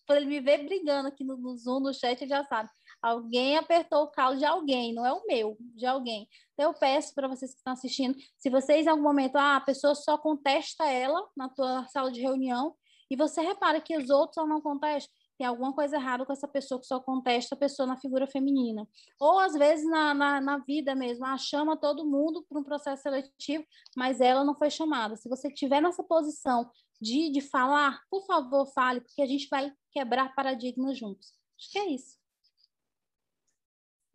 [0.07, 2.69] quando ele me vê brigando aqui no, no Zoom, no chat, ele já sabe.
[3.01, 6.27] Alguém apertou o calo de alguém, não é o meu, de alguém.
[6.53, 9.61] Então, eu peço para vocês que estão assistindo, se vocês em algum momento, ah, a
[9.61, 12.75] pessoa só contesta ela na tua sala de reunião,
[13.09, 16.79] e você repara que os outros não contestam, tem alguma coisa errada com essa pessoa
[16.79, 18.87] que só contesta a pessoa na figura feminina.
[19.19, 23.03] Ou, às vezes, na, na, na vida mesmo, ah, chama todo mundo para um processo
[23.03, 25.15] seletivo, mas ela não foi chamada.
[25.15, 26.69] Se você estiver nessa posição
[27.01, 31.33] de, de falar, por favor, fale, porque a gente vai quebrar paradigmas juntos.
[31.57, 32.17] Acho que é isso.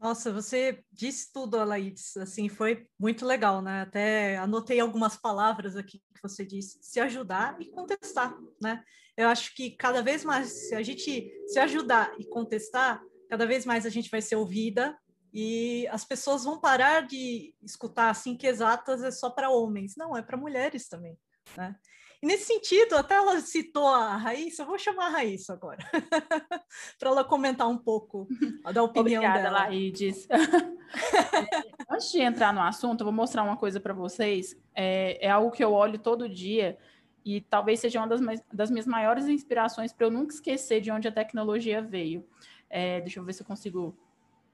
[0.01, 3.82] Nossa, você disse tudo, Alaides, assim, foi muito legal, né?
[3.82, 8.82] Até anotei algumas palavras aqui que você disse, se ajudar e contestar, né?
[9.20, 13.66] Eu acho que cada vez mais, se a gente se ajudar e contestar, cada vez
[13.66, 14.98] mais a gente vai ser ouvida
[15.30, 20.16] e as pessoas vão parar de escutar assim que exatas é só para homens, não,
[20.16, 21.18] é para mulheres também,
[21.55, 21.76] né?
[22.22, 25.78] E nesse sentido, até ela citou a Raíssa, eu vou chamar a Raíssa agora,
[26.98, 28.26] para ela comentar um pouco
[28.72, 29.59] da opinião Obrigada, dela.
[29.60, 30.26] Laídes.
[30.32, 34.56] é, antes de entrar no assunto, eu vou mostrar uma coisa para vocês.
[34.74, 36.78] É, é, algo que eu olho todo dia
[37.24, 38.20] e talvez seja uma das,
[38.52, 42.26] das minhas maiores inspirações para eu nunca esquecer de onde a tecnologia veio.
[42.68, 43.97] É, deixa eu ver se eu consigo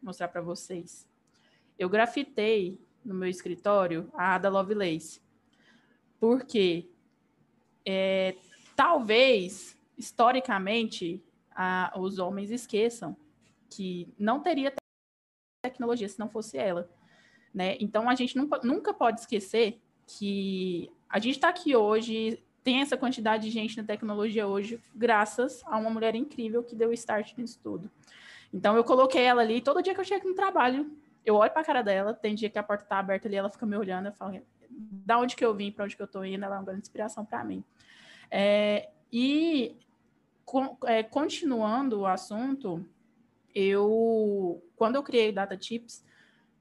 [0.02, 1.08] mostrar para vocês.
[1.78, 5.20] Eu grafitei no meu escritório a Ada Lovelace.
[6.18, 6.88] Por quê?
[7.86, 8.34] é,
[8.74, 11.22] talvez, historicamente,
[11.54, 13.16] a, os homens esqueçam
[13.70, 14.74] que não teria
[15.64, 16.90] tecnologia se não fosse ela.
[17.54, 17.76] Né?
[17.80, 22.96] Então, a gente nunca, nunca pode esquecer que a gente está aqui hoje, tem essa
[22.96, 27.60] quantidade de gente na tecnologia hoje, graças a uma mulher incrível que deu start nisso
[27.62, 27.88] tudo.
[28.52, 30.90] Então, eu coloquei ela ali, todo dia que eu chego no trabalho,
[31.24, 33.48] eu olho para a cara dela, tem dia que a porta está aberta ali, ela
[33.48, 36.24] fica me olhando, eu falo, da onde que eu vim, para onde que eu estou
[36.24, 37.62] indo, ela é uma grande inspiração para mim.
[38.28, 39.76] É, e
[40.44, 42.84] com, é, continuando o assunto,
[43.54, 46.04] eu quando eu criei Data Tips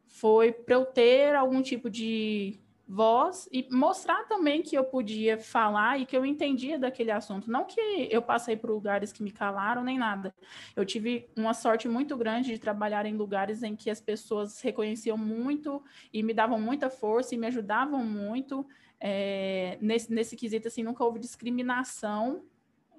[0.06, 6.00] foi para eu ter algum tipo de voz e mostrar também que eu podia falar
[6.00, 7.50] e que eu entendia daquele assunto.
[7.50, 7.80] Não que
[8.12, 10.34] eu passei por lugares que me calaram nem nada.
[10.76, 15.18] Eu tive uma sorte muito grande de trabalhar em lugares em que as pessoas reconheciam
[15.18, 15.84] muito
[16.14, 18.66] e me davam muita força e me ajudavam muito.
[19.00, 22.44] É, nesse, nesse quesito, assim, nunca houve discriminação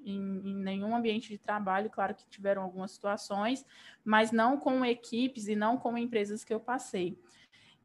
[0.05, 3.67] em, em, nenhum ambiente de trabalho, claro que tiveram algumas situações,
[4.05, 7.19] mas não com equipes e não com empresas que eu passei.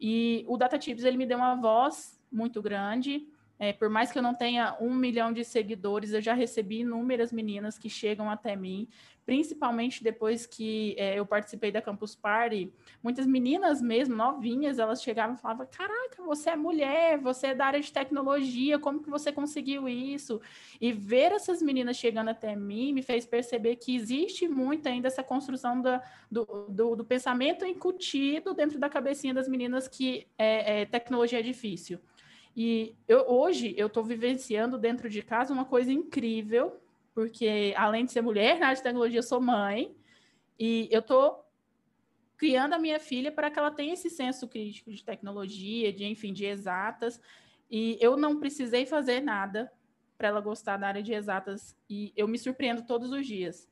[0.02, 3.28] E o DataTips, ele me deu uma voz muito grande,
[3.62, 7.32] É, por mais que eu não tenha um milhão de seguidores, eu já recebi inúmeras
[7.32, 8.88] meninas que chegam até mim,
[9.24, 12.74] principalmente depois que é, eu participei da Campus Party.
[13.04, 17.68] Muitas meninas mesmo, novinhas, elas chegavam e falavam: Caraca, você é mulher, você é da
[17.68, 20.42] área de tecnologia, como que você conseguiu isso?
[20.82, 25.22] E ver essas meninas chegando até mim me fez perceber que existe muito ainda essa
[25.22, 26.02] construção da,
[26.32, 31.44] do, do, do, pensamento incutido dentro da cabecinha das meninas que é, é tecnologia é
[31.44, 32.00] difícil.
[32.56, 36.82] E eu, hoje eu estou vivenciando dentro de casa uma coisa incrível,
[37.14, 39.96] porque além de ser mulher na área de tecnologia, eu sou mãe,
[40.60, 41.46] e eu estou
[42.38, 46.34] criando a minha filha para que ela tenha esse senso crítico de tecnologia, de enfim,
[46.34, 47.22] de exatas.
[47.70, 49.72] E eu não precisei fazer nada
[50.18, 53.68] para ela gostar da área de exatas, e eu me surpreendo todos os dias.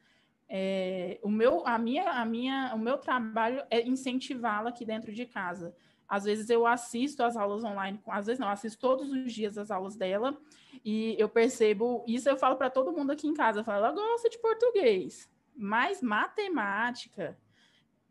[0.47, 5.27] É, o meu, a minha, a minha, o meu trabalho é incentivá-la aqui dentro de
[5.27, 5.75] casa.
[6.09, 9.69] Às vezes eu assisto as aulas online, às vezes não, assisto todos os dias as
[9.69, 10.35] aulas dela
[10.83, 13.91] e eu percebo, isso eu falo para todo mundo aqui em casa, eu falo, ela
[13.91, 17.37] gosta de português, mas matemática,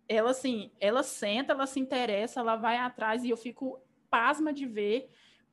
[0.08, 4.64] ela assim, ela senta, ela se interessa, ela vai atrás e eu fico pasma de
[4.64, 5.10] ver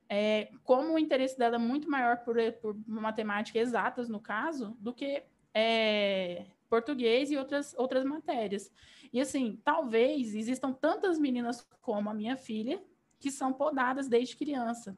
[0.08, 4.94] é, como o interesse dela é muito maior por, por matemática exatas, no caso, do
[4.94, 5.24] que
[5.54, 8.72] é, português e outras, outras matérias.
[9.16, 12.84] E assim, talvez existam tantas meninas como a minha filha
[13.18, 14.98] que são podadas desde criança.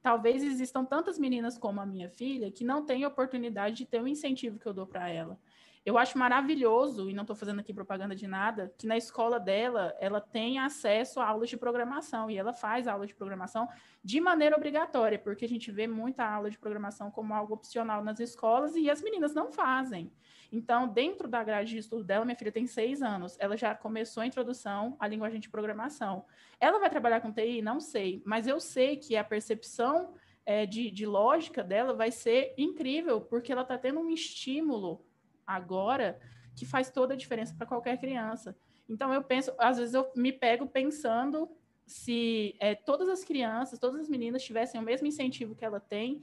[0.00, 4.06] Talvez existam tantas meninas como a minha filha que não têm oportunidade de ter o
[4.06, 5.36] incentivo que eu dou para ela.
[5.84, 9.96] Eu acho maravilhoso, e não estou fazendo aqui propaganda de nada, que na escola dela
[9.98, 13.66] ela tem acesso a aulas de programação e ela faz aula de programação
[14.04, 18.20] de maneira obrigatória, porque a gente vê muita aula de programação como algo opcional nas
[18.20, 20.12] escolas e as meninas não fazem.
[20.52, 24.22] Então, dentro da grade de estudo dela, minha filha tem seis anos, ela já começou
[24.22, 26.24] a introdução à linguagem de programação.
[26.58, 27.62] Ela vai trabalhar com TI?
[27.62, 30.14] Não sei, mas eu sei que a percepção
[30.44, 35.04] é, de, de lógica dela vai ser incrível, porque ela está tendo um estímulo
[35.46, 36.18] agora
[36.56, 38.56] que faz toda a diferença para qualquer criança.
[38.88, 41.48] Então eu penso, às vezes eu me pego pensando
[41.86, 46.22] se é, todas as crianças, todas as meninas tivessem o mesmo incentivo que ela tem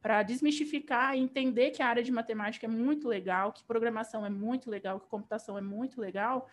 [0.00, 4.30] para desmistificar e entender que a área de matemática é muito legal, que programação é
[4.30, 6.48] muito legal, que computação é muito legal,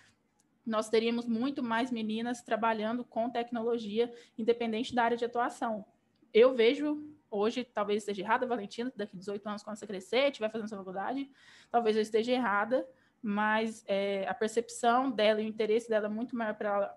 [0.65, 5.85] nós teríamos muito mais meninas trabalhando com tecnologia, independente da área de atuação.
[6.34, 10.49] Eu vejo hoje, talvez esteja errada, Valentina, daqui a 18 anos, quando você crescer, estiver
[10.49, 11.30] fazendo sua faculdade,
[11.69, 12.88] talvez eu esteja errada,
[13.22, 16.95] mas é, a percepção dela e o interesse dela é muito maior para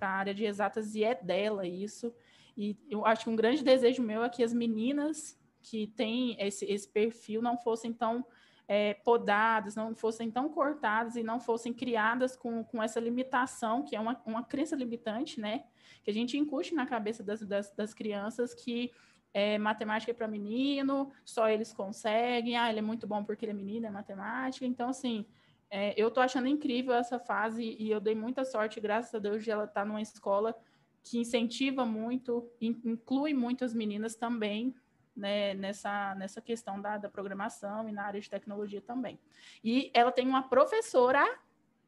[0.00, 2.14] a área de exatas e é dela isso.
[2.56, 6.64] E eu acho que um grande desejo meu é que as meninas que têm esse,
[6.64, 8.24] esse perfil não fossem tão
[8.68, 13.96] é, podadas, não fossem tão cortadas e não fossem criadas com, com essa limitação, que
[13.96, 15.64] é uma, uma crença limitante, né?
[16.04, 18.92] Que a gente incute na cabeça das, das, das crianças que
[19.32, 23.52] é, matemática é para menino, só eles conseguem, ah, ele é muito bom porque ele
[23.52, 24.66] é menino, é matemática.
[24.66, 25.24] Então, assim,
[25.70, 29.42] é, eu tô achando incrível essa fase e eu dei muita sorte, graças a Deus,
[29.42, 30.54] de ela estar tá numa escola
[31.02, 34.74] que incentiva muito, inclui muitas meninas também
[35.18, 39.18] né, nessa, nessa questão da, da programação e na área de tecnologia também.
[39.62, 41.24] E ela tem uma professora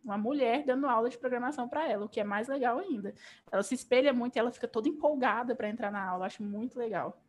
[0.03, 3.15] uma mulher dando aula de programação para ela, o que é mais legal ainda.
[3.53, 6.79] Ela se espelha muito e ela fica toda empolgada para entrar na aula, acho muito
[6.79, 7.23] legal.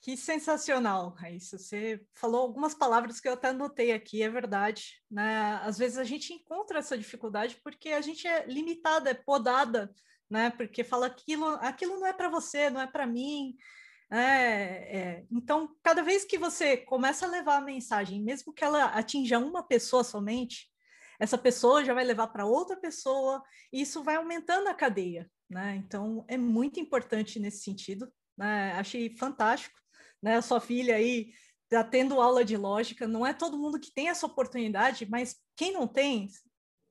[0.00, 1.58] Que sensacional, Raíssa.
[1.58, 5.02] Você falou algumas palavras que eu até anotei aqui, é verdade.
[5.10, 5.60] Né?
[5.62, 9.94] Às vezes a gente encontra essa dificuldade porque a gente é limitada, é podada,
[10.30, 10.50] né?
[10.50, 13.56] Porque fala aquilo, aquilo não é para você, não é para mim.
[14.10, 15.24] É, é.
[15.30, 19.62] Então, cada vez que você começa a levar a mensagem, mesmo que ela atinja uma
[19.62, 20.68] pessoa somente,
[21.18, 23.42] essa pessoa já vai levar para outra pessoa,
[23.72, 25.30] e isso vai aumentando a cadeia.
[25.48, 25.76] Né?
[25.76, 28.10] Então, é muito importante nesse sentido.
[28.36, 28.72] Né?
[28.72, 29.80] Achei fantástico
[30.22, 30.36] né?
[30.36, 31.32] A sua filha aí
[31.64, 35.72] está tendo aula de lógica, não é todo mundo que tem essa oportunidade, mas quem
[35.72, 36.28] não tem,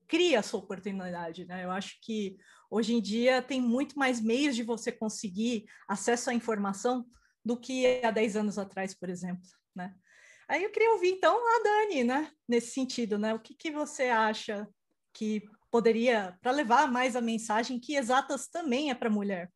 [0.08, 1.64] cria essa oportunidade, né?
[1.64, 2.36] Eu acho que
[2.70, 7.04] hoje em dia tem muito mais meios de você conseguir acesso à informação
[7.44, 9.94] do que há 10 anos atrás, por exemplo, né?
[10.48, 12.32] Aí eu queria ouvir, então, a Dani, né?
[12.48, 13.34] Nesse sentido, né?
[13.34, 14.68] O que, que você acha
[15.12, 19.50] que poderia, para levar mais a mensagem que exatas também é para mulher?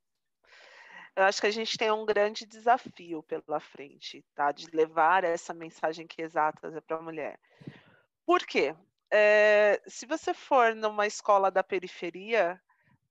[1.16, 4.50] eu acho que a gente tem um grande desafio pela frente, tá?
[4.50, 7.38] De levar essa mensagem que exatas é para a mulher.
[8.26, 8.74] Por quê?
[9.12, 12.60] É, se você for numa escola da periferia,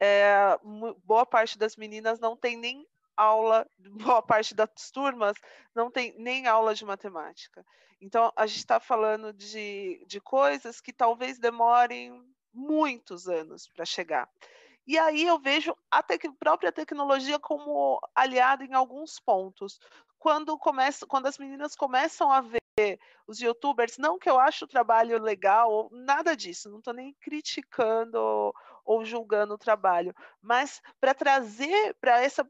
[0.06, 0.60] é,
[1.06, 2.86] boa parte das meninas não tem nem
[3.16, 5.38] aula, boa parte das turmas
[5.74, 7.66] não tem nem aula de matemática.
[8.02, 12.22] Então, a gente está falando de, de coisas que talvez demorem
[12.54, 14.30] muitos anos para chegar.
[14.86, 19.80] E aí eu vejo a tec própria tecnologia como aliada em alguns pontos.
[20.20, 24.68] Quando, começa, quando as meninas começam a ver os youtubers, não que eu acho o
[24.68, 28.54] trabalho legal, nada disso, não estou nem criticando
[28.84, 32.48] ou julgando o trabalho, mas para trazer para essa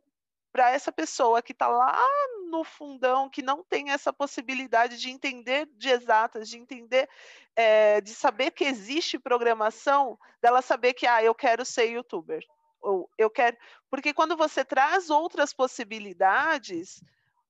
[0.54, 2.08] para essa pessoa que está lá
[2.52, 7.10] no fundão, que não tem essa possibilidade de entender de exatas, de entender,
[7.56, 12.46] é, de saber que existe programação, dela saber que, ah, eu quero ser youtuber.
[12.80, 13.58] Ou eu quero.
[13.90, 17.02] Porque quando você traz outras possibilidades,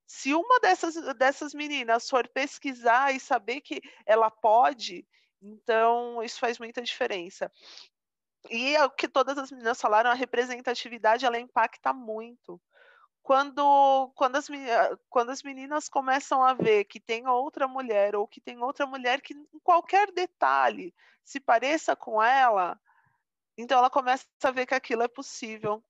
[0.07, 5.05] se uma dessas, dessas meninas for pesquisar e saber que ela pode,
[5.41, 7.51] então isso faz muita diferença.
[8.49, 12.61] E é o que todas as meninas falaram, a representatividade ela impacta muito
[13.23, 14.47] quando, quando, as,
[15.09, 19.21] quando as meninas começam a ver que tem outra mulher, ou que tem outra mulher
[19.21, 20.93] que em qualquer detalhe
[21.23, 22.77] se pareça com ela,
[23.57, 25.81] então ela começa a ver que aquilo é possível.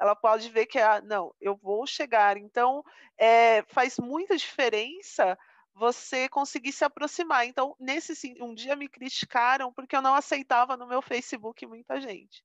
[0.00, 2.38] Ela pode ver que, ah, não, eu vou chegar.
[2.38, 2.82] Então,
[3.18, 5.38] é, faz muita diferença
[5.74, 7.46] você conseguir se aproximar.
[7.46, 12.44] Então, nesse um dia me criticaram porque eu não aceitava no meu Facebook muita gente.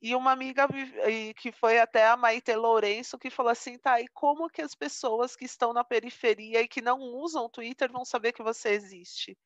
[0.00, 0.68] E uma amiga
[1.36, 5.34] que foi até a Maite Lourenço que falou assim, tá, e como que as pessoas
[5.34, 9.36] que estão na periferia e que não usam o Twitter vão saber que você existe?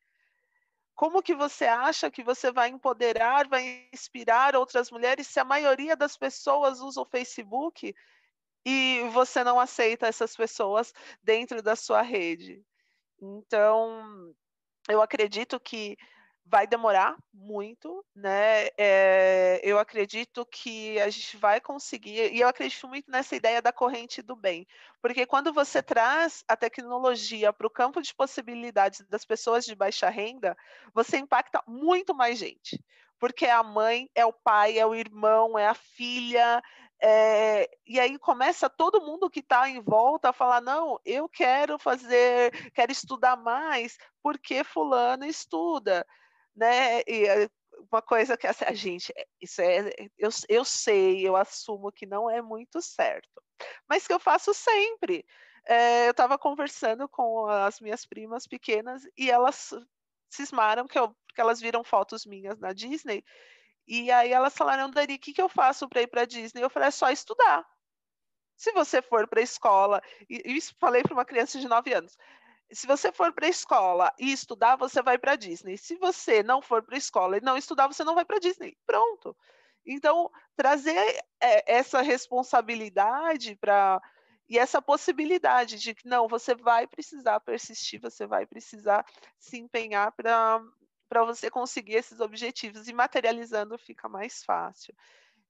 [0.93, 5.95] Como que você acha que você vai empoderar, vai inspirar outras mulheres se a maioria
[5.95, 7.95] das pessoas usa o Facebook
[8.63, 10.93] e você não aceita essas pessoas
[11.23, 12.63] dentro da sua rede?
[13.23, 14.33] Então,
[14.89, 15.97] eu acredito que
[16.45, 18.67] vai demorar muito, né?
[18.77, 23.71] É, eu acredito que a gente vai conseguir, e eu acredito muito nessa ideia da
[23.71, 24.67] corrente do bem,
[25.01, 30.09] porque quando você traz a tecnologia para o campo de possibilidades das pessoas de baixa
[30.09, 30.55] renda,
[30.93, 32.83] você impacta muito mais gente,
[33.17, 36.61] porque é a mãe, é o pai, é o irmão, é a filha,
[37.03, 41.77] é, e aí começa todo mundo que está em volta a falar: não, eu quero
[41.77, 46.05] fazer, quero estudar mais, porque fulano estuda
[46.55, 47.01] né?
[47.07, 47.49] E eh,
[47.91, 52.05] uma coisa que assim, a gente, eh, isso é, eu, eu sei, eu assumo que
[52.05, 53.41] não é muito certo,
[53.89, 55.25] mas que eu faço sempre.
[55.65, 59.73] É, eu estava conversando com as minhas primas pequenas e elas
[60.29, 63.23] cismaram que, eu, elas viram fotos minhas na Disney
[63.87, 66.63] e aí elas falaram, Dani, o que, que eu faço para ir para Disney?
[66.63, 67.65] Eu falei, é só estudar.
[68.55, 72.17] Se você for para a escola, e isso falei para uma criança de 9 anos,
[72.71, 75.77] se você for para a escola e estudar, você vai para a Disney.
[75.77, 78.77] Se você não for para a escola e não estudar, você não vai para Disney.
[78.85, 79.35] Pronto.
[79.85, 80.97] Então, trazer
[81.41, 84.01] é, essa responsabilidade para
[84.49, 89.05] e essa possibilidade de que não, você vai precisar persistir, você vai precisar
[89.39, 90.61] se empenhar para
[91.13, 94.95] para você conseguir esses objetivos e materializando fica mais fácil.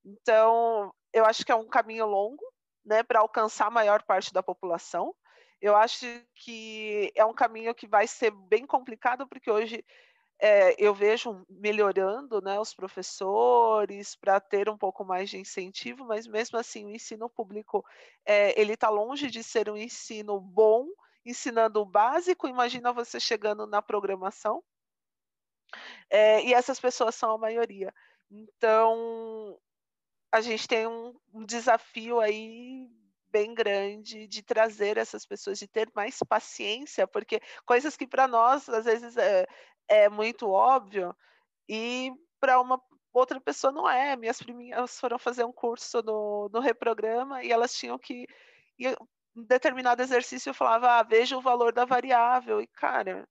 [0.03, 2.43] Então, eu acho que é um caminho longo,
[2.85, 5.15] né, para alcançar a maior parte da população.
[5.61, 9.85] Eu acho que é um caminho que vai ser bem complicado, porque hoje
[10.37, 16.27] é, eu vejo melhorando né, os professores para ter um pouco mais de incentivo, mas
[16.27, 17.85] mesmo assim o ensino público
[18.25, 20.85] é, ele está longe de ser um ensino bom,
[21.25, 22.49] ensinando o básico.
[22.49, 24.61] Imagina você chegando na programação.
[26.09, 27.93] É, e essas pessoas são a maioria.
[28.29, 29.57] Então
[30.31, 32.89] a gente tem um, um desafio aí
[33.29, 38.69] bem grande de trazer essas pessoas, de ter mais paciência, porque coisas que para nós
[38.69, 39.45] às vezes é,
[39.87, 41.15] é muito óbvio
[41.67, 42.81] e para uma
[43.13, 44.15] outra pessoa não é.
[44.15, 48.27] Minhas priminhas foram fazer um curso no, no reprograma e elas tinham que
[48.77, 48.89] e
[49.35, 53.27] um determinado exercício eu falava, ah, veja o valor da variável e cara,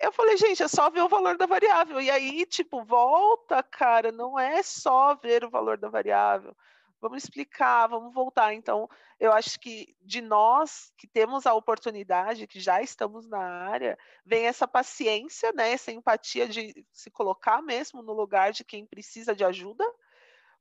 [0.00, 2.00] eu falei, gente, é só ver o valor da variável.
[2.00, 6.54] E aí, tipo, volta, cara, não é só ver o valor da variável
[7.00, 8.52] vamos explicar, vamos voltar.
[8.54, 13.98] Então, eu acho que de nós que temos a oportunidade, que já estamos na área,
[14.24, 19.34] vem essa paciência, né, essa empatia de se colocar mesmo no lugar de quem precisa
[19.34, 19.84] de ajuda,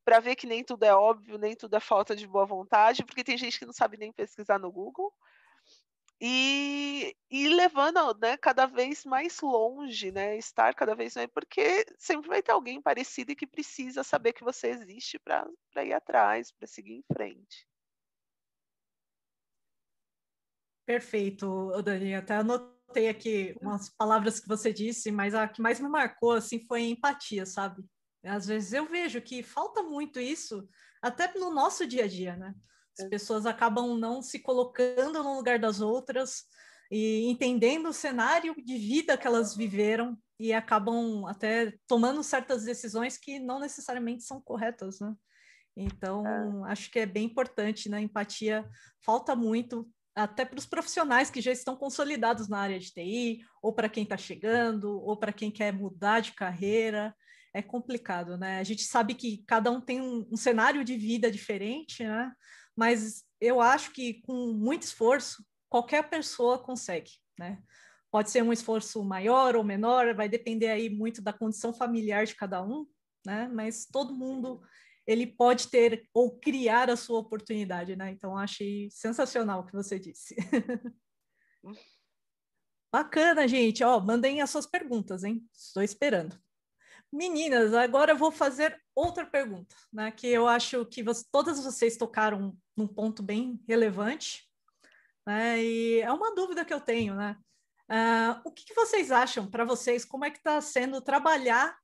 [0.06, 3.24] para ver que nem tudo é óbvio, nem tudo é falta de boa vontade, porque
[3.24, 5.14] tem gente que não sabe nem pesquisar no Google
[6.22, 12.28] e, e levando né, cada vez mais longe, né, estar cada vez mais, porque sempre
[12.28, 16.68] vai ter alguém parecido e que precisa saber que você existe para ir atrás, para
[16.68, 17.68] seguir em frente.
[20.86, 22.16] Perfeito, Dani.
[22.16, 26.66] Até anotei aqui umas palavras que você disse, mas a que mais me marcou assim
[26.66, 27.84] foi empatia, sabe?
[28.24, 30.68] Às vezes eu vejo que falta muito isso,
[31.02, 32.54] até no nosso dia a dia, né?
[33.00, 36.44] As pessoas acabam não se colocando no lugar das outras
[36.92, 43.18] e entendendo o cenário de vida que elas viveram e acabam até tomando certas decisões
[43.18, 45.14] que não necessariamente são corretas, né?
[45.76, 46.26] Então,
[46.66, 46.72] é.
[46.72, 48.02] acho que é bem importante, né?
[48.02, 48.68] Empatia
[49.02, 53.74] falta muito, até para os profissionais que já estão consolidados na área de TI, ou
[53.74, 57.16] para quem está chegando, ou para quem quer mudar de carreira.
[57.54, 58.60] É complicado, né?
[58.60, 62.32] A gente sabe que cada um tem um, um cenário de vida diferente, né?
[62.80, 67.62] Mas eu acho que com muito esforço, qualquer pessoa consegue, né?
[68.10, 72.36] Pode ser um esforço maior ou menor, vai depender aí muito da condição familiar de
[72.36, 72.88] cada um,
[73.26, 73.50] né?
[73.50, 74.62] Mas todo mundo
[75.06, 78.12] ele pode ter ou criar a sua oportunidade, né?
[78.12, 80.38] Então achei sensacional o que você disse.
[82.94, 83.84] Bacana, gente.
[83.84, 85.46] Ó, mandem as suas perguntas, hein?
[85.54, 86.40] Estou esperando.
[87.12, 90.12] Meninas, agora eu vou fazer outra pergunta, né?
[90.12, 94.48] Que eu acho que todas vocês tocaram num ponto bem relevante,
[95.28, 95.62] né?
[95.62, 97.36] E é uma dúvida que eu tenho, né?
[97.90, 100.06] Uh, o que, que, vocês acham para vocês?
[100.06, 101.76] Como é que está sendo trabalhar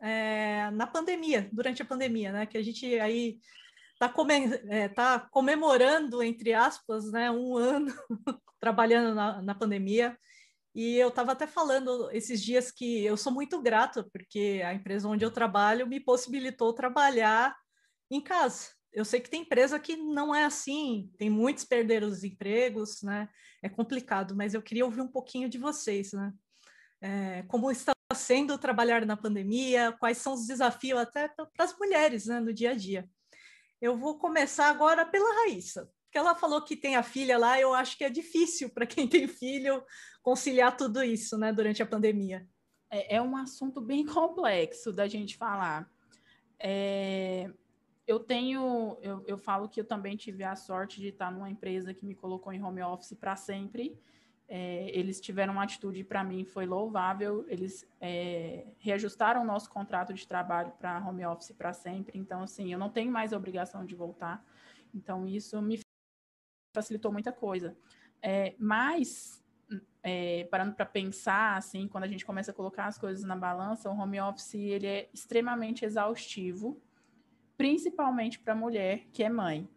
[0.00, 2.46] é, na pandemia, durante a pandemia, né?
[2.46, 3.38] Que a gente aí
[3.92, 7.94] está come, é, tá comemorando, entre aspas, né, um ano
[8.58, 10.18] trabalhando na, na pandemia.
[10.74, 15.06] E eu estava até falando esses dias que eu sou muito grata, porque a empresa
[15.06, 17.54] onde eu trabalho me possibilitou trabalhar
[18.10, 22.22] em casa eu sei que tem empresa que não é assim, tem muitos perderam os
[22.22, 23.28] empregos, né?
[23.62, 26.32] É complicado, mas eu queria ouvir um pouquinho de vocês, né?
[27.00, 32.26] É, como está sendo trabalhar na pandemia, quais são os desafios até para as mulheres
[32.26, 33.08] né, no dia a dia.
[33.80, 37.74] Eu vou começar agora pela Raíssa, porque ela falou que tem a filha lá, eu
[37.74, 39.82] acho que é difícil para quem tem filho
[40.22, 42.46] conciliar tudo isso né, durante a pandemia.
[42.90, 45.90] É, é um assunto bem complexo da gente falar.
[46.60, 47.50] É,
[48.06, 51.94] eu tenho, eu, eu falo que eu também tive a sorte de estar numa empresa
[51.94, 53.96] que me colocou em home office para sempre.
[54.48, 57.46] É, eles tiveram uma atitude para mim foi louvável.
[57.48, 62.18] Eles é, reajustaram o nosso contrato de trabalho para home office para sempre.
[62.18, 64.44] Então, assim, eu não tenho mais a obrigação de voltar.
[64.92, 65.80] Então, isso me
[66.74, 67.76] facilitou muita coisa.
[68.20, 69.42] É, mas,
[70.02, 73.88] é, parando para pensar, assim, quando a gente começa a colocar as coisas na balança,
[73.88, 76.82] o home office ele é extremamente exaustivo
[77.56, 79.68] principalmente para a mulher que é mãe.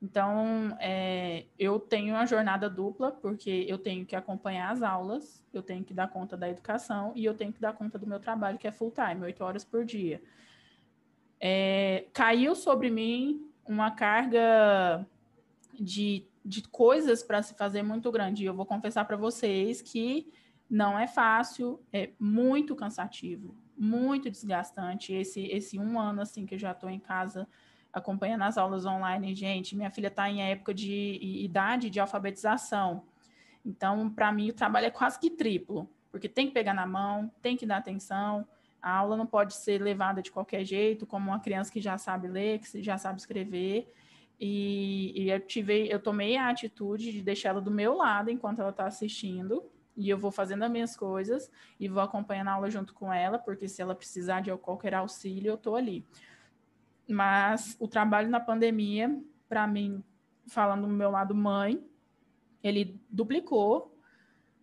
[0.00, 5.62] Então, é, eu tenho uma jornada dupla, porque eu tenho que acompanhar as aulas, eu
[5.62, 8.58] tenho que dar conta da educação e eu tenho que dar conta do meu trabalho,
[8.58, 10.22] que é full time, oito horas por dia.
[11.40, 15.06] É, caiu sobre mim uma carga
[15.72, 18.42] de, de coisas para se fazer muito grande.
[18.42, 20.30] E eu vou confessar para vocês que
[20.68, 25.12] não é fácil, é muito cansativo, muito desgastante.
[25.12, 27.46] Esse, esse um ano, assim, que eu já estou em casa
[27.92, 33.04] acompanhando as aulas online, gente, minha filha está em época de idade de alfabetização.
[33.64, 37.32] Então, para mim, o trabalho é quase que triplo, porque tem que pegar na mão,
[37.40, 38.46] tem que dar atenção,
[38.82, 42.28] a aula não pode ser levada de qualquer jeito, como uma criança que já sabe
[42.28, 43.90] ler, que já sabe escrever.
[44.38, 48.60] E, e eu, tive, eu tomei a atitude de deixar ela do meu lado enquanto
[48.60, 49.64] ela está assistindo,
[49.96, 51.50] e eu vou fazendo as minhas coisas
[51.80, 55.50] e vou acompanhando a aula junto com ela, porque se ela precisar de qualquer auxílio,
[55.50, 56.06] eu estou ali.
[57.08, 59.18] Mas o trabalho na pandemia,
[59.48, 60.02] para mim,
[60.46, 61.82] falando do meu lado mãe,
[62.62, 63.96] ele duplicou,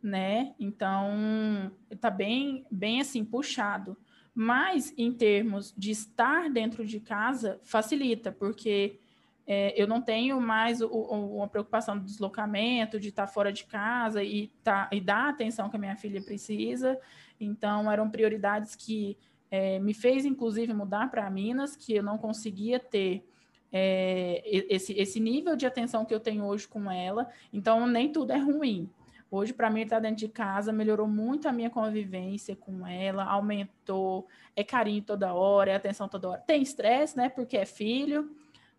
[0.01, 0.53] né?
[0.60, 3.97] Então, está bem, bem assim, puxado.
[4.35, 8.99] Mas, em termos de estar dentro de casa, facilita, porque
[9.45, 13.65] é, eu não tenho mais o, o, uma preocupação do deslocamento, de estar fora de
[13.65, 16.97] casa e, tá, e dar a atenção que a minha filha precisa.
[17.39, 19.17] Então, eram prioridades que
[19.51, 23.27] é, me fez, inclusive, mudar para Minas, que eu não conseguia ter
[23.71, 27.27] é, esse, esse nível de atenção que eu tenho hoje com ela.
[27.51, 28.89] Então, nem tudo é ruim.
[29.29, 34.27] Hoje, para mim, estar dentro de casa melhorou muito a minha convivência com ela, aumentou,
[34.55, 36.41] é carinho toda hora, é atenção toda hora.
[36.41, 37.29] Tem estresse, né?
[37.29, 38.29] Porque é filho,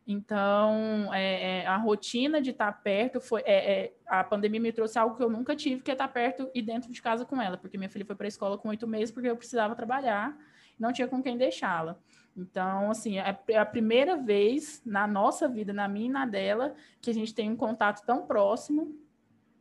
[0.07, 3.41] então, é, é, a rotina de estar perto foi.
[3.47, 6.51] É, é, a pandemia me trouxe algo que eu nunca tive, que é estar perto
[6.55, 8.87] e dentro de casa com ela, porque minha filha foi para a escola com oito
[8.87, 10.37] meses, porque eu precisava trabalhar,
[10.79, 11.99] não tinha com quem deixá-la.
[12.37, 16.75] Então, assim, é, é a primeira vez na nossa vida, na minha e na dela,
[17.01, 18.95] que a gente tem um contato tão próximo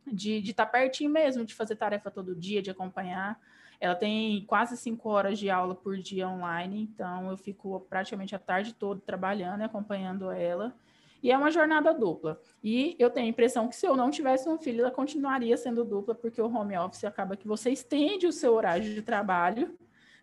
[0.06, 3.40] de estar pertinho mesmo, de fazer tarefa todo dia, de acompanhar.
[3.80, 8.38] Ela tem quase cinco horas de aula por dia online, então eu fico praticamente a
[8.38, 10.74] tarde toda trabalhando e acompanhando ela.
[11.22, 12.38] E é uma jornada dupla.
[12.62, 15.82] E eu tenho a impressão que se eu não tivesse um filho, ela continuaria sendo
[15.82, 19.74] dupla, porque o home office acaba que você estende o seu horário de trabalho,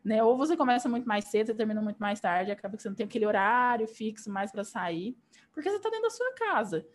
[0.03, 0.23] né?
[0.23, 2.95] Ou você começa muito mais cedo, você termina muito mais tarde, acaba que você não
[2.95, 5.17] tem aquele horário fixo mais para sair,
[5.51, 6.85] porque você está dentro da sua casa.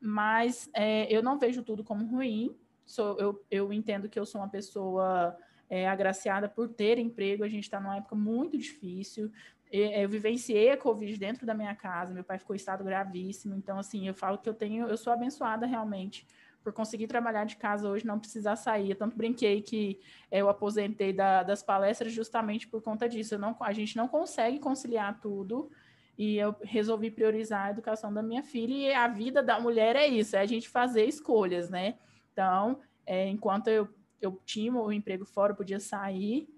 [0.00, 2.56] Mas é, eu não vejo tudo como ruim.
[2.86, 5.36] Sou, eu, eu entendo que eu sou uma pessoa
[5.68, 7.44] é, agraciada por ter emprego.
[7.44, 9.30] A gente está numa época muito difícil.
[9.70, 13.54] Eu vivenciei a Covid dentro da minha casa, meu pai ficou em estado gravíssimo.
[13.54, 16.26] Então, assim, eu falo que eu tenho, eu sou abençoada realmente
[16.62, 18.90] por conseguir trabalhar de casa hoje, não precisar sair.
[18.90, 20.00] Eu tanto brinquei que
[20.30, 23.38] eu aposentei da, das palestras justamente por conta disso.
[23.38, 25.70] Não, a gente não consegue conciliar tudo
[26.16, 30.06] e eu resolvi priorizar a educação da minha filha e a vida da mulher é
[30.06, 31.94] isso, é a gente fazer escolhas, né?
[32.32, 33.88] Então, é, enquanto eu,
[34.20, 36.48] eu tinha o emprego fora, eu podia sair,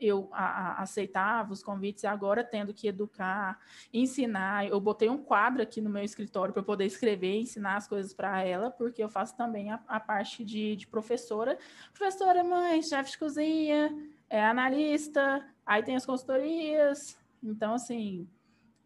[0.00, 3.58] eu a, a, aceitava os convites e agora tendo que educar,
[3.92, 4.66] ensinar.
[4.66, 8.42] Eu botei um quadro aqui no meu escritório para poder escrever, ensinar as coisas para
[8.42, 11.58] ela, porque eu faço também a, a parte de, de, professora.
[11.94, 13.94] Professora, mãe, chefe de cozinha,
[14.28, 17.18] é analista, aí tem as consultorias.
[17.42, 18.28] Então, assim,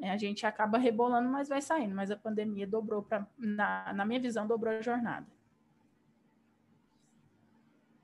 [0.01, 1.95] é, a gente acaba rebolando, mas vai saindo.
[1.95, 5.27] Mas a pandemia dobrou, pra, na, na minha visão, dobrou a jornada.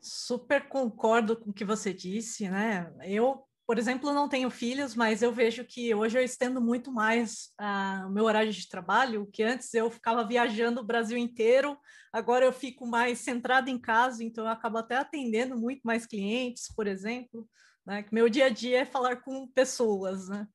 [0.07, 2.93] Super concordo com o que você disse, né?
[3.03, 7.51] Eu, por exemplo, não tenho filhos, mas eu vejo que hoje eu estendo muito mais
[7.61, 11.77] uh, o meu horário de trabalho, que antes eu ficava viajando o Brasil inteiro,
[12.13, 16.73] agora eu fico mais centrado em casa, então eu acabo até atendendo muito mais clientes,
[16.75, 17.49] por exemplo,
[17.85, 18.05] né?
[18.13, 20.47] Meu dia a dia é falar com pessoas, né?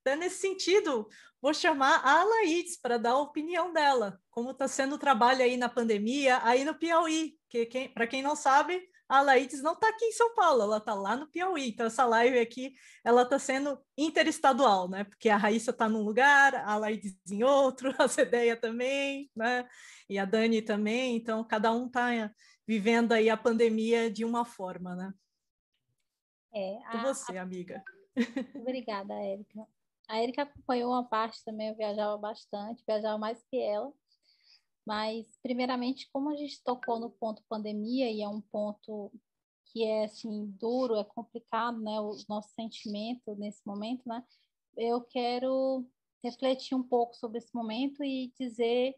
[0.00, 1.06] Então, nesse sentido,
[1.42, 5.56] vou chamar a Laís para dar a opinião dela, como está sendo o trabalho aí
[5.56, 10.04] na pandemia, aí no Piauí, que para quem não sabe, a Laís não está aqui
[10.04, 11.70] em São Paulo, ela está lá no Piauí.
[11.70, 12.72] Então, essa live aqui,
[13.02, 15.02] ela está sendo interestadual, né?
[15.02, 19.68] Porque a Raíssa está num lugar, a Laís em outro, a Cedeia também, né?
[20.08, 21.16] E a Dani também.
[21.16, 22.32] Então, cada um está
[22.64, 25.12] vivendo aí a pandemia de uma forma, né?
[26.54, 27.42] É, a, e você, a...
[27.42, 27.82] amiga.
[28.54, 29.66] Obrigada, Érica.
[30.08, 33.92] A Erika acompanhou uma parte também, eu viajava bastante, viajava mais que ela.
[34.86, 39.12] Mas, primeiramente, como a gente tocou no ponto pandemia, e é um ponto
[39.66, 44.24] que é, assim, duro, é complicado, né, o nosso sentimento nesse momento, né,
[44.76, 45.86] eu quero
[46.24, 48.94] refletir um pouco sobre esse momento e dizer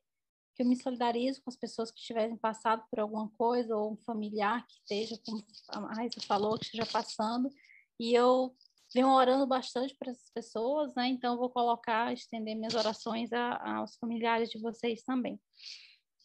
[0.55, 3.97] que eu me solidarizo com as pessoas que tiverem passado por alguma coisa, ou um
[3.97, 7.51] familiar que esteja, como a Raíssa falou, que esteja passando,
[7.99, 8.55] e eu
[8.95, 11.09] venho orando bastante para essas pessoas, né?
[11.09, 15.41] Então, vou colocar, estender minhas orações a, aos familiares de vocês também.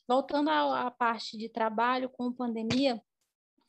[0.07, 3.01] Voltando à, parte de trabalho com pandemia,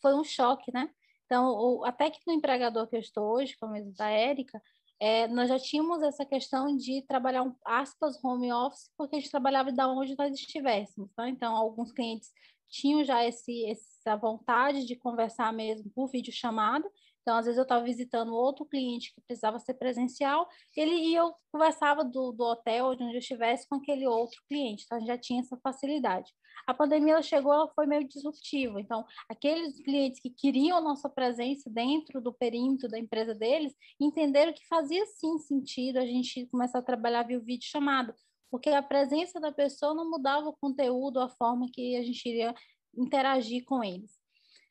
[0.01, 0.91] foi um choque, né?
[1.27, 4.61] Então, o, até que no empregador que eu estou hoje, como é da Érica,
[5.01, 9.31] é, nós já tínhamos essa questão de trabalhar um aspas home office porque a gente
[9.31, 11.29] trabalhava da onde nós estivéssemos, tá?
[11.29, 12.31] Então, alguns clientes
[12.69, 16.89] tinham já esse, essa vontade de conversar mesmo por vídeo chamada
[17.29, 21.35] então, às vezes eu estava visitando outro cliente que precisava ser presencial, ele e eu
[21.53, 25.19] conversava do, do hotel onde eu estivesse com aquele outro cliente, então a gente já
[25.19, 26.33] tinha essa facilidade.
[26.67, 31.07] A pandemia ela chegou, ela foi meio disruptiva, então aqueles clientes que queriam a nossa
[31.07, 36.79] presença dentro do perímetro da empresa deles, entenderam que fazia sim sentido a gente começar
[36.79, 38.15] a trabalhar via vídeo chamado,
[38.51, 42.55] porque a presença da pessoa não mudava o conteúdo, a forma que a gente iria
[42.97, 44.18] interagir com eles.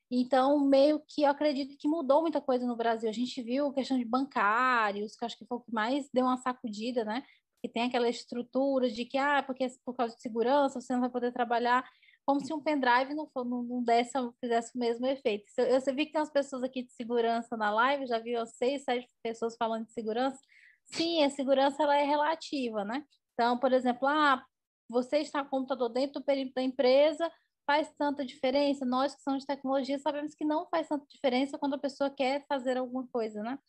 [0.10, 3.10] Então, meio que eu acredito que mudou muita coisa no Brasil.
[3.10, 6.26] A gente viu a questão de bancários, que acho que foi o que mais deu
[6.26, 7.24] uma sacudida, né?
[7.62, 11.10] Que tem aquela estrutura de que, ah, porque por causa de segurança você não vai
[11.10, 11.84] poder trabalhar,
[12.26, 15.46] como se um pendrive não, for, não, não desse, fizesse o mesmo efeito.
[15.58, 18.84] Eu, eu vi que tem umas pessoas aqui de segurança na live, já vi seis,
[18.84, 20.40] sete pessoas falando de segurança.
[20.86, 23.04] Sim, a segurança ela é relativa, né?
[23.34, 24.44] Então, por exemplo, ah,
[24.90, 27.32] você está com o computador dentro do da empresa,
[27.68, 28.86] faz tanta diferença?
[28.86, 32.46] Nós que somos de tecnologia sabemos que não faz tanta diferença quando a pessoa quer
[32.48, 33.60] fazer alguma coisa, né?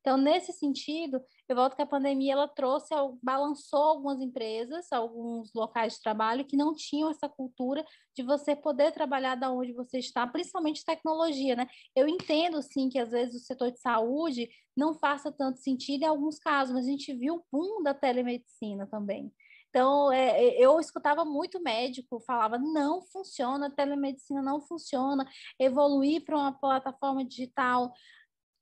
[0.00, 5.94] Então, nesse sentido, eu volto que a pandemia ela trouxe, balançou algumas empresas, alguns locais
[5.94, 7.82] de trabalho que não tinham essa cultura
[8.14, 11.66] de você poder trabalhar da onde você está, principalmente tecnologia, né?
[11.96, 16.06] Eu entendo, sim, que às vezes o setor de saúde não faça tanto sentido em
[16.06, 19.32] alguns casos, mas a gente viu o boom da telemedicina também.
[19.74, 25.26] Então, é, é, eu escutava muito médico, falava, não funciona, telemedicina não funciona,
[25.58, 27.92] evoluir para uma plataforma digital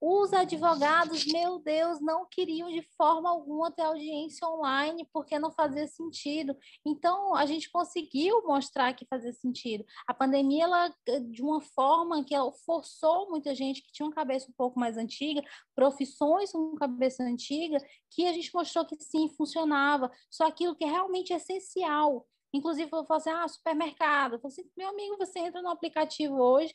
[0.05, 5.87] os advogados, meu Deus, não queriam de forma alguma ter audiência online porque não fazia
[5.87, 6.57] sentido.
[6.85, 9.85] Então, a gente conseguiu mostrar que fazia sentido.
[10.05, 10.93] A pandemia, ela,
[11.31, 12.35] de uma forma que
[12.66, 15.41] forçou muita gente que tinha uma cabeça um pouco mais antiga,
[15.73, 17.79] profissões com cabeça antiga,
[18.11, 20.11] que a gente mostrou que sim, funcionava.
[20.29, 22.27] Só aquilo que é realmente essencial.
[22.53, 24.35] Inclusive, eu falo assim, ah, supermercado.
[24.35, 26.74] Eu falo assim, meu amigo, você entra no aplicativo hoje,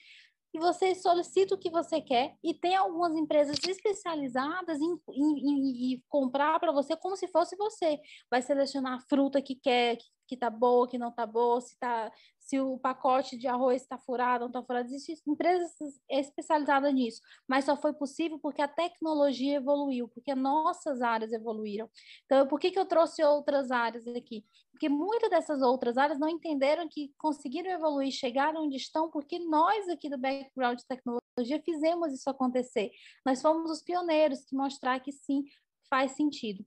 [0.53, 5.94] e você solicita o que você quer e tem algumas empresas especializadas em, em, em,
[5.94, 7.99] em comprar para você como se fosse você.
[8.30, 10.06] Vai selecionar a fruta que quer, que
[10.36, 14.41] está boa, que não está boa, se, tá, se o pacote de arroz está furado,
[14.41, 14.88] não está furado.
[14.88, 15.72] Existem empresas
[16.10, 21.90] especializadas nisso, mas só foi possível porque a tecnologia evoluiu, porque nossas áreas evoluíram.
[22.26, 24.45] Então, por que, que eu trouxe outras áreas aqui?
[24.72, 29.90] Porque muitas dessas outras áreas não entenderam que conseguiram evoluir, chegaram onde estão, porque nós
[29.90, 32.91] aqui do background de tecnologia fizemos isso acontecer.
[33.26, 35.44] Nós fomos os pioneiros que mostrar que sim,
[35.90, 36.66] faz sentido.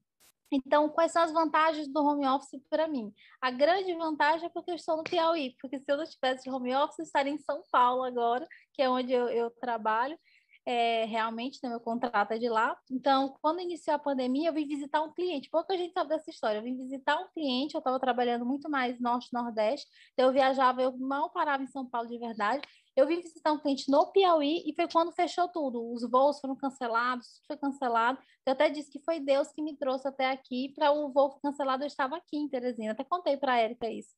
[0.50, 3.12] Então, quais são as vantagens do home office para mim?
[3.40, 6.74] A grande vantagem é porque eu estou no Piauí, porque se eu não tivesse home
[6.74, 10.18] office, eu estaria em São Paulo agora, que é onde eu, eu trabalho.
[10.66, 12.76] É, realmente, né, meu contrato é de lá.
[12.90, 15.48] Então, quando iniciou a pandemia, eu vim visitar um cliente.
[15.50, 16.58] Pouca gente sabe dessa história.
[16.58, 20.96] Eu vim visitar um cliente, eu estava trabalhando muito mais norte-nordeste, então eu viajava, eu
[20.98, 22.62] mal parava em São Paulo de verdade.
[23.00, 25.90] Eu vim visitar um cliente no Piauí e foi quando fechou tudo.
[25.90, 28.18] Os voos foram cancelados, tudo foi cancelado.
[28.44, 31.82] Eu até disse que foi Deus que me trouxe até aqui para o voo cancelado.
[31.82, 32.92] Eu estava aqui em Teresina.
[32.92, 34.14] Até contei para a Erika isso.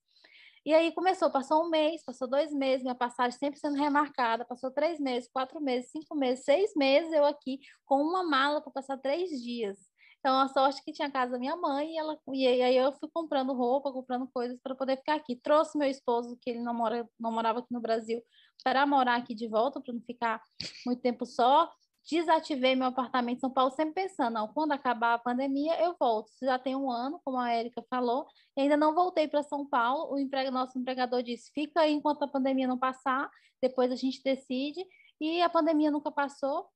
[0.66, 4.70] E aí começou, passou um mês, passou dois meses, minha passagem sempre sendo remarcada, passou
[4.70, 8.96] três meses, quatro meses, cinco meses, seis meses eu aqui com uma mala para passar
[8.98, 9.76] três dias.
[10.20, 12.92] Então, a sorte que tinha a casa da minha mãe, e, ela, e aí eu
[12.92, 15.34] fui comprando roupa, comprando coisas para poder ficar aqui.
[15.34, 18.22] Trouxe meu esposo, que ele não, mora, não morava aqui no Brasil,
[18.62, 20.42] para morar aqui de volta, para não ficar
[20.86, 21.70] muito tempo só.
[22.08, 26.32] Desativei meu apartamento em São Paulo, sempre pensando, não, quando acabar a pandemia, eu volto.
[26.42, 28.26] Já tem um ano, como a Érica falou,
[28.56, 30.12] e ainda não voltei para São Paulo.
[30.12, 33.30] O emprego, nosso empregador disse: fica aí enquanto a pandemia não passar,
[33.62, 34.84] depois a gente decide.
[35.20, 36.68] E a pandemia nunca passou,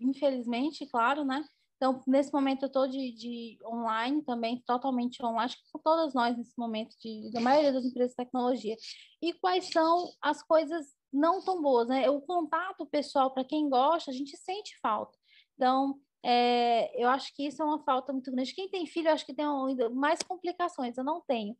[0.00, 1.44] infelizmente, claro, né?
[1.80, 6.36] Então, nesse momento, eu estou de, de, online também, totalmente online, acho que todas nós
[6.36, 8.76] nesse momento, de, da maioria das empresas de tecnologia.
[9.22, 12.10] E quais são as coisas não tão boas, né?
[12.10, 15.16] O contato pessoal, para quem gosta, a gente sente falta.
[15.54, 18.54] Então, é, eu acho que isso é uma falta muito grande.
[18.54, 19.46] Quem tem filho, eu acho que tem
[19.94, 21.56] mais complicações, eu não tenho.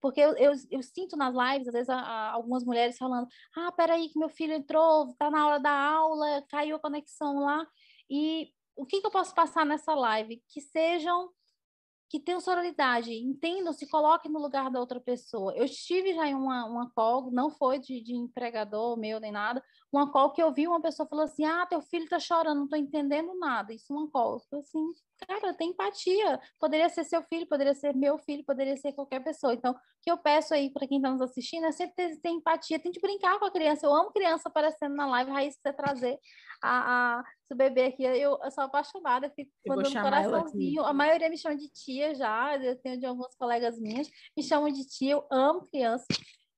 [0.00, 3.70] Porque eu, eu, eu, sinto nas lives, às vezes, a, a, algumas mulheres falando: ah,
[3.70, 7.64] peraí, que meu filho entrou, está na hora da aula, caiu a conexão lá.
[8.10, 10.42] E o que, que eu posso passar nessa live?
[10.48, 11.30] Que sejam
[12.08, 15.52] que tenham sororidade, entendam, se coloquem no lugar da outra pessoa.
[15.56, 19.62] Eu estive já em uma, uma call, não foi de, de empregador meu nem nada,
[19.92, 22.68] uma call que eu vi uma pessoa falou assim, ah, teu filho tá chorando, não
[22.68, 23.72] tô entendendo nada.
[23.72, 24.42] Isso é uma call.
[24.50, 24.92] Eu assim,
[25.26, 26.40] cara, tem empatia.
[26.58, 29.54] Poderia ser seu filho, poderia ser meu filho, poderia ser qualquer pessoa.
[29.54, 32.28] Então, o que eu peço aí para quem está nos assistindo é sempre ter, ter
[32.30, 33.86] empatia, tente brincar com a criança.
[33.86, 36.18] Eu amo criança aparecendo na live, Raiz, você trazer
[36.62, 38.02] a, a seu bebê aqui.
[38.02, 40.84] Eu, eu sou apaixonada, fico mandando um coraçãozinho.
[40.84, 44.70] A maioria me chama de tia já, eu tenho de algumas colegas minhas, me chamam
[44.70, 46.06] de tia, eu amo criança.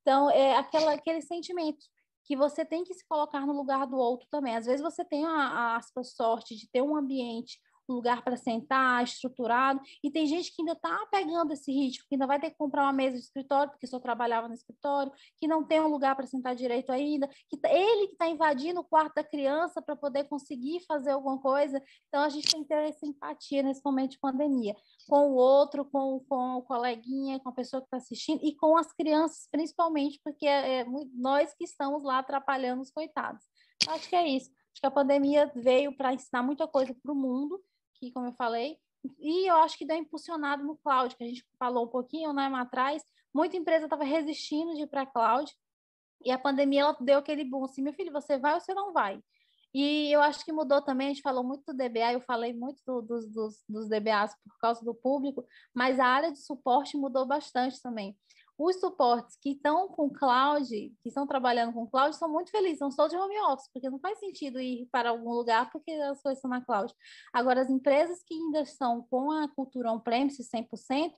[0.01, 1.85] Então, é aquela, aquele sentimento
[2.29, 4.55] que você tem que se colocar no lugar do outro também.
[4.55, 7.59] Às vezes você tem a, a sorte de ter um ambiente
[7.93, 12.15] um lugar para sentar, estruturado, e tem gente que ainda está pegando esse ritmo, que
[12.15, 15.47] ainda vai ter que comprar uma mesa de escritório, porque só trabalhava no escritório, que
[15.47, 18.85] não tem um lugar para sentar direito ainda, que tá, ele que está invadindo o
[18.85, 21.82] quarto da criança para poder conseguir fazer alguma coisa.
[22.09, 24.74] Então, a gente tem que ter essa empatia nesse momento de pandemia,
[25.09, 28.77] com o outro, com, com o coleguinha, com a pessoa que está assistindo, e com
[28.77, 33.44] as crianças, principalmente, porque é, é nós que estamos lá atrapalhando os coitados.
[33.89, 34.51] Acho que é isso.
[34.51, 37.60] Acho que a pandemia veio para ensinar muita coisa para o mundo,
[37.99, 38.79] que, como eu falei,
[39.19, 42.47] e eu acho que deu impulsionado no cloud, que a gente falou um pouquinho né,
[42.55, 43.03] atrás,
[43.35, 45.51] muita empresa estava resistindo de ir para cloud,
[46.25, 48.93] e a pandemia ela deu aquele boom, assim, meu filho, você vai ou você não
[48.93, 49.23] vai?
[49.73, 52.81] E eu acho que mudou também, a gente falou muito do DBA, eu falei muito
[52.87, 55.45] do, dos, dos, dos DBAs por causa do público,
[55.75, 58.16] mas a área de suporte mudou bastante também
[58.59, 62.90] os suportes que estão com cloud, que estão trabalhando com cloud, são muito felizes, não
[62.90, 66.39] sou de home office, porque não faz sentido ir para algum lugar porque as coisas
[66.39, 66.93] estão na cloud.
[67.32, 71.12] Agora, as empresas que ainda estão com a cultura on-premise 100%,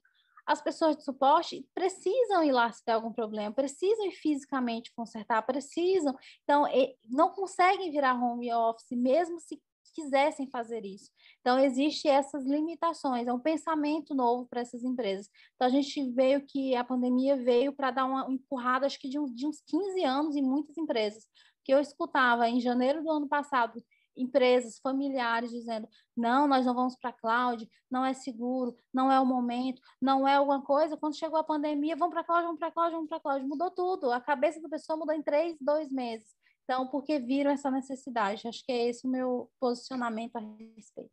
[0.47, 5.41] as pessoas de suporte precisam ir lá se tem algum problema, precisam ir fisicamente consertar,
[5.43, 6.15] precisam.
[6.43, 6.67] Então,
[7.09, 11.11] não conseguem virar home office, mesmo se quisessem fazer isso.
[11.41, 15.29] Então, existem essas limitações, é um pensamento novo para essas empresas.
[15.55, 19.19] Então, a gente veio que a pandemia veio para dar uma empurrada, acho que de,
[19.35, 21.27] de uns 15 anos em muitas empresas,
[21.65, 23.83] que eu escutava em janeiro do ano passado,
[24.17, 29.19] empresas familiares dizendo: não, nós não vamos para a cloud, não é seguro, não é
[29.21, 30.97] o momento, não é alguma coisa.
[30.97, 33.21] Quando chegou a pandemia, vamos para a cloud, vamos para a cloud, vamos para a
[33.21, 33.47] cloud.
[33.47, 34.11] Mudou tudo.
[34.11, 36.40] A cabeça da pessoa mudou em três, dois meses.
[36.71, 38.47] Então, porque viram essa necessidade.
[38.47, 40.41] Acho que é esse o meu posicionamento a
[40.77, 41.11] respeito.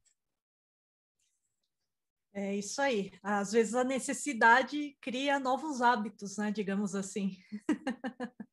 [2.31, 3.11] É isso aí.
[3.23, 6.51] Às vezes a necessidade cria novos hábitos, né?
[6.51, 7.35] Digamos assim.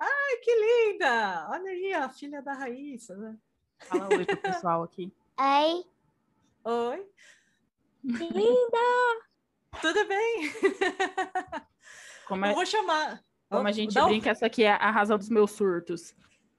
[0.00, 1.50] Ai, que linda!
[1.50, 3.14] Olha aí a filha da Raíssa.
[3.14, 3.36] Né?
[3.80, 5.14] Fala oi pro pessoal aqui.
[5.38, 5.84] Oi.
[6.64, 7.06] Oi.
[8.02, 9.28] Linda!
[9.78, 10.52] Tudo bem.
[12.26, 13.22] Como é, Eu vou chamar.
[13.52, 16.14] Como a gente um- brinca, essa aqui é a razão dos meus surtos.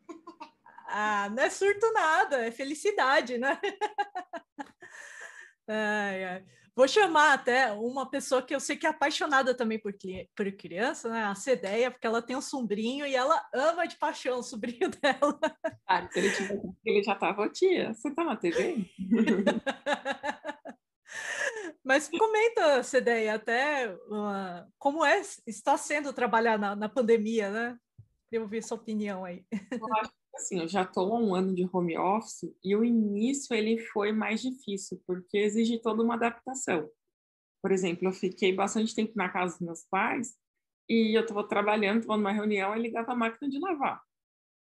[0.96, 3.60] Ah, não é surto nada, é felicidade, né?
[5.68, 6.46] Ai, ai.
[6.76, 9.94] Vou chamar até uma pessoa que eu sei que é apaixonada também por,
[10.36, 11.24] por criança, né?
[11.24, 15.40] A Cedeia, porque ela tem um sobrinho e ela ama de paixão o sobrinho dela.
[15.88, 18.86] Claro, se ele, ele já tava, tia, você tá na TV?
[21.84, 27.78] Mas comenta, Cedeia, até uh, como é, está sendo trabalhar na, na pandemia, né?
[28.30, 29.46] Queria ouvir sua opinião aí.
[30.34, 34.12] Assim, eu já estou há um ano de home office e o início ele foi
[34.12, 36.90] mais difícil, porque exige toda uma adaptação.
[37.62, 40.36] Por exemplo, eu fiquei bastante tempo na casa dos meus pais
[40.90, 44.02] e eu estava trabalhando, estava numa reunião e ligava a máquina de lavar.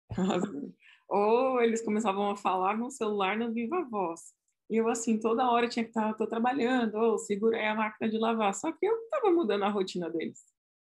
[1.08, 4.34] Ou eles começavam a falar no celular no viva voz.
[4.70, 8.18] E eu, assim, toda hora tinha que estar, estou trabalhando, ou segurei a máquina de
[8.18, 8.54] lavar.
[8.54, 10.44] Só que eu estava mudando a rotina deles.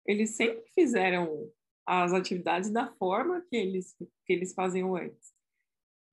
[0.05, 1.49] Eles sempre fizeram
[1.85, 3.95] as atividades da forma que eles,
[4.25, 5.33] que eles faziam antes.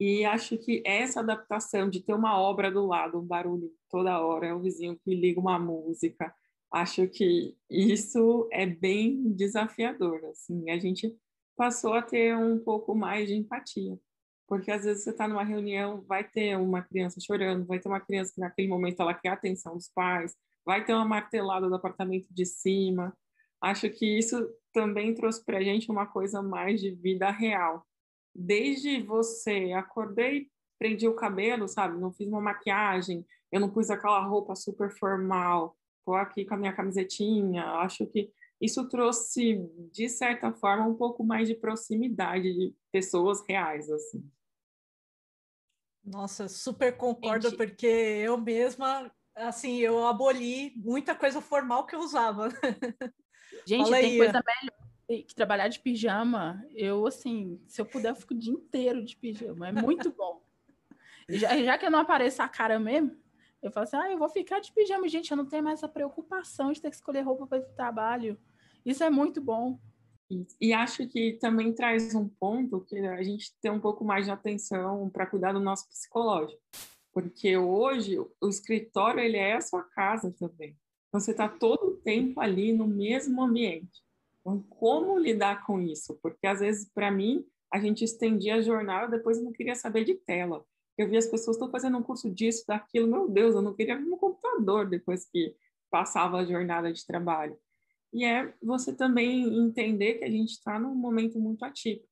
[0.00, 4.46] E acho que essa adaptação de ter uma obra do lado, um barulho toda hora,
[4.46, 6.34] é o vizinho que liga uma música,
[6.72, 10.24] acho que isso é bem desafiador.
[10.24, 11.14] Assim, a gente
[11.54, 13.98] passou a ter um pouco mais de empatia,
[14.50, 18.00] porque às vezes você está numa reunião, vai ter uma criança chorando, vai ter uma
[18.00, 20.34] criança que naquele momento ela quer a atenção dos pais,
[20.66, 23.16] vai ter uma martelada do apartamento de cima.
[23.62, 27.86] Acho que isso também trouxe para a gente uma coisa mais de vida real.
[28.34, 30.48] Desde você, acordei,
[30.80, 32.00] prendi o cabelo, sabe?
[32.00, 36.58] Não fiz uma maquiagem, eu não pus aquela roupa super formal, tô aqui com a
[36.58, 37.66] minha camisetinha.
[37.74, 43.88] Acho que isso trouxe, de certa forma, um pouco mais de proximidade de pessoas reais,
[43.88, 44.28] assim.
[46.04, 52.48] Nossa, super concordo, porque eu mesma, assim, eu aboli muita coisa formal que eu usava.
[53.66, 56.64] Gente, Fala tem aí, coisa melhor que trabalhar de pijama.
[56.74, 59.68] Eu, assim, se eu puder, eu fico o dia inteiro de pijama.
[59.68, 60.42] É muito bom.
[61.28, 63.16] Já, já que eu não apareço a cara mesmo,
[63.62, 65.08] eu falo assim, ah, eu vou ficar de pijama.
[65.08, 68.38] Gente, eu não tenho mais essa preocupação de ter que escolher roupa para pro trabalho.
[68.84, 69.78] Isso é muito bom.
[70.60, 74.30] E acho que também traz um ponto que a gente tem um pouco mais de
[74.30, 76.60] atenção para cuidar do nosso psicológico.
[77.12, 80.76] Porque hoje o escritório ele é a sua casa também.
[81.12, 84.02] Você está todo o tempo ali no mesmo ambiente.
[84.40, 86.18] Então, como lidar com isso?
[86.22, 90.04] Porque às vezes, para mim, a gente estendia a jornada, depois eu não queria saber
[90.04, 90.64] de tela.
[90.96, 93.96] Eu via as pessoas estão fazendo um curso disso, daquilo, meu Deus, eu não queria
[93.96, 95.54] ver no computador depois que
[95.90, 97.58] passava a jornada de trabalho.
[98.12, 102.08] E é você também entender que a gente está num momento muito atípico.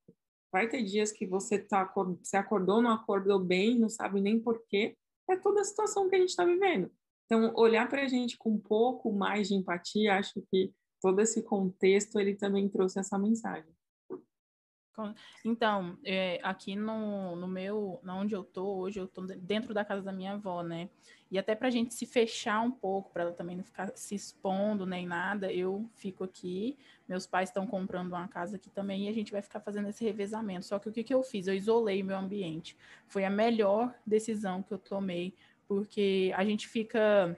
[0.53, 1.85] Vai ter dias que você tá,
[2.23, 4.97] você acordou, não acordou bem, não sabe nem porquê.
[5.29, 6.91] É toda a situação que a gente está vivendo.
[7.27, 11.43] Então, olhar para a gente com um pouco mais de empatia, acho que todo esse
[11.43, 13.71] contexto ele também trouxe essa mensagem.
[15.45, 19.85] Então, é, aqui no, no meu, na onde eu tô hoje, eu tô dentro da
[19.85, 20.89] casa da minha avó, né?
[21.31, 24.87] E até pra gente se fechar um pouco, para ela também não ficar se expondo
[24.87, 26.79] nem nada, eu fico aqui.
[27.07, 30.03] Meus pais estão comprando uma casa aqui também e a gente vai ficar fazendo esse
[30.05, 30.65] revezamento.
[30.65, 31.47] Só que o que, que eu fiz?
[31.47, 32.77] Eu isolei meu ambiente.
[33.07, 35.35] Foi a melhor decisão que eu tomei,
[35.67, 37.37] porque a gente fica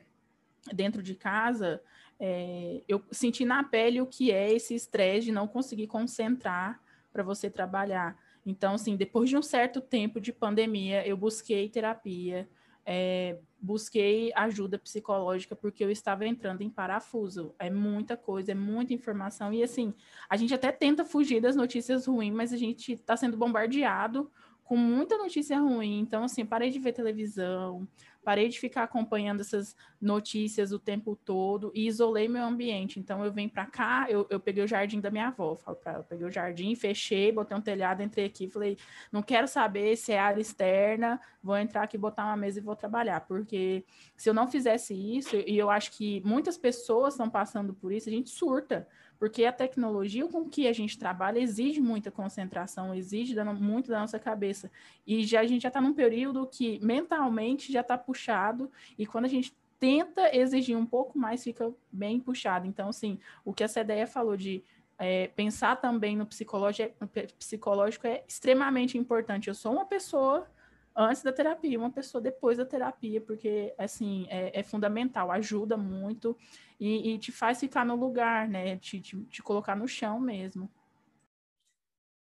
[0.73, 1.83] dentro de casa.
[2.19, 6.81] É, eu senti na pele o que é esse estresse de não conseguir concentrar
[7.13, 8.17] para você trabalhar.
[8.45, 12.49] Então, assim, depois de um certo tempo de pandemia, eu busquei terapia,
[12.87, 17.55] é, busquei ajuda psicológica, porque eu estava entrando em parafuso.
[17.59, 19.53] É muita coisa, é muita informação.
[19.53, 19.95] E, assim,
[20.29, 24.31] a gente até tenta fugir das notícias ruins, mas a gente está sendo bombardeado
[24.71, 25.99] com muita notícia ruim.
[25.99, 27.89] Então, assim, parei de ver televisão,
[28.25, 32.99] parei de ficar acompanhando essas notícias o tempo todo e isolei meu ambiente.
[32.99, 35.93] Então, eu vim para cá, eu, eu, peguei o jardim da minha avó, falo para
[35.93, 38.77] ela, peguei o jardim, fechei, botei um telhado, entrei aqui, falei,
[39.11, 42.77] não quero saber se é área externa, vou entrar aqui, botar uma mesa e vou
[42.77, 43.85] trabalhar, porque
[44.17, 48.09] se eu não fizesse isso, e eu acho que muitas pessoas estão passando por isso,
[48.09, 48.87] a gente surta,
[49.21, 54.19] porque a tecnologia com que a gente trabalha exige muita concentração, exige muito da nossa
[54.19, 54.71] cabeça.
[55.07, 59.27] E já, a gente já está num período que mentalmente já está puxado, e quando
[59.27, 62.67] a gente tenta exigir um pouco mais, fica bem puxado.
[62.67, 64.65] Então, assim, o que essa ideia falou de
[64.99, 69.49] é, pensar também no psicológico, no psicológico é extremamente importante.
[69.49, 70.47] Eu sou uma pessoa
[70.97, 76.37] antes da terapia, uma pessoa depois da terapia, porque assim é, é fundamental, ajuda muito
[76.79, 78.77] e, e, te faz ficar no lugar, né?
[78.79, 80.71] Te, te, te, colocar no chão mesmo.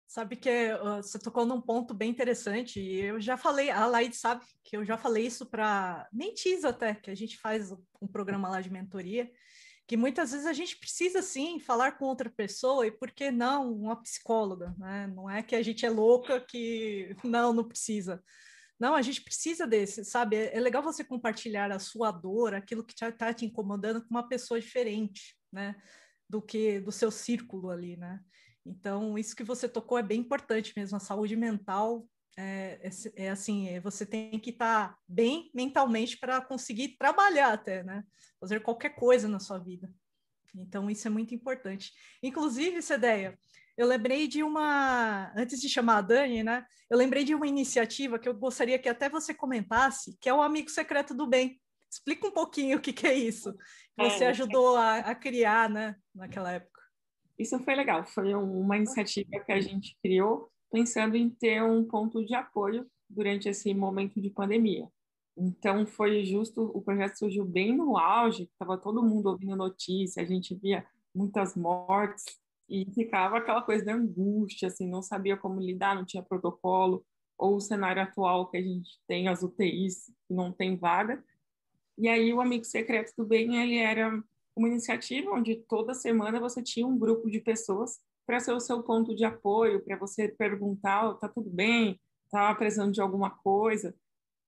[0.07, 4.15] Sabe que uh, você tocou num ponto bem interessante, e eu já falei, a Laide
[4.15, 7.71] sabe que eu já falei isso para mentis até, que a gente faz
[8.01, 9.31] um programa lá de mentoria,
[9.85, 13.71] que muitas vezes a gente precisa sim falar com outra pessoa, e por que não
[13.71, 15.05] uma psicóloga, né?
[15.15, 18.23] Não é que a gente é louca que não, não precisa.
[18.79, 20.37] Não, a gente precisa desse, sabe?
[20.37, 24.09] É, é legal você compartilhar a sua dor, aquilo que está tá te incomodando com
[24.09, 25.75] uma pessoa diferente, né?
[26.29, 28.21] Do que do seu círculo ali, né?
[28.65, 30.95] Então, isso que você tocou é bem importante mesmo.
[30.95, 32.07] A saúde mental
[32.37, 37.51] é, é, é assim: é, você tem que estar tá bem mentalmente para conseguir trabalhar
[37.51, 38.03] até, né?
[38.39, 39.91] Fazer qualquer coisa na sua vida.
[40.55, 41.91] Então, isso é muito importante.
[42.23, 43.37] Inclusive, Cedeia,
[43.79, 45.31] eu lembrei de uma.
[45.37, 46.65] Antes de chamar a Dani, né?
[46.89, 50.41] Eu lembrei de uma iniciativa que eu gostaria que até você comentasse, que é o
[50.41, 51.57] Amigo Secreto do Bem.
[51.89, 53.53] Explica um pouquinho o que, que é isso.
[53.97, 55.95] Que você é, ajudou a, a criar, né?
[56.13, 56.81] Naquela época.
[57.37, 62.25] Isso foi legal, foi uma iniciativa que a gente criou pensando em ter um ponto
[62.25, 64.89] de apoio durante esse momento de pandemia.
[65.37, 70.25] Então foi justo, o projeto surgiu bem no auge, estava todo mundo ouvindo notícia, a
[70.25, 70.85] gente via
[71.15, 72.25] muitas mortes
[72.69, 77.03] e ficava aquela coisa da angústia, assim, não sabia como lidar, não tinha protocolo,
[77.37, 81.23] ou o cenário atual que a gente tem, as UTIs, não tem vaga.
[81.97, 84.21] E aí o Amigo Secreto do Bem, ele era
[84.55, 88.83] uma iniciativa onde toda semana você tinha um grupo de pessoas para ser o seu
[88.83, 93.95] ponto de apoio, para você perguntar, tá tudo bem, tá precisando de alguma coisa.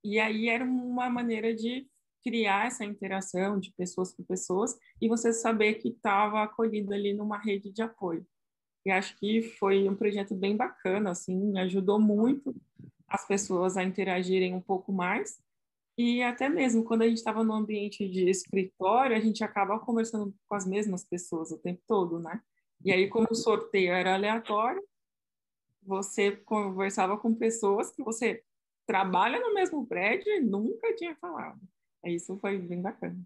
[0.03, 1.87] E aí era uma maneira de
[2.23, 7.37] criar essa interação de pessoas com pessoas e você saber que estava acolhido ali numa
[7.37, 8.25] rede de apoio.
[8.85, 12.55] E acho que foi um projeto bem bacana, assim, ajudou muito
[13.07, 15.39] as pessoas a interagirem um pouco mais
[15.97, 20.33] e até mesmo quando a gente estava no ambiente de escritório, a gente acaba conversando
[20.47, 22.41] com as mesmas pessoas o tempo todo, né?
[22.83, 24.83] E aí, como o sorteio era aleatório,
[25.83, 28.43] você conversava com pessoas que você
[28.87, 31.59] trabalha no mesmo prédio e nunca tinha falado.
[32.05, 33.17] Isso foi bem bacana.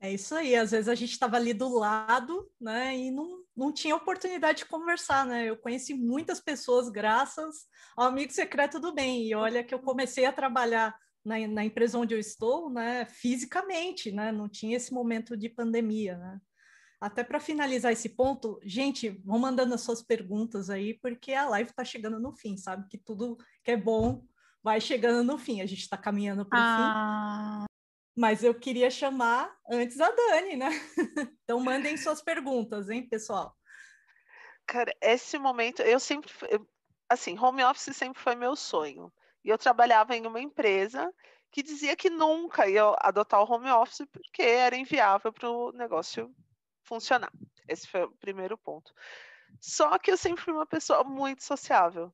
[0.00, 3.72] É isso aí, às vezes a gente estava ali do lado, né, e não, não
[3.72, 5.46] tinha oportunidade de conversar, né?
[5.46, 7.66] Eu conheci muitas pessoas graças
[7.96, 11.98] ao Amigo Secreto do Bem, e olha que eu comecei a trabalhar na, na empresa
[11.98, 14.30] onde eu estou, né, fisicamente, né?
[14.30, 16.40] Não tinha esse momento de pandemia, né?
[17.00, 21.70] Até para finalizar esse ponto, gente, vão mandando as suas perguntas aí, porque a live
[21.70, 22.88] está chegando no fim, sabe?
[22.88, 24.24] Que tudo que é bom
[24.68, 25.62] vai chegando no fim.
[25.62, 27.60] A gente está caminhando para o ah.
[27.62, 27.66] fim.
[28.20, 30.68] Mas eu queria chamar antes a Dani, né?
[31.44, 33.56] então mandem suas perguntas, hein, pessoal?
[34.66, 36.30] Cara, esse momento, eu sempre,
[37.08, 39.10] assim, home office sempre foi meu sonho.
[39.42, 41.10] E eu trabalhava em uma empresa
[41.50, 46.30] que dizia que nunca ia adotar o home office porque era inviável para o negócio
[46.82, 47.32] funcionar.
[47.66, 48.92] Esse foi o primeiro ponto.
[49.60, 52.12] Só que eu sempre fui uma pessoa muito sociável.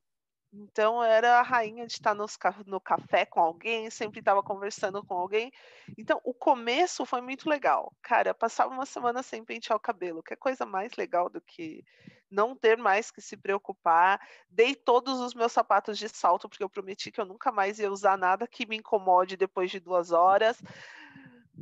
[0.57, 5.13] Então, era a rainha de estar nos, no café com alguém, sempre estava conversando com
[5.13, 5.51] alguém.
[5.97, 7.93] Então, o começo foi muito legal.
[8.01, 11.83] Cara, passava uma semana sem pentear o cabelo, que é coisa mais legal do que
[12.31, 14.25] não ter mais que se preocupar.
[14.49, 17.91] Dei todos os meus sapatos de salto, porque eu prometi que eu nunca mais ia
[17.91, 20.63] usar nada que me incomode depois de duas horas.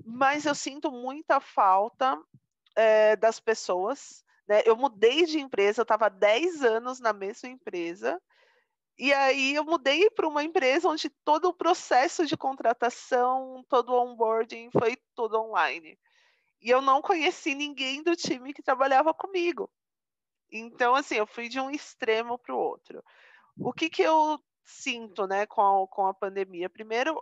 [0.06, 2.22] Mas eu sinto muita falta
[2.76, 4.24] é, das pessoas.
[4.48, 4.62] Né?
[4.66, 8.22] Eu mudei de empresa, eu estava 10 anos na mesma empresa
[8.98, 14.04] e aí eu mudei para uma empresa onde todo o processo de contratação, todo o
[14.04, 15.98] onboarding foi todo online.
[16.62, 19.70] E eu não conheci ninguém do time que trabalhava comigo.
[20.52, 23.04] Então, assim, eu fui de um extremo para o outro.
[23.58, 26.70] O que, que eu sinto, né, com a, com a pandemia?
[26.70, 27.22] Primeiro,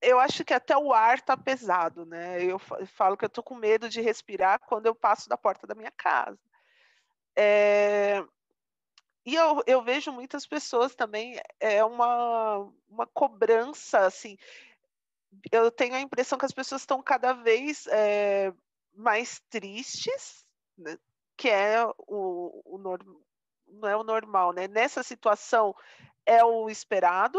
[0.00, 2.42] eu acho que até o ar tá pesado, né?
[2.42, 5.74] Eu falo que eu tô com medo de respirar quando eu passo da porta da
[5.74, 6.38] minha casa.
[7.36, 8.24] É,
[9.24, 14.38] e eu, eu vejo muitas pessoas também, é uma, uma cobrança, assim.
[15.52, 18.52] Eu tenho a impressão que as pessoas estão cada vez é,
[18.94, 20.46] mais tristes,
[20.76, 20.98] né?
[21.36, 22.78] que é o, o
[23.68, 24.66] não é o normal, né?
[24.66, 25.74] Nessa situação
[26.26, 27.38] é o esperado.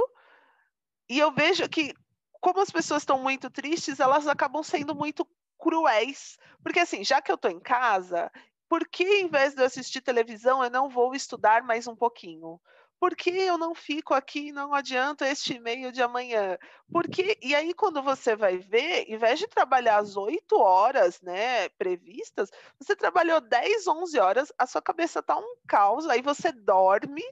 [1.10, 1.94] E eu vejo que,
[2.40, 5.28] como as pessoas estão muito tristes, elas acabam sendo muito
[5.58, 6.38] cruéis.
[6.64, 8.32] Porque, assim, já que eu estou em casa,
[8.70, 12.62] por que, em vez de eu assistir televisão, eu não vou estudar mais um pouquinho?
[13.00, 16.56] Por que eu não fico aqui e não adianto este e-mail de amanhã?
[16.92, 21.68] Porque, e aí, quando você vai ver, em vez de trabalhar as oito horas né,
[21.70, 27.24] previstas, você trabalhou 10, 11 horas, a sua cabeça está um caos, aí você dorme,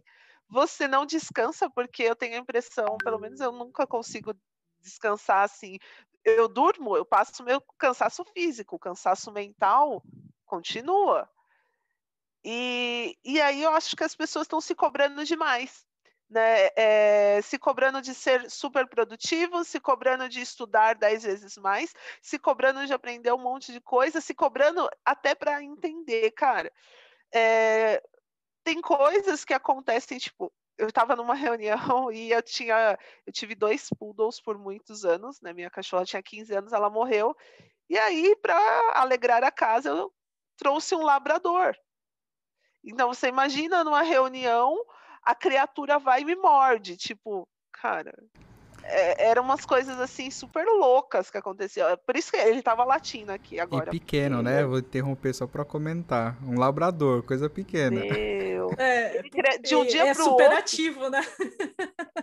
[0.49, 4.33] você não descansa, porque eu tenho a impressão, pelo menos eu nunca consigo
[4.81, 5.77] descansar assim.
[6.23, 10.01] Eu durmo, eu passo meu cansaço físico, cansaço mental
[10.47, 11.29] continua.
[12.43, 15.85] E, e aí eu acho que as pessoas estão se cobrando demais.
[16.29, 16.69] Né?
[16.75, 22.37] É, se cobrando de ser super produtivo, se cobrando de estudar dez vezes mais, se
[22.37, 26.71] cobrando de aprender um monte de coisa, se cobrando até para entender, cara.
[27.33, 28.03] É,
[28.63, 33.89] tem coisas que acontecem, tipo, eu estava numa reunião e eu tinha, eu tive dois
[33.97, 35.53] poodles por muitos anos, né?
[35.53, 37.35] Minha cachorra tinha 15 anos, ela morreu.
[37.89, 38.57] E aí, para
[38.95, 40.13] alegrar a casa, eu
[40.57, 41.75] trouxe um labrador.
[42.83, 44.77] Então, você imagina numa reunião,
[45.23, 48.13] a criatura vai e me morde, tipo, cara,
[48.87, 51.87] é, eram umas coisas assim super loucas que aconteciam.
[52.05, 53.89] Por isso que ele tava latindo aqui agora.
[53.89, 54.63] E pequeno, né?
[54.63, 56.37] Vou interromper só para comentar.
[56.43, 57.99] Um labrador, coisa pequena.
[57.99, 58.69] Meu.
[58.77, 59.21] É,
[59.59, 61.21] de um dia é pro super outro, ativo, né?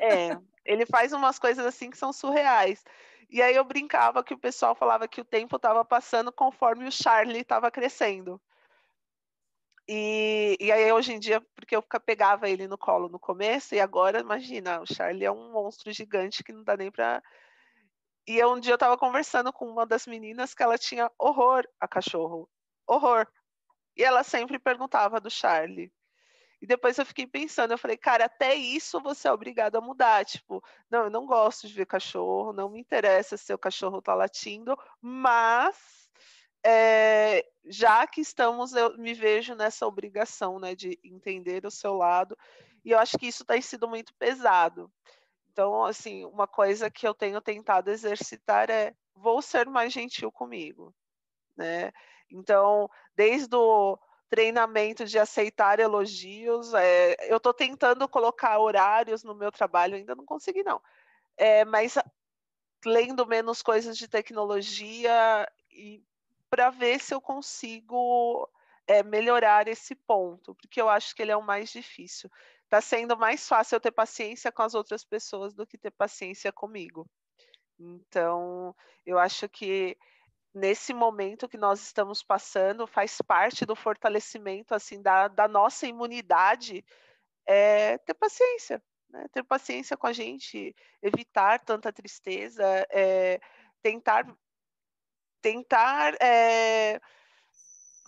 [0.01, 2.83] É, ele faz umas coisas assim que são surreais.
[3.31, 6.93] E aí eu brincava que o pessoal falava que o tempo estava passando conforme o
[6.93, 8.41] Charlie estava crescendo.
[9.87, 13.81] E, e aí hoje em dia, porque eu pegava ele no colo no começo, e
[13.81, 17.23] agora, imagina, o Charlie é um monstro gigante que não dá nem para.
[18.27, 21.87] E um dia eu estava conversando com uma das meninas que ela tinha horror a
[21.87, 22.49] cachorro.
[22.87, 23.27] Horror.
[23.97, 25.93] E ela sempre perguntava do Charlie.
[26.63, 30.25] E depois eu fiquei pensando, eu falei, cara, até isso você é obrigado a mudar.
[30.25, 34.15] Tipo, não, eu não gosto de ver cachorro, não me interessa se o cachorro tá
[34.15, 36.04] latindo, mas
[36.65, 42.37] é, já que estamos, eu me vejo nessa obrigação, né, de entender o seu lado,
[42.85, 44.91] e eu acho que isso tem sido muito pesado.
[45.51, 50.93] Então, assim, uma coisa que eu tenho tentado exercitar é vou ser mais gentil comigo,
[51.57, 51.93] né?
[52.31, 59.53] Então, desde o treinamento de aceitar elogios, é, eu estou tentando colocar horários no meu
[59.53, 60.83] trabalho, ainda não consegui não,
[61.37, 61.97] é, mas
[62.85, 66.03] lendo menos coisas de tecnologia e
[66.55, 68.49] para ver se eu consigo
[68.87, 72.31] é, melhorar esse ponto, porque eu acho que ele é o mais difícil.
[72.63, 76.53] Está sendo mais fácil eu ter paciência com as outras pessoas do que ter paciência
[76.53, 77.11] comigo.
[77.77, 78.73] Então,
[79.05, 79.99] eu acho que
[80.55, 86.85] nesse momento que nós estamos passando faz parte do fortalecimento assim da, da nossa imunidade
[87.45, 89.27] é ter paciência né?
[89.33, 90.73] ter paciência com a gente
[91.03, 93.41] evitar tanta tristeza é,
[93.83, 94.25] tentar
[95.45, 96.99] tentar é,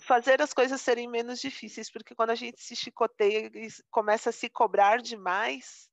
[0.01, 4.33] fazer as coisas serem menos difíceis, porque quando a gente se chicoteia e começa a
[4.33, 5.87] se cobrar demais,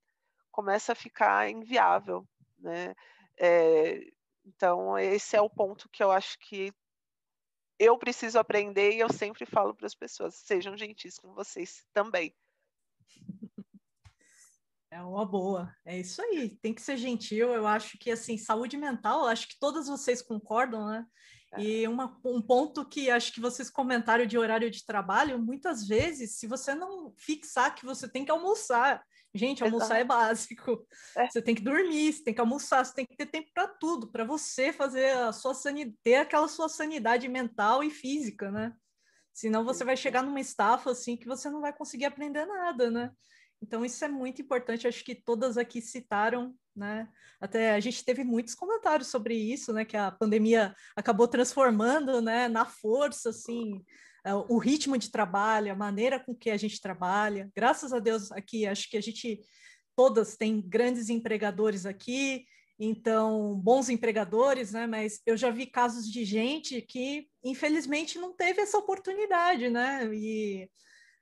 [0.51, 2.27] começa a ficar inviável,
[2.59, 2.95] né?
[3.39, 4.01] É,
[4.47, 6.73] então, esse é o ponto que eu acho que
[7.79, 12.35] eu preciso aprender e eu sempre falo para as pessoas: sejam gentis com vocês também.
[14.95, 17.53] É uma boa, é isso aí, tem que ser gentil.
[17.53, 21.05] Eu acho que, assim, saúde mental, acho que todas vocês concordam, né?
[21.55, 21.61] É.
[21.61, 26.37] E uma, um ponto que acho que vocês comentaram de horário de trabalho, muitas vezes,
[26.37, 29.03] se você não fixar que você tem que almoçar,
[29.35, 30.03] gente, almoçar é Exato.
[30.03, 30.87] é básico.
[31.17, 31.29] É.
[31.29, 34.13] Você tem que dormir, você tem que almoçar, você tem que ter tempo para tudo,
[34.13, 38.73] para você fazer a sua sanidade, ter aquela sua sanidade mental e física, né?
[39.33, 43.11] Senão você vai chegar numa estafa assim que você não vai conseguir aprender nada, né?
[43.63, 47.09] Então, isso é muito importante, acho que todas aqui citaram, né?
[47.41, 49.85] Até a gente teve muitos comentários sobre isso, né?
[49.85, 53.83] Que a pandemia acabou transformando, né, na força, assim,
[54.25, 57.51] é, o ritmo de trabalho, a maneira com que a gente trabalha.
[57.55, 59.41] Graças a Deus, aqui, acho que a gente
[59.97, 62.45] todas têm grandes empregadores aqui,
[62.79, 64.87] então, bons empregadores, né?
[64.87, 70.09] Mas eu já vi casos de gente que, infelizmente, não teve essa oportunidade, né?
[70.13, 70.69] E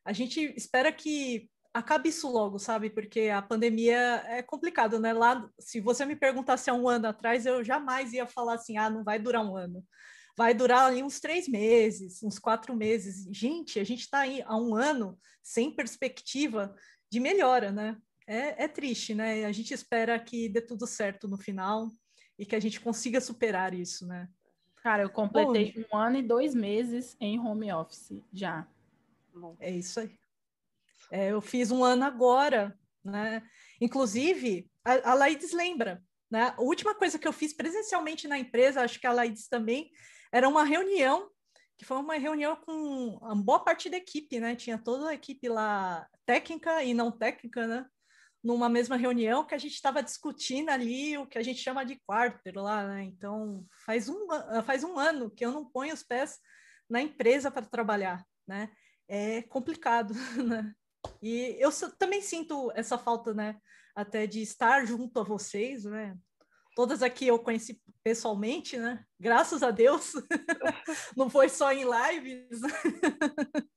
[0.05, 2.91] a gente espera que acabe isso logo, sabe?
[2.91, 5.13] Porque a pandemia é complicado, né?
[5.13, 8.91] Lá, se você me perguntasse há um ano atrás, eu jamais ia falar assim, ah,
[8.91, 9.85] não vai durar um ano.
[10.37, 13.27] Vai durar ali uns três meses, uns quatro meses.
[13.31, 16.75] Gente, a gente está aí há um ano sem perspectiva
[17.11, 17.97] de melhora, né?
[18.27, 19.45] É, é triste, né?
[19.45, 21.91] A gente espera que dê tudo certo no final
[22.39, 24.29] e que a gente consiga superar isso, né?
[24.83, 28.67] Cara, eu completei Bom, um ano e dois meses em home office já.
[29.61, 30.22] É isso aí.
[31.13, 32.75] É, eu fiz um ano agora,
[33.05, 33.43] né?
[33.79, 36.55] Inclusive, a, a Laides lembra, né?
[36.57, 39.91] A última coisa que eu fiz presencialmente na empresa, acho que a Laides também,
[40.33, 41.31] era uma reunião,
[41.77, 44.57] que foi uma reunião com uma boa parte da equipe, né?
[44.57, 47.87] Tinha toda a equipe lá, técnica e não técnica, né?
[48.43, 52.01] Numa mesma reunião que a gente estava discutindo ali o que a gente chama de
[52.07, 53.03] quarter lá, né?
[53.03, 54.27] Então, faz um,
[54.65, 56.39] faz um ano que eu não ponho os pés
[56.89, 58.71] na empresa para trabalhar, né?
[59.07, 60.75] É complicado, né?
[61.23, 63.59] E eu também sinto essa falta, né?
[63.95, 66.17] Até de estar junto a vocês, né?
[66.75, 69.05] Todas aqui eu conheci pessoalmente, né?
[69.21, 70.13] Graças a Deus.
[71.17, 72.61] Não foi só em lives.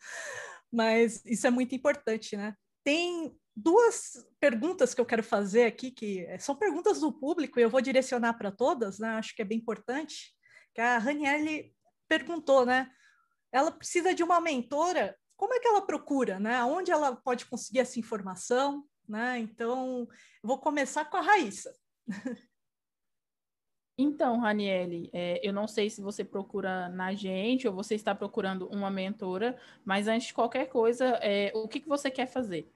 [0.71, 2.55] Mas isso é muito importante, né?
[2.83, 7.69] Tem duas perguntas que eu quero fazer aqui, que são perguntas do público, e eu
[7.69, 9.09] vou direcionar para todas, né?
[9.09, 10.33] Acho que é bem importante.
[10.73, 11.73] Que a Raniele
[12.07, 12.89] perguntou, né?
[13.51, 15.17] Ela precisa de uma mentora.
[15.37, 16.63] Como é que ela procura, né?
[16.63, 19.39] Onde ela pode conseguir essa informação, né?
[19.39, 20.07] Então,
[20.41, 21.75] vou começar com a Raíssa.
[23.97, 28.67] Então, Raniele, é, eu não sei se você procura na gente ou você está procurando
[28.67, 32.69] uma mentora, mas antes de qualquer coisa, é, o que, que você quer fazer?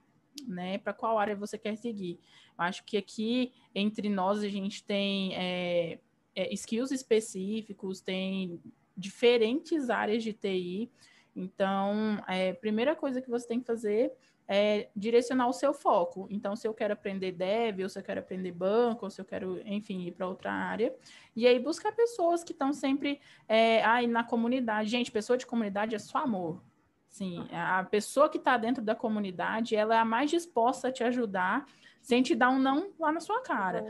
[0.47, 0.77] Né?
[0.77, 2.21] Para qual área você quer seguir?
[2.57, 5.99] Eu acho que aqui, entre nós, a gente tem é,
[6.33, 8.61] é skills específicos, tem
[8.95, 10.89] diferentes áreas de TI.
[11.35, 14.11] Então, a é, primeira coisa que você tem que fazer
[14.47, 16.27] é, direcionar o seu foco.
[16.29, 19.25] Então, se eu quero aprender dev, ou se eu quero aprender banco, ou se eu
[19.25, 20.93] quero, enfim, ir para outra área.
[21.35, 24.89] E aí, buscar pessoas que estão sempre é, aí na comunidade.
[24.89, 26.61] Gente, pessoa de comunidade é só amor.
[27.09, 31.03] Sim, a pessoa que está dentro da comunidade, ela é a mais disposta a te
[31.03, 31.65] ajudar
[32.01, 33.83] sem te dar um não lá na sua cara.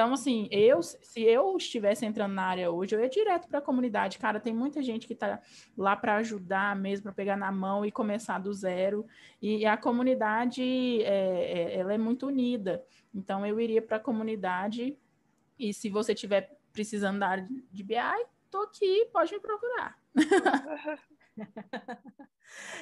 [0.00, 3.62] Então, assim, eu, se eu estivesse entrando na área hoje, eu ia direto para a
[3.62, 4.18] comunidade.
[4.18, 5.38] Cara, tem muita gente que está
[5.76, 9.04] lá para ajudar mesmo, para pegar na mão e começar do zero.
[9.42, 10.62] E a comunidade,
[11.02, 12.82] é, é, ela é muito unida.
[13.14, 14.96] Então, eu iria para a comunidade.
[15.58, 17.96] E se você estiver precisando da área de BI,
[18.50, 20.00] tô aqui, pode me procurar.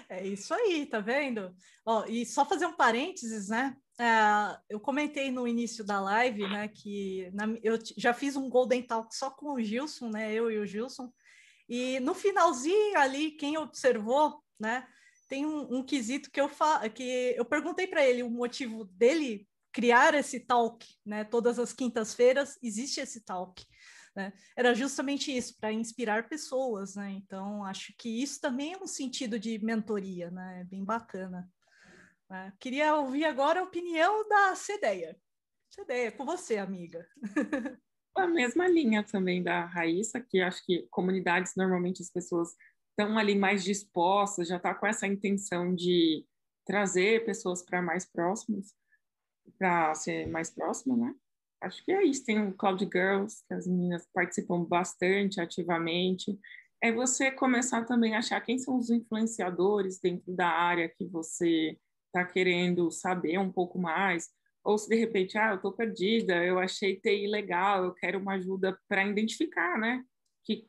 [0.09, 1.55] É isso aí, tá vendo?
[1.85, 3.77] Ó, e só fazer um parênteses, né?
[4.01, 8.83] É, eu comentei no início da live, né, que na, eu já fiz um Golden
[8.83, 11.13] Talk só com o Gilson, né, eu e o Gilson,
[11.69, 14.87] e no finalzinho ali, quem observou, né,
[15.29, 19.49] tem um, um quesito que eu fa que eu perguntei para ele o motivo dele
[19.73, 23.67] criar esse talk, né, todas as quintas-feiras existe esse talk,
[24.19, 28.87] né, era justamente isso, para inspirar pessoas, né, então acho que isso também é um
[28.87, 31.49] sentido de mentoria, né, é bem bacana.
[32.29, 32.53] Né?
[32.59, 35.17] Queria ouvir agora a opinião da Cedeia.
[35.71, 37.07] Cedeia, com você, amiga.
[38.17, 42.49] A mesma linha também da Raíssa, que acho que comunidades, normalmente as pessoas
[42.91, 46.27] estão ali mais dispostas, já está com essa intenção de
[46.67, 48.75] trazer pessoas para mais próximas,
[49.57, 51.15] para ser mais próxima, né?
[51.61, 52.25] Acho que é isso.
[52.25, 56.39] Tem o Cloud Girls, que as meninas participam bastante ativamente.
[56.83, 61.77] É você começar também a achar quem são os influenciadores dentro da área que você
[62.07, 64.31] está querendo saber um pouco mais,
[64.65, 68.35] ou se de repente, ah, eu estou perdida, eu achei TI legal, eu quero uma
[68.35, 70.05] ajuda para identificar, né?
[70.45, 70.69] Que,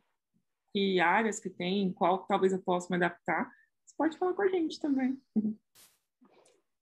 [0.74, 3.52] que áreas que tem, qual talvez eu possa me adaptar,
[3.86, 5.22] você pode falar com a gente também.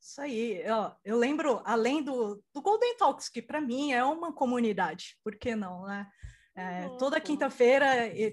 [0.07, 4.31] Isso aí, ó, eu lembro, além do, do Golden Talks, que para mim é uma
[4.31, 6.07] comunidade, por que não, né?
[6.55, 7.87] É, toda quinta-feira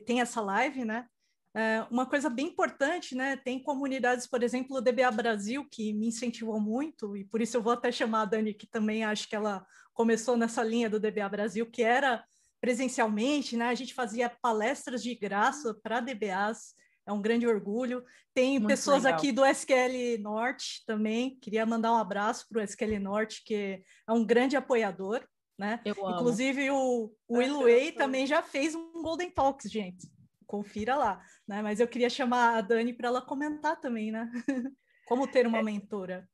[0.06, 1.04] tem essa live, né?
[1.52, 3.36] É, uma coisa bem importante, né?
[3.36, 7.62] Tem comunidades, por exemplo, o DBA Brasil, que me incentivou muito, e por isso eu
[7.62, 11.28] vou até chamar a Dani, que também acho que ela começou nessa linha do DBA
[11.28, 12.24] Brasil, que era
[12.60, 13.66] presencialmente, né?
[13.66, 16.76] A gente fazia palestras de graça para DBAs,
[17.06, 18.04] é um grande orgulho.
[18.32, 19.18] Tem muito pessoas legal.
[19.18, 24.12] aqui do SQL Norte também, queria mandar um abraço para o SQL Norte, que é
[24.12, 25.26] um grande apoiador,
[25.58, 25.80] né?
[25.84, 30.12] Inclusive o, o Iluei também já fez um Golden Talks, gente
[30.54, 31.62] confira lá, né?
[31.62, 34.30] Mas eu queria chamar a Dani para ela comentar também, né?
[35.06, 35.62] Como ter uma é.
[35.62, 36.28] mentora.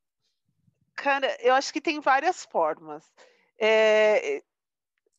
[0.95, 3.05] Cara, eu acho que tem várias formas.
[3.59, 4.43] É...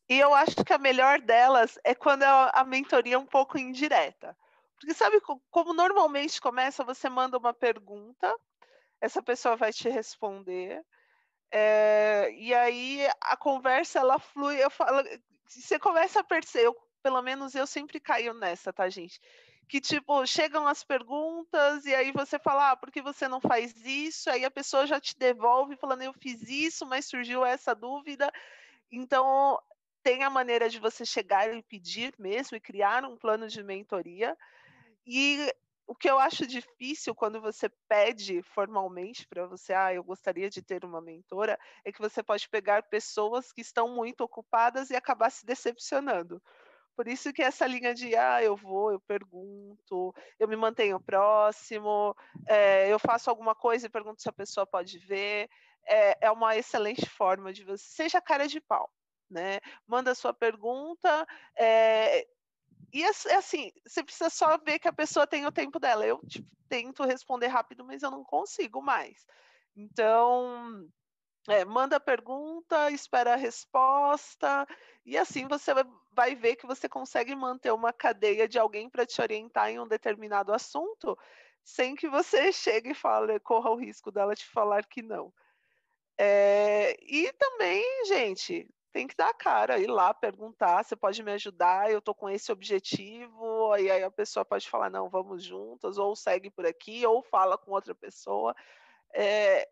[0.08, 4.38] E eu acho que a melhor delas é quando a mentoria é um pouco indireta.
[4.82, 5.22] Porque sabe
[5.52, 6.84] como normalmente começa?
[6.84, 8.36] Você manda uma pergunta,
[9.00, 10.84] essa pessoa vai te responder,
[11.52, 14.62] é, e aí a conversa ela flui.
[14.62, 15.04] Eu falo,
[15.46, 19.20] você começa a perceber, eu pelo menos eu sempre caio nessa, tá, gente?
[19.70, 23.76] Que, tipo, chegam as perguntas e aí você fala, ah, por que você não faz
[23.86, 24.32] isso?
[24.32, 28.32] Aí a pessoa já te devolve falando, eu fiz isso, mas surgiu essa dúvida.
[28.92, 29.60] Então,
[30.04, 34.36] tem a maneira de você chegar e pedir mesmo e criar um plano de mentoria.
[35.06, 35.52] E
[35.88, 40.62] o que eu acho difícil quando você pede formalmente para você, ah, eu gostaria de
[40.62, 45.30] ter uma mentora, é que você pode pegar pessoas que estão muito ocupadas e acabar
[45.30, 46.42] se decepcionando.
[46.96, 52.16] Por isso que essa linha de ah, eu vou, eu pergunto, eu me mantenho próximo,
[52.48, 55.50] é, eu faço alguma coisa e pergunto se a pessoa pode ver,
[55.86, 57.84] é, é uma excelente forma de você.
[57.84, 58.90] Seja cara de pau,
[59.30, 59.60] né?
[59.88, 61.28] Manda sua pergunta.
[61.58, 62.28] É,
[62.94, 66.06] e é assim, você precisa só ver que a pessoa tem o tempo dela.
[66.06, 69.26] Eu tipo, tento responder rápido, mas eu não consigo mais.
[69.76, 70.88] Então,
[71.50, 74.68] É, manda a pergunta, espera a resposta,
[75.06, 75.72] e assim você
[76.14, 79.88] vai ver que você consegue manter uma cadeia de alguém para te orientar em um
[79.88, 81.18] determinado assunto,
[81.64, 85.34] sem que você chegue e fale, corra o risco dela te falar que não.
[86.18, 91.32] É, e também, gente, tem que dar a cara, ir lá perguntar, você pode me
[91.32, 95.98] ajudar, eu estou com esse objetivo, e aí a pessoa pode falar, não, vamos juntas,
[95.98, 98.56] ou segue por aqui, ou fala com outra pessoa.
[99.14, 99.68] É,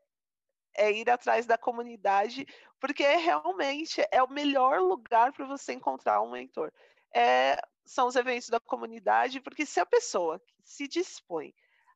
[0.76, 2.48] é ir atrás da comunidade,
[2.80, 6.72] porque realmente é o melhor lugar para você encontrar um mentor.
[7.14, 11.54] É, são os eventos da comunidade, porque se a pessoa se dispõe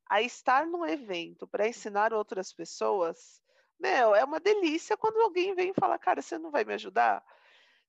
[0.09, 3.41] a estar num evento para ensinar outras pessoas,
[3.84, 7.22] meu, é uma delícia quando alguém vem e fala, cara, você não vai me ajudar?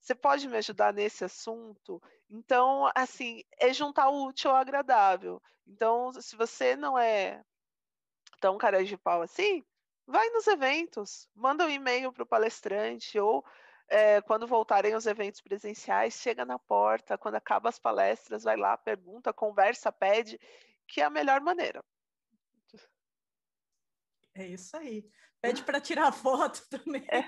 [0.00, 2.02] Você pode me ajudar nesse assunto?
[2.28, 5.40] Então, assim, é juntar o útil ao agradável.
[5.64, 7.44] Então, se você não é
[8.40, 9.64] tão cara de pau assim,
[10.04, 13.44] vai nos eventos, manda um e-mail para o palestrante ou
[13.88, 18.76] é, quando voltarem os eventos presenciais, chega na porta, quando acaba as palestras, vai lá,
[18.76, 20.40] pergunta, conversa, pede,
[20.88, 21.84] que é a melhor maneira.
[24.34, 25.08] É isso aí.
[25.44, 27.04] Pede para tirar foto também.
[27.10, 27.22] É.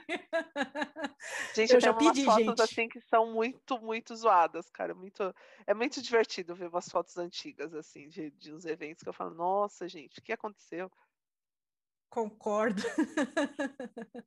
[1.55, 2.63] Gente, eu já pedi, umas fotos gente.
[2.63, 4.95] assim que são muito, muito zoadas, cara.
[4.95, 5.35] Muito,
[5.67, 9.35] é muito divertido ver umas fotos antigas, assim, de, de uns eventos que eu falo,
[9.35, 10.91] nossa, gente, o que aconteceu?
[12.09, 12.83] Concordo.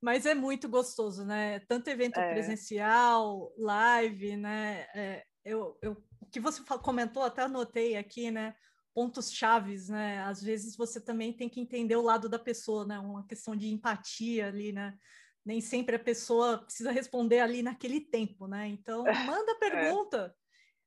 [0.00, 1.58] Mas é muito gostoso, né?
[1.60, 2.32] Tanto evento é.
[2.32, 4.86] presencial, live, né?
[4.94, 8.54] É, eu, eu, o que você comentou, até anotei aqui, né?
[8.96, 10.22] Pontos chaves, né?
[10.22, 12.98] Às vezes você também tem que entender o lado da pessoa, né?
[12.98, 14.96] Uma questão de empatia ali, né?
[15.44, 18.66] Nem sempre a pessoa precisa responder ali naquele tempo, né?
[18.68, 19.04] Então,
[19.44, 19.54] manda é.
[19.56, 20.40] pergunta, é.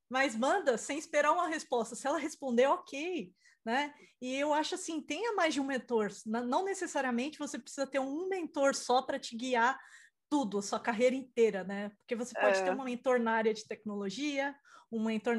[0.09, 1.95] mas manda sem esperar uma resposta.
[1.95, 3.31] Se ela responder, ok,
[3.63, 3.93] né?
[4.19, 6.09] E eu acho assim, tenha mais de um mentor.
[6.25, 9.79] Não necessariamente você precisa ter um mentor só para te guiar
[10.27, 11.89] tudo, a sua carreira inteira, né?
[11.99, 12.63] Porque você pode é.
[12.63, 14.55] ter uma mentor na área de tecnologia,
[14.91, 15.35] um mentor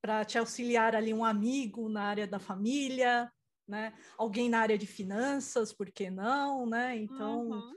[0.00, 3.30] para te auxiliar ali, um amigo na área da família,
[3.66, 3.92] né?
[4.16, 6.96] Alguém na área de finanças, por que não, né?
[6.96, 7.74] Então, uhum,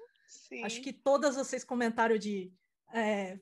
[0.63, 2.53] acho que todas vocês comentaram de
[2.93, 3.39] é,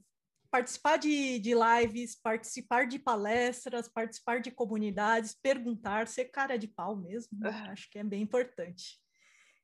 [0.49, 6.95] participar de, de lives, participar de palestras, participar de comunidades, perguntar, ser cara de pau
[6.95, 7.49] mesmo, né?
[7.69, 8.99] acho que é bem importante.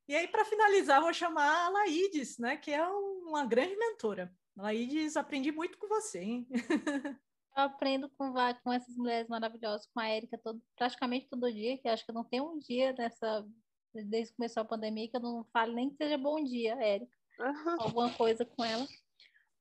[0.07, 4.33] E aí, para finalizar, vou chamar a Laides, né, que é uma grande mentora.
[4.55, 6.47] Laides, aprendi muito com você, hein?
[7.55, 11.87] Eu aprendo com, com essas mulheres maravilhosas, com a Érica todo, praticamente todo dia, que
[11.87, 13.45] acho que não tem um dia nessa,
[13.93, 17.15] desde que começou a pandemia, que eu não falo nem que seja bom dia, Érica.
[17.39, 17.81] Uhum.
[17.81, 18.87] Alguma coisa com ela.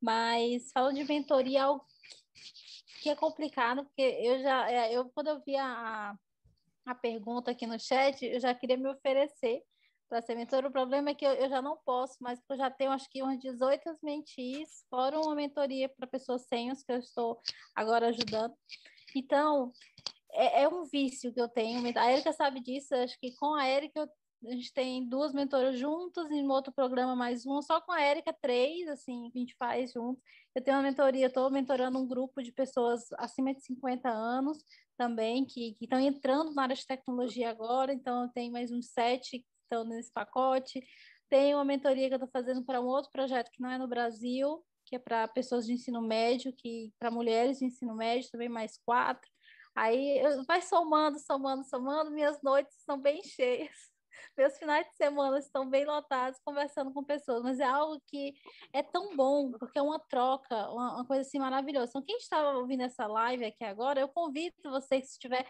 [0.01, 1.85] Mas falando de mentoria, é algo
[3.03, 6.17] que é complicado, porque eu já, é, eu, quando eu vi a,
[6.87, 9.63] a pergunta aqui no chat, eu já queria me oferecer
[10.13, 10.67] para ser mentor.
[10.67, 13.23] O problema é que eu, eu, já não posso, mas eu já tenho acho que
[13.23, 17.41] umas 18 mentis, fora uma mentoria para pessoas senhas que eu estou
[17.75, 18.55] agora ajudando.
[19.17, 19.73] Então,
[20.31, 21.81] é, é, um vício que eu tenho.
[21.99, 24.07] A Erika sabe disso, acho que com a Erika
[24.45, 28.37] a gente tem duas mentoras juntas, em outro programa mais um, só com a Érica,
[28.39, 30.23] três, assim, que a gente faz juntos.
[30.55, 34.59] Eu tenho uma mentoria, estou mentorando um grupo de pessoas acima de 50 anos
[34.99, 39.47] também, que estão entrando na área de tecnologia agora, então eu tenho mais uns sete
[39.73, 40.85] estão nesse pacote.
[41.29, 43.89] Tem uma mentoria que eu estou fazendo para um outro projeto que não é no
[43.89, 48.49] Brasil, que é para pessoas de ensino médio, que para mulheres de ensino médio também
[48.49, 49.29] mais quatro.
[49.75, 53.71] Aí vai somando, somando, somando, minhas noites são bem cheias.
[54.37, 58.35] Meus finais de semana estão bem lotados conversando com pessoas, mas é algo que
[58.75, 61.89] é tão bom, porque é uma troca, uma, uma coisa assim maravilhosa.
[61.89, 65.47] Então, quem está ouvindo essa live aqui agora, eu convido você que estiver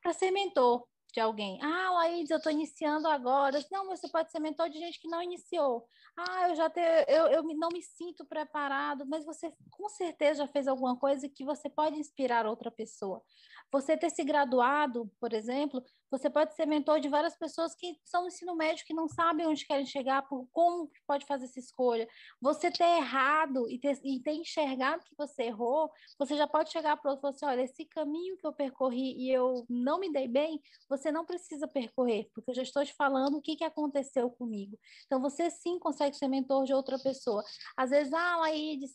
[0.00, 1.60] para ser mentor, de alguém.
[1.62, 3.64] Ah, Laís, eu estou iniciando agora.
[3.70, 5.86] Não, você pode ser mentor de gente que não iniciou.
[6.16, 10.48] Ah, eu já te, eu, eu não me sinto preparado, mas você com certeza já
[10.48, 13.22] fez alguma coisa que você pode inspirar outra pessoa.
[13.70, 15.84] Você ter se graduado, por exemplo,
[16.18, 19.46] você pode ser mentor de várias pessoas que são no ensino médio, que não sabem
[19.46, 22.08] onde querem chegar, por como pode fazer essa escolha.
[22.40, 26.96] Você ter errado e ter, e ter enxergado que você errou, você já pode chegar
[26.96, 29.98] para o outro e falar assim, olha, esse caminho que eu percorri e eu não
[29.98, 33.56] me dei bem, você não precisa percorrer, porque eu já estou te falando o que,
[33.56, 34.78] que aconteceu comigo.
[35.06, 37.42] Então, você sim consegue ser mentor de outra pessoa.
[37.76, 38.94] Às vezes, ah, Laídes,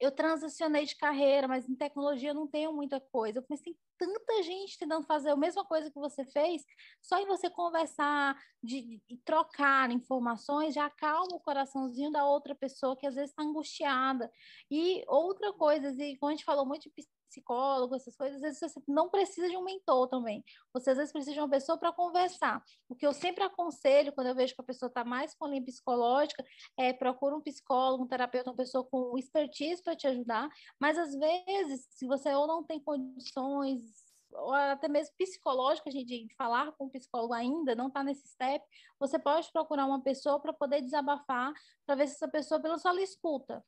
[0.00, 3.38] eu transicionei de carreira, mas em tecnologia eu não tenho muita coisa.
[3.38, 6.64] Eu pensei, tanta gente tentando fazer a mesma coisa que você fez,
[7.00, 12.96] só em você conversar, de, de trocar informações, já acalma o coraçãozinho da outra pessoa
[12.96, 14.30] que às vezes está angustiada.
[14.70, 18.60] E outra coisa, e como a gente falou muito de psicólogo, essas coisas, às vezes
[18.60, 20.44] você não precisa de um mentor também.
[20.72, 22.62] Você às vezes precisa de uma pessoa para conversar.
[22.88, 25.48] O que eu sempre aconselho, quando eu vejo que a pessoa está mais com a
[25.48, 26.44] linha psicológica,
[26.76, 30.48] é procura um psicólogo, um terapeuta, uma pessoa com expertise para te ajudar.
[30.78, 34.04] Mas às vezes, se você ou não tem condições
[34.34, 38.64] ou até mesmo psicológico, a gente falar com um psicólogo ainda, não está nesse step,
[38.98, 41.52] você pode procurar uma pessoa para poder desabafar,
[41.86, 43.64] para ver se essa pessoa pelo só lhe escuta.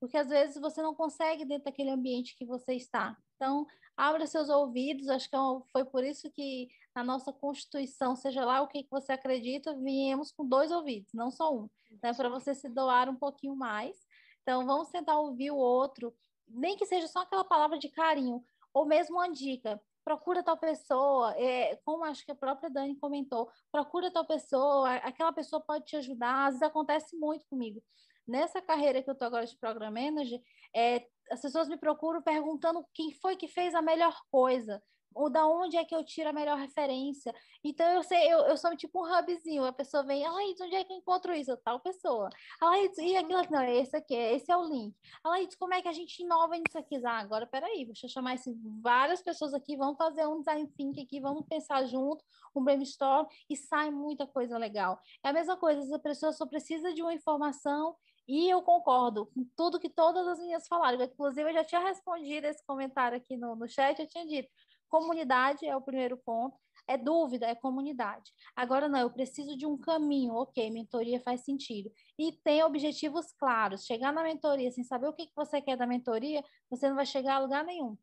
[0.00, 3.16] Porque às vezes você não consegue dentro daquele ambiente que você está.
[3.36, 3.66] Então,
[3.96, 5.38] abra seus ouvidos, acho que é
[5.70, 10.48] foi por isso que na nossa Constituição, seja lá o que você acredita, viemos com
[10.48, 11.68] dois ouvidos, não só um,
[12.02, 13.96] né, para você se doar um pouquinho mais.
[14.42, 16.14] Então, vamos tentar ouvir o outro,
[16.48, 21.32] nem que seja só aquela palavra de carinho, ou mesmo uma dica procura tal pessoa,
[21.36, 25.96] é, como acho que a própria Dani comentou, procura tal pessoa, aquela pessoa pode te
[25.96, 27.82] ajudar, às vezes acontece muito comigo.
[28.30, 30.40] Nessa carreira que eu estou agora de Program Manager,
[30.72, 34.80] é, as pessoas me procuram perguntando quem foi que fez a melhor coisa
[35.14, 37.34] ou da onde é que eu tiro a melhor referência.
[37.64, 40.84] Então eu sei, eu, eu sou tipo um hubzinho, a pessoa vem, Alaís, onde é
[40.84, 41.56] que eu encontro isso?
[41.58, 42.30] Tal pessoa.
[42.60, 44.94] Alaís, e aquilo, não, esse aqui, esse é o link.
[45.24, 47.04] Alaís, como é que a gente inova nisso aqui?
[47.04, 51.02] Ah, agora peraí, deixa eu chamar esse, várias pessoas aqui, vamos fazer um design thinking
[51.02, 52.24] aqui, vamos pensar junto,
[52.54, 54.98] um brainstorm, e sai muita coisa legal.
[55.24, 57.96] É a mesma coisa, a pessoa só precisa de uma informação
[58.30, 61.02] e eu concordo com tudo que todas as meninas falaram.
[61.02, 64.48] Inclusive, eu já tinha respondido esse comentário aqui no, no chat, eu tinha dito.
[64.88, 66.56] Comunidade é o primeiro ponto.
[66.86, 68.30] É dúvida, é comunidade.
[68.54, 71.90] Agora não, eu preciso de um caminho, ok, mentoria faz sentido.
[72.16, 73.84] E tem objetivos claros.
[73.84, 77.06] Chegar na mentoria sem saber o que, que você quer da mentoria, você não vai
[77.06, 77.98] chegar a lugar nenhum.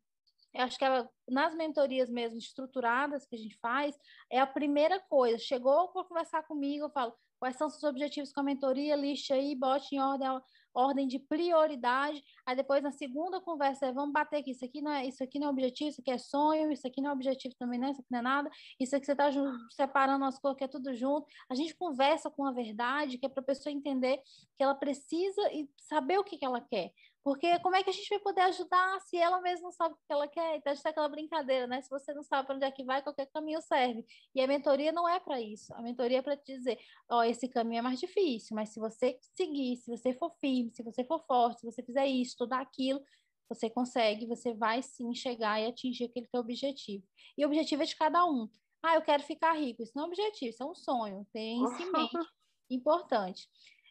[0.53, 3.97] Eu acho que ela, nas mentorias mesmo estruturadas que a gente faz,
[4.29, 5.37] é a primeira coisa.
[5.37, 8.95] Chegou para conversar comigo, eu falo, Quais são os objetivos com a mentoria?
[8.95, 10.27] Liste aí, bote em ordem,
[10.73, 12.23] ordem de prioridade.
[12.45, 14.51] Aí depois, na segunda conversa, é, vamos bater aqui.
[14.51, 17.01] Isso aqui não é, isso aqui não é objetivo, isso aqui é sonho, isso aqui
[17.01, 18.49] não é objetivo também, não, isso aqui não é nada.
[18.79, 19.29] Isso aqui você está
[19.71, 21.27] separando as coisas, que é tudo junto.
[21.49, 24.17] A gente conversa com a verdade, que é para a pessoa entender
[24.57, 26.91] que ela precisa e saber o que, que ela quer.
[27.23, 29.97] Porque como é que a gente vai poder ajudar se ela mesma não sabe o
[29.97, 30.55] que ela quer?
[30.55, 31.81] Então, a gente tem aquela brincadeira, né?
[31.81, 34.05] Se você não sabe para onde é que vai, qualquer caminho serve.
[34.33, 35.73] E a mentoria não é para isso.
[35.73, 36.79] A mentoria é para te dizer,
[37.09, 40.71] ó, oh, esse caminho é mais difícil, mas se você seguir, se você for firme,
[40.71, 43.01] se você for forte, se você fizer isso, estudar aquilo,
[43.49, 47.03] você consegue, você vai sim chegar e atingir aquele teu objetivo.
[47.37, 48.49] E o objetivo é de cada um.
[48.83, 49.83] Ah, eu quero ficar rico.
[49.83, 51.25] Isso não é objetivo, isso é um sonho.
[51.31, 52.27] Tem isso em mente.
[52.69, 53.47] Importante.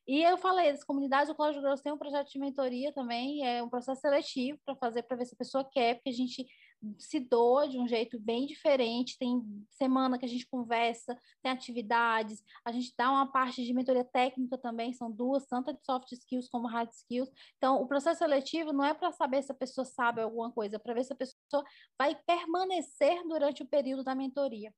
[0.07, 3.61] E eu falei das comunidades, o Cláudio Grosso tem um projeto de mentoria também, é
[3.61, 6.47] um processo seletivo para fazer, para ver se a pessoa quer, porque a gente
[6.99, 12.45] se doa de um jeito bem diferente, tem semana que a gente conversa, tem atividades,
[12.65, 16.49] a gente dá uma parte de mentoria técnica também, são duas, tanto de soft skills
[16.49, 17.31] como hard skills.
[17.57, 20.79] Então, o processo seletivo não é para saber se a pessoa sabe alguma coisa, é
[20.79, 21.65] para ver se a pessoa
[21.99, 24.73] vai permanecer durante o período da mentoria.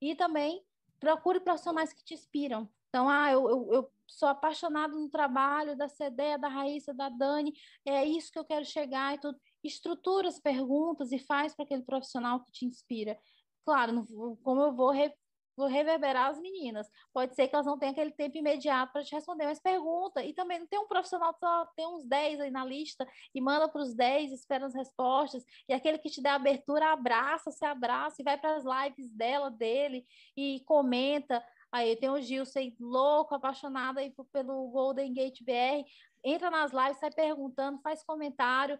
[0.00, 0.64] E também
[0.98, 2.68] procure profissionais que te inspiram.
[2.88, 7.52] Então, ah, eu, eu, eu sou apaixonado no trabalho da CDE, da Raíssa, da Dani,
[7.86, 9.38] é isso que eu quero chegar e tudo.
[9.62, 13.18] Estrutura as perguntas e faz para aquele profissional que te inspira.
[13.64, 14.04] Claro,
[14.42, 15.12] como eu vou, re,
[15.56, 19.14] vou reverberar as meninas, pode ser que elas não tenham aquele tempo imediato para te
[19.14, 20.24] responder, mas pergunta.
[20.24, 23.40] E também não tem um profissional que só tem uns 10 aí na lista e
[23.40, 25.44] manda para os 10, espera as respostas.
[25.68, 29.50] E aquele que te der abertura, abraça, se abraça e vai para as lives dela,
[29.50, 30.04] dele
[30.36, 35.84] e comenta Aí tem o Gilson louco, apaixonado aí pelo Golden Gate BR.
[36.24, 38.78] Entra nas lives, sai perguntando, faz comentário,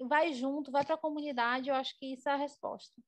[0.00, 1.68] vai junto, vai para a comunidade.
[1.68, 3.00] Eu acho que isso é a resposta.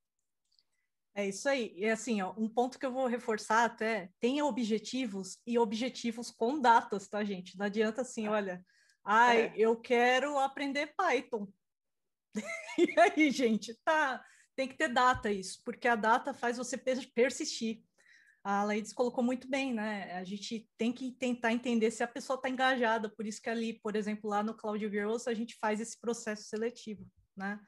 [1.14, 1.72] É isso aí.
[1.76, 6.60] E assim, ó, um ponto que eu vou reforçar até, tenha objetivos e objetivos com
[6.60, 7.56] datas, tá, gente?
[7.56, 8.64] Não adianta assim, olha,
[9.04, 9.54] ai, é.
[9.56, 11.46] eu quero aprender Python.
[12.78, 14.24] e aí, gente, tá,
[14.56, 17.82] tem que ter data isso, porque a data faz você persistir
[18.44, 20.12] a Laides colocou muito bem, né?
[20.12, 23.80] A gente tem que tentar entender se a pessoa está engajada, por isso que ali,
[23.80, 27.58] por exemplo, lá no Cloud Girls, a gente faz esse processo seletivo, né?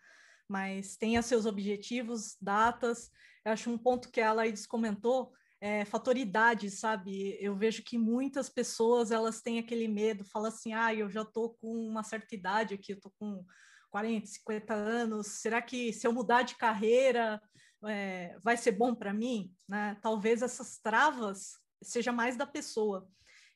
[0.46, 3.10] Mas tenha seus objetivos, datas.
[3.42, 5.32] Eu acho um ponto que a Laides comentou,
[5.62, 7.38] é, fatoridade, sabe?
[7.40, 11.54] Eu vejo que muitas pessoas elas têm aquele medo, falam assim, ah, eu já estou
[11.54, 13.42] com uma certa idade aqui, eu estou com
[13.90, 17.40] 40, 50 anos, será que se eu mudar de carreira
[17.84, 19.52] é, vai ser bom para mim?
[19.68, 19.96] Né?
[20.02, 23.08] Talvez essas travas seja mais da pessoa.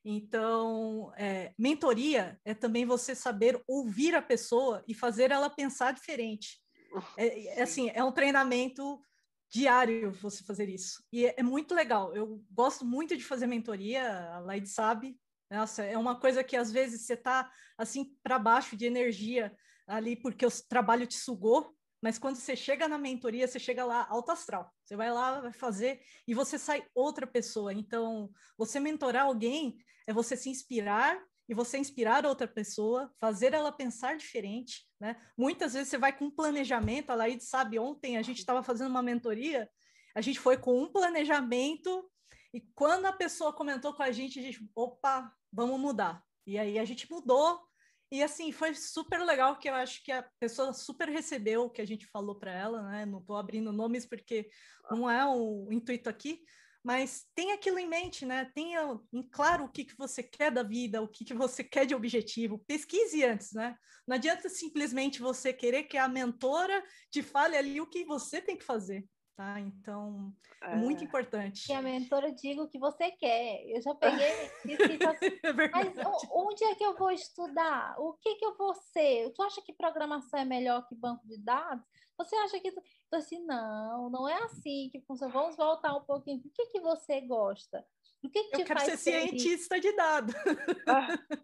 [0.04, 6.60] Então, é, mentoria é também você saber ouvir a pessoa e fazer ela pensar diferente.
[7.16, 9.00] É, é assim, é um treinamento
[9.50, 11.04] diário você fazer isso.
[11.12, 12.14] E é, é, muito legal.
[12.14, 15.18] Eu gosto muito de fazer mentoria, a Laide sabe.
[15.50, 19.54] Nossa, é uma coisa que às vezes você está assim para baixo de energia
[19.86, 24.06] ali porque o trabalho te sugou mas quando você chega na mentoria, você chega lá
[24.08, 24.72] alto astral.
[24.84, 27.72] Você vai lá, vai fazer e você sai outra pessoa.
[27.72, 33.72] Então, você mentorar alguém é você se inspirar e você inspirar outra pessoa, fazer ela
[33.72, 35.20] pensar diferente, né?
[35.36, 38.88] Muitas vezes você vai com um planejamento, a Laíde sabe, ontem a gente estava fazendo
[38.88, 39.68] uma mentoria,
[40.14, 42.08] a gente foi com um planejamento
[42.54, 46.22] e quando a pessoa comentou com a gente, a gente, opa, vamos mudar.
[46.46, 47.60] E aí a gente mudou
[48.10, 51.80] e assim, foi super legal que eu acho que a pessoa super recebeu o que
[51.80, 53.06] a gente falou para ela, né?
[53.06, 54.48] Não estou abrindo nomes porque
[54.90, 56.42] não é o intuito aqui,
[56.82, 58.50] mas tenha aquilo em mente, né?
[58.54, 61.86] Tenha em claro o que, que você quer da vida, o que, que você quer
[61.86, 62.64] de objetivo.
[62.66, 63.76] Pesquise antes, né?
[64.06, 66.82] Não adianta simplesmente você querer que a mentora
[67.12, 69.06] te fale ali o que você tem que fazer.
[69.40, 69.58] Tá?
[69.58, 70.30] Então,
[70.60, 71.64] é, muito importante.
[71.64, 73.64] Que a mentora diga o que você quer.
[73.66, 74.28] Eu já peguei
[75.08, 75.96] assim, é mas
[76.30, 77.94] onde é que eu vou estudar?
[77.98, 79.32] O que que eu vou ser?
[79.32, 81.82] Tu acha que programação é melhor que banco de dados?
[82.18, 82.68] Você acha que...
[82.68, 85.32] Então, assim, não, não é assim que funciona.
[85.32, 86.42] Vamos voltar um pouquinho.
[86.44, 87.82] O que que você gosta?
[88.22, 90.34] O que, que eu quero ser cientista de dados.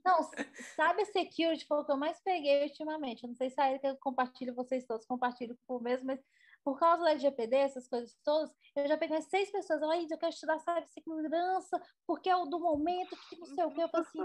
[0.04, 0.30] Não,
[0.76, 3.22] sabe a security foi o que eu mais peguei ultimamente.
[3.22, 6.20] Eu não sei se a Erika compartilha, vocês todos compartilham com o mesmo, mas
[6.66, 10.32] por causa do LGPD, essas coisas todas, eu já peguei seis pessoas, ela, eu quero
[10.32, 14.18] estudar cibersegurança, porque é o do momento, que não sei o que, eu falei assim,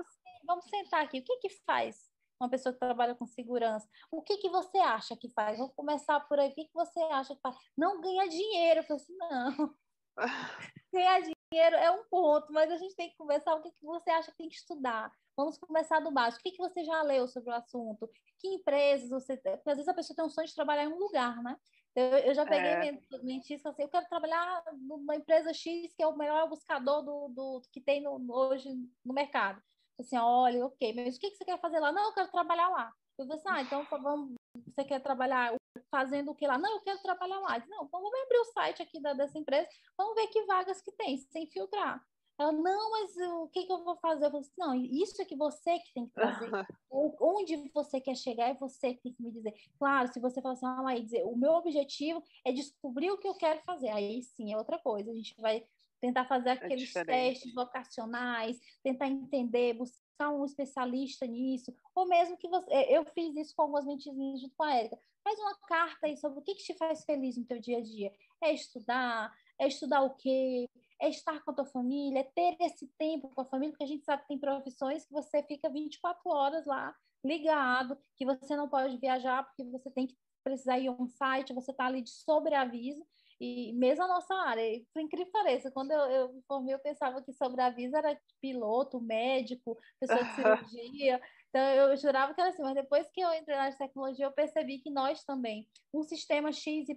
[0.43, 2.09] vamos sentar aqui, o que que faz
[2.39, 3.87] uma pessoa que trabalha com segurança?
[4.09, 5.59] O que que você acha que faz?
[5.59, 7.55] Vamos começar por aí, o que que você acha que faz?
[7.77, 9.75] Não ganha dinheiro, eu falei assim, não,
[10.91, 14.09] ganhar dinheiro é um ponto, mas a gente tem que conversar o que que você
[14.09, 16.39] acha que tem que estudar, Vamos começar do básico.
[16.39, 18.09] O que, que você já leu sobre o assunto?
[18.37, 19.37] Que empresas você.
[19.37, 21.55] Porque às vezes a pessoa tem um sonho de trabalhar em um lugar, né?
[21.93, 22.97] Eu, eu já peguei é.
[23.21, 27.61] mentis assim, eu quero trabalhar numa empresa X que é o melhor buscador do, do
[27.71, 28.69] que tem no, hoje
[29.03, 29.61] no mercado.
[29.99, 31.91] Assim, olha, ok, mas o que, que você quer fazer lá?
[31.91, 32.91] Não, eu quero trabalhar lá.
[33.17, 34.35] Eu falei assim, ah, então vamos,
[34.67, 35.53] você quer trabalhar
[35.89, 36.57] fazendo o que lá?
[36.57, 37.57] Não, eu quero trabalhar lá.
[37.57, 40.81] Disse, não, então vamos abrir o site aqui da, dessa empresa, vamos ver que vagas
[40.81, 42.01] que tem, sem filtrar.
[42.41, 44.25] Ela, não, mas o que, que eu vou fazer?
[44.25, 46.49] Eu falei assim, não, isso é que você que tem que fazer.
[46.89, 49.53] Onde você quer chegar é você que tem que me dizer.
[49.77, 53.35] Claro, se você falar assim, ah, dizer, o meu objetivo é descobrir o que eu
[53.35, 53.89] quero fazer.
[53.89, 55.11] Aí sim é outra coisa.
[55.11, 55.63] A gente vai
[55.99, 62.37] tentar fazer é aqueles é testes vocacionais, tentar entender, buscar um especialista nisso, ou mesmo
[62.37, 62.73] que você.
[62.89, 64.97] Eu fiz isso com algumas mentezinhas junto com a Érica.
[65.23, 67.81] Faz uma carta aí sobre o que, que te faz feliz no teu dia a
[67.81, 68.11] dia.
[68.41, 70.67] É estudar, é estudar o quê?
[71.01, 73.87] É estar com a tua família, é ter esse tempo com a família, porque a
[73.87, 76.95] gente sabe que tem profissões que você fica 24 horas lá
[77.25, 81.71] ligado, que você não pode viajar porque você tem que precisar ir um site, você
[81.71, 83.05] está ali de sobreaviso,
[83.39, 84.63] e mesmo a nossa área,
[84.93, 89.01] por incrível que pareça, quando eu, eu me formei, eu pensava que sobreaviso era piloto,
[89.01, 91.19] médico, pessoa de cirurgia,
[91.49, 94.79] então eu jurava que era assim, mas depois que eu entrei na tecnologia, eu percebi
[94.79, 96.87] que nós também, um sistema XYZ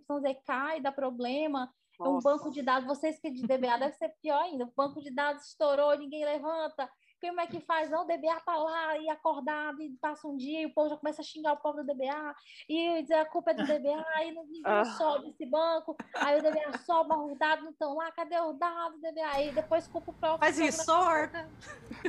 [0.47, 2.11] cai, dá problema, nossa.
[2.11, 4.65] Um banco de dados, vocês que de DBA deve ser pior ainda.
[4.65, 6.89] O banco de dados estourou, ninguém levanta.
[7.21, 7.91] Como é que faz?
[7.91, 10.97] Não, o DBA tá lá e acordado e passa um dia e o povo já
[10.97, 12.35] começa a xingar o povo do DBA
[12.69, 16.43] e dizer a culpa é do DBA, aí não, não sobe esse banco, aí o
[16.43, 19.27] DBA sobe, os dados não estão lá, cadê os dados do DBA?
[19.33, 20.39] Aí depois culpa o próprio.
[20.39, 21.49] Faz isso, sorta.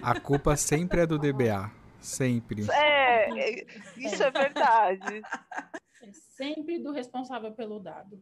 [0.03, 1.71] A culpa sempre é do DBA.
[2.01, 2.69] Sempre.
[2.71, 3.65] É,
[3.97, 5.21] isso é verdade.
[6.03, 8.21] É sempre do responsável pelo dado.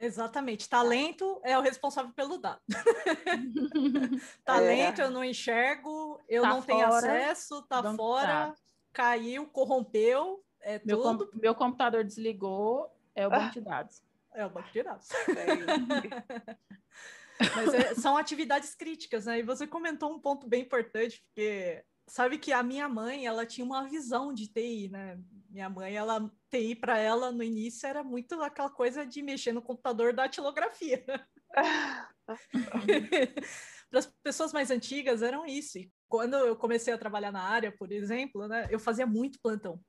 [0.00, 0.68] Exatamente.
[0.68, 2.60] Talento é o responsável pelo dado.
[4.44, 5.04] Talento é.
[5.04, 8.54] eu não enxergo, eu tá não fora, tenho acesso, tá fora, tá.
[8.92, 11.30] caiu, corrompeu, é meu tudo.
[11.30, 14.02] Com, meu computador desligou, é o banco de dados.
[14.32, 15.08] É o banco de dados.
[17.54, 19.38] Mas é, são atividades críticas, né?
[19.38, 23.64] E você comentou um ponto bem importante, porque sabe que a minha mãe, ela tinha
[23.64, 25.18] uma visão de TI, né?
[25.50, 29.60] Minha mãe, ela TI para ela no início era muito aquela coisa de mexer no
[29.60, 31.04] computador da tilografia.
[33.90, 35.78] para as pessoas mais antigas eram isso.
[35.78, 39.80] E quando eu comecei a trabalhar na área, por exemplo, né, eu fazia muito plantão.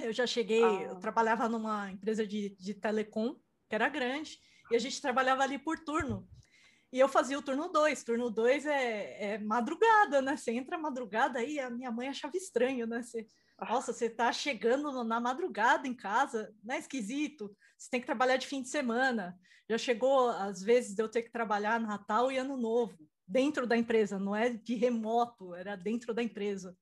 [0.00, 0.82] Eu já cheguei, ah.
[0.82, 3.36] eu trabalhava numa empresa de, de telecom,
[3.68, 4.38] que era grande,
[4.70, 6.28] e a gente trabalhava ali por turno.
[6.92, 8.04] E eu fazia o turno 2.
[8.04, 10.36] Turno 2 é, é, madrugada, né?
[10.36, 13.02] Você entra madrugada aí, a minha mãe achava estranho, né?
[13.02, 13.26] Você
[13.60, 17.54] nossa, você está chegando na madrugada em casa, não é esquisito?
[17.78, 19.38] Você tem que trabalhar de fim de semana.
[19.68, 23.76] Já chegou, às vezes, de eu ter que trabalhar Natal e Ano Novo, dentro da
[23.76, 26.76] empresa, não é de remoto, era dentro da empresa.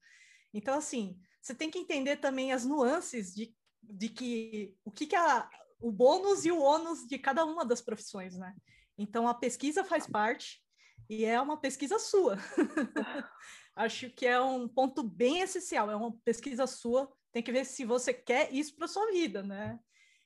[0.53, 5.17] Então, assim, você tem que entender também as nuances de, de que o que, que
[5.17, 5.49] é
[5.81, 8.55] o bônus e o ônus de cada uma das profissões, né?
[8.99, 10.61] Então, a pesquisa faz parte
[11.09, 12.37] e é uma pesquisa sua.
[13.77, 15.91] acho que é um ponto bem essencial.
[15.91, 19.79] É uma pesquisa sua, tem que ver se você quer isso para sua vida, né?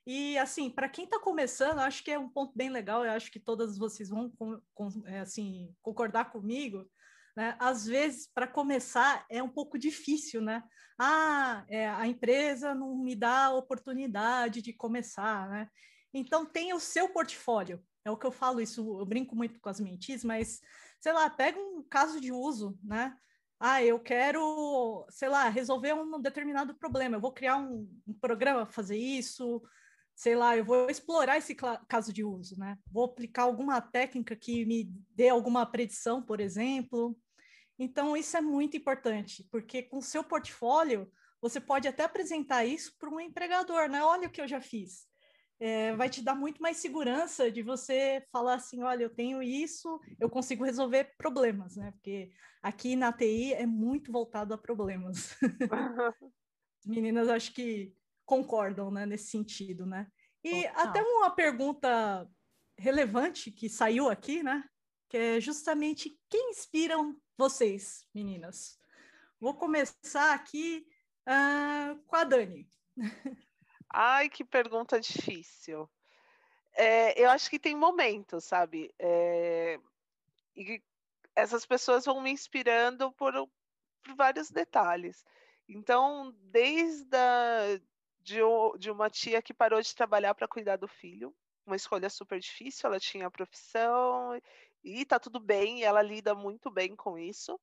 [0.07, 3.05] E assim, para quem está começando, acho que é um ponto bem legal.
[3.05, 6.89] Eu acho que todas vocês vão com, com, é, assim concordar comigo.
[7.37, 7.57] Né?
[7.59, 10.63] Às vezes, para começar, é um pouco difícil, né?
[10.99, 15.69] Ah, é, a empresa não me dá a oportunidade de começar, né?
[16.15, 17.85] Então, tem o seu portfólio.
[18.05, 20.61] É o que eu falo, isso eu brinco muito com as mentis, mas,
[21.01, 23.15] sei lá, pega um caso de uso, né?
[23.59, 27.17] Ah, eu quero, sei lá, resolver um determinado problema.
[27.17, 29.63] Eu vou criar um, um programa para fazer isso,
[30.15, 32.79] sei lá, eu vou explorar esse caso de uso, né?
[32.91, 34.85] Vou aplicar alguma técnica que me
[35.15, 37.17] dê alguma predição, por exemplo.
[37.79, 41.11] Então, isso é muito importante, porque com seu portfólio,
[41.41, 44.03] você pode até apresentar isso para um empregador, né?
[44.03, 45.07] Olha o que eu já fiz.
[45.59, 50.01] É, vai te dar muito mais segurança de você falar assim, olha, eu tenho isso,
[50.21, 51.93] eu consigo resolver problemas, né?
[51.93, 52.31] Porque
[52.63, 55.35] aqui na TI é muito voltado a problemas.
[56.85, 57.95] Meninas, acho que
[58.27, 60.07] concordam né, nesse sentido, né?
[60.45, 62.29] E até uma pergunta
[62.79, 64.63] relevante que saiu aqui, né?
[65.09, 68.79] Que é justamente quem inspiram vocês, meninas?
[69.41, 70.87] Vou começar aqui
[71.29, 72.69] uh, com a Dani.
[73.93, 75.89] Ai, que pergunta difícil.
[76.75, 78.95] É, eu acho que tem momentos, sabe?
[78.99, 79.79] É,
[80.57, 80.83] e
[81.37, 83.33] essas pessoas vão me inspirando por,
[84.05, 85.25] por vários detalhes.
[85.69, 87.81] Então, desde a,
[88.21, 88.41] de,
[88.79, 91.35] de uma tia que parou de trabalhar para cuidar do filho.
[91.67, 94.41] Uma escolha super difícil, ela tinha profissão
[94.85, 97.59] e tá tudo bem, ela lida muito bem com isso.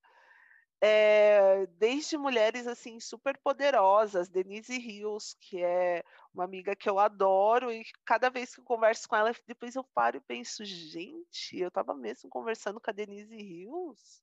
[0.86, 6.04] É, desde mulheres assim super poderosas, Denise Rios, que é
[6.34, 9.84] uma amiga que eu adoro, e cada vez que eu converso com ela, depois eu
[9.96, 14.22] paro e penso, gente, eu estava mesmo conversando com a Denise Rios.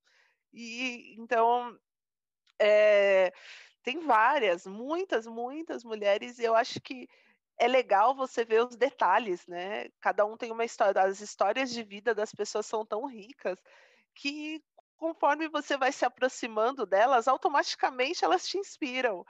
[0.53, 1.75] E então
[2.61, 3.33] é,
[3.83, 7.09] tem várias, muitas, muitas mulheres, e eu acho que
[7.59, 9.89] é legal você ver os detalhes, né?
[9.99, 13.59] Cada um tem uma história, as histórias de vida das pessoas são tão ricas
[14.15, 14.63] que
[15.01, 19.25] conforme você vai se aproximando delas, automaticamente elas te inspiram.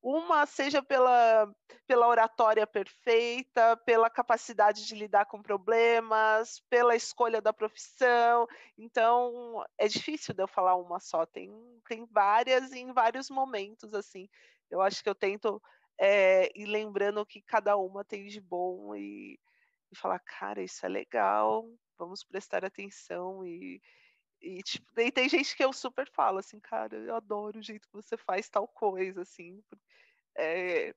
[0.00, 1.52] Uma seja pela,
[1.84, 8.46] pela oratória perfeita, pela capacidade de lidar com problemas, pela escolha da profissão.
[8.78, 11.50] Então, é difícil de eu falar uma só, tem,
[11.88, 14.28] tem várias em vários momentos, assim.
[14.70, 15.60] Eu acho que eu tento
[15.98, 19.40] é, ir lembrando o que cada uma tem de bom e,
[19.90, 23.82] e falar, cara, isso é legal, vamos prestar atenção e,
[24.40, 27.88] e, tipo, e tem gente que eu super falo assim, cara, eu adoro o jeito
[27.88, 29.62] que você faz tal coisa, assim.
[30.36, 30.94] É,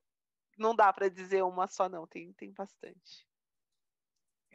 [0.58, 3.28] não dá para dizer uma só, não, tem, tem bastante.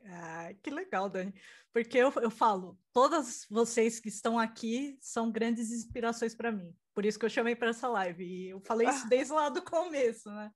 [0.06, 1.34] Ah, que legal, Dani.
[1.72, 6.76] Porque eu, eu falo, todas vocês que estão aqui são grandes inspirações para mim.
[6.92, 8.24] Por isso que eu chamei para essa live.
[8.24, 10.52] E eu falei isso desde lá do começo, né?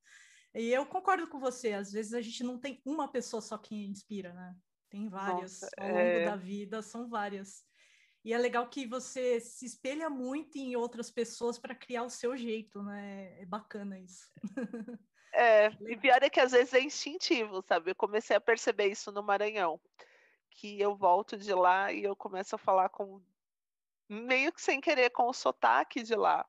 [0.54, 3.74] E eu concordo com você, às vezes a gente não tem uma pessoa só que
[3.74, 4.56] inspira, né?
[4.90, 5.60] Tem várias.
[5.60, 6.24] Nossa, Ao longo é...
[6.24, 7.64] da vida, são várias.
[8.28, 12.36] E é legal que você se espelha muito em outras pessoas para criar o seu
[12.36, 13.40] jeito, né?
[13.40, 14.30] É bacana isso.
[15.32, 17.90] É, e pior é que às vezes é instintivo, sabe?
[17.90, 19.80] Eu comecei a perceber isso no Maranhão.
[20.50, 23.18] Que eu volto de lá e eu começo a falar com
[24.06, 26.46] meio que sem querer com o sotaque de lá.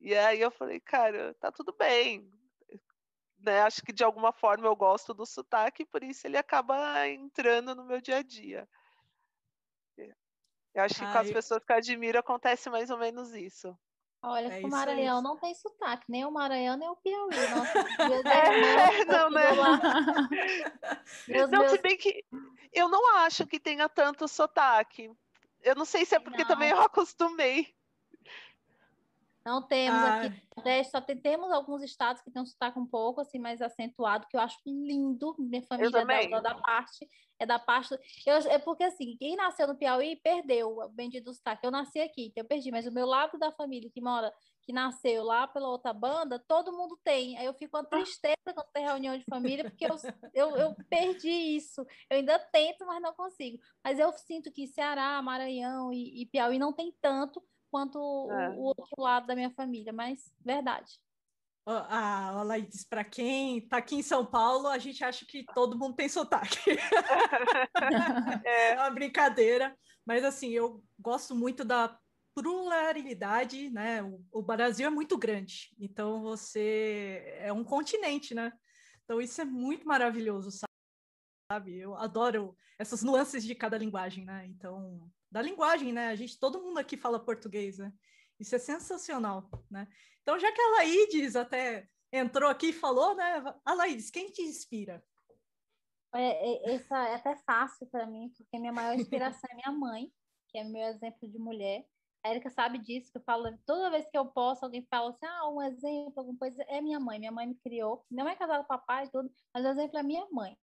[0.00, 2.28] E aí eu falei, cara, tá tudo bem.
[3.38, 3.60] Né?
[3.60, 7.84] Acho que de alguma forma eu gosto do sotaque, por isso ele acaba entrando no
[7.84, 8.68] meu dia a dia.
[10.80, 13.76] Eu acho que com as pessoas que eu admiro acontece mais ou menos isso.
[14.22, 15.22] Olha, é o Maranhão aí.
[15.22, 17.30] não tem sotaque, nem o Maranhão, nem o Piauí.
[17.54, 19.44] Nossa, é, não, né?
[21.48, 21.70] não, meus...
[21.72, 22.24] se bem que
[22.72, 25.10] eu não acho que tenha tanto sotaque.
[25.62, 26.48] Eu não sei se é porque não.
[26.48, 27.74] também eu acostumei.
[29.44, 30.22] Não temos ah.
[30.22, 34.26] aqui, só tem, temos alguns estados que tem um sotaque um pouco assim mais acentuado,
[34.28, 35.34] que eu acho lindo.
[35.38, 37.08] Minha família é da, da, parte
[37.40, 37.98] é da parte.
[38.26, 41.66] Eu, é porque assim, quem nasceu no Piauí perdeu o bendito sotaque.
[41.66, 44.30] Eu nasci aqui, então eu perdi, mas o meu lado da família que mora,
[44.62, 47.38] que nasceu lá pela outra banda, todo mundo tem.
[47.38, 49.96] Aí eu fico uma tristeza quando tem reunião de família, porque eu,
[50.34, 51.80] eu, eu perdi isso.
[52.10, 53.58] Eu ainda tento, mas não consigo.
[53.82, 57.98] Mas eu sinto que Ceará, Maranhão e, e Piauí não tem tanto quanto
[58.30, 58.50] é.
[58.50, 60.98] o, outro lado da minha família, mas verdade.
[61.66, 65.78] Ah, a Laís, para quem está aqui em São Paulo, a gente acha que todo
[65.78, 66.58] mundo tem sotaque.
[68.44, 71.96] é uma brincadeira, mas assim, eu gosto muito da
[72.34, 74.02] pluralidade, né?
[74.02, 78.52] O, o Brasil é muito grande, então você é um continente, né?
[79.04, 80.50] Então isso é muito maravilhoso,
[81.52, 81.78] sabe?
[81.78, 84.46] Eu adoro essas nuances de cada linguagem, né?
[84.46, 86.08] Então da linguagem, né?
[86.08, 87.92] A gente, todo mundo aqui fala português, né?
[88.38, 89.86] Isso é sensacional, né?
[90.22, 93.42] Então, já que a Laídes até entrou aqui e falou, né?
[93.64, 95.02] A Laís, quem te inspira?
[96.14, 100.12] É, é, essa é até fácil para mim, porque minha maior inspiração é minha mãe,
[100.48, 101.86] que é meu exemplo de mulher.
[102.22, 105.24] A Erika sabe disso, que eu falo, toda vez que eu posso, alguém fala assim,
[105.24, 107.18] ah, um exemplo, alguma coisa, é minha mãe.
[107.18, 110.02] Minha mãe me criou, não é casada com papai e tudo, mas o exemplo é
[110.02, 110.56] minha mãe.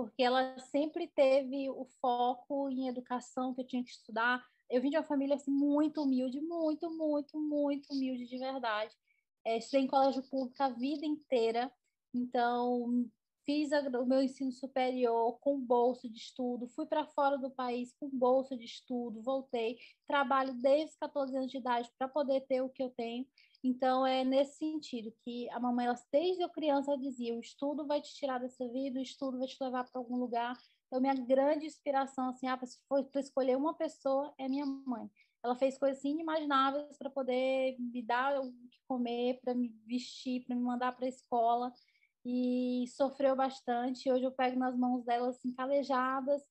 [0.00, 4.42] Porque ela sempre teve o foco em educação que eu tinha que estudar.
[4.70, 8.96] Eu vim de uma família assim, muito humilde, muito, muito, muito humilde de verdade.
[9.44, 11.70] É, estudei em colégio público a vida inteira,
[12.14, 13.06] então
[13.44, 18.08] fiz o meu ensino superior com bolsa de estudo, fui para fora do país com
[18.08, 22.70] bolsa de estudo, voltei, trabalho desde os 14 anos de idade para poder ter o
[22.70, 23.26] que eu tenho.
[23.62, 27.86] Então, é nesse sentido que a mamãe, ela, desde eu criança, ela dizia: o estudo
[27.86, 30.56] vai te tirar dessa vida, o estudo vai te levar para algum lugar.
[30.86, 35.10] Então, minha grande inspiração, assim, ah, para escolher uma pessoa, é minha mãe.
[35.42, 40.44] Ela fez coisas assim, inimagináveis para poder me dar o que comer, para me vestir,
[40.44, 41.72] para me mandar para a escola
[42.24, 44.10] e sofreu bastante.
[44.10, 46.42] Hoje eu pego nas mãos dela assim, calejadas,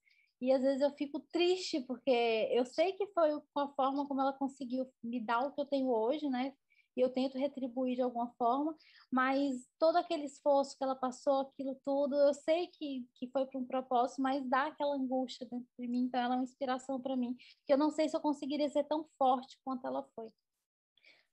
[0.42, 4.22] e às vezes eu fico triste, porque eu sei que foi com a forma como
[4.22, 6.54] ela conseguiu me dar o que eu tenho hoje, né?
[7.00, 8.76] E eu tento retribuir de alguma forma,
[9.10, 13.58] mas todo aquele esforço que ela passou, aquilo tudo, eu sei que, que foi para
[13.58, 17.16] um propósito, mas dá aquela angústia dentro de mim, então ela é uma inspiração para
[17.16, 20.30] mim, que eu não sei se eu conseguiria ser tão forte quanto ela foi.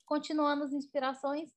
[0.05, 1.51] Continuando as inspirações,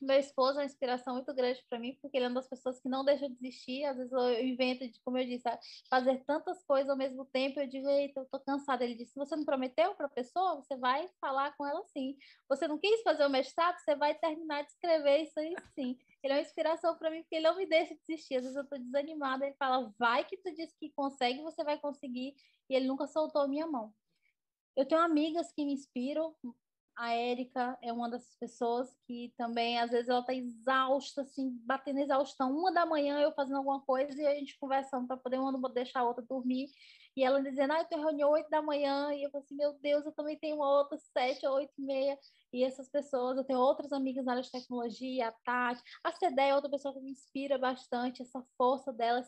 [0.00, 2.80] meu esposo é uma inspiração muito grande para mim, porque ele é uma das pessoas
[2.80, 3.84] que não deixa de desistir.
[3.84, 5.48] Às vezes eu invento, de, como eu disse,
[5.90, 7.58] fazer tantas coisas ao mesmo tempo.
[7.58, 8.84] Eu digo, eita, eu tô cansada.
[8.84, 10.56] Ele disse: você não prometeu para a pessoa?
[10.56, 12.16] Você vai falar com ela sim.
[12.48, 13.78] Você não quis fazer o mestrado?
[13.78, 15.98] Você vai terminar de escrever isso aí sim.
[16.22, 18.36] Ele é uma inspiração para mim, porque ele não me deixa desistir.
[18.36, 19.46] Às vezes eu tô desanimada.
[19.46, 22.34] Ele fala: vai que tu disse que consegue, você vai conseguir.
[22.70, 23.92] E ele nunca soltou a minha mão.
[24.76, 26.36] Eu tenho amigas que me inspiram,
[26.98, 32.00] a Érica é uma dessas pessoas que também, às vezes, ela tá exausta, assim, batendo
[32.00, 32.50] exaustão.
[32.50, 35.60] Uma da manhã eu fazendo alguma coisa e a gente conversando para poder uma não
[35.72, 36.68] deixar a outra dormir.
[37.16, 39.14] E ela dizendo, ah, eu tenho reunião oito da manhã.
[39.14, 42.18] E eu falei assim, meu Deus, eu também tenho uma outra sete oito e meia.
[42.52, 45.80] E essas pessoas, eu tenho outras amigas na área de tecnologia, a Tati.
[46.02, 49.22] A Cedé é outra pessoa que me inspira bastante, essa força dela,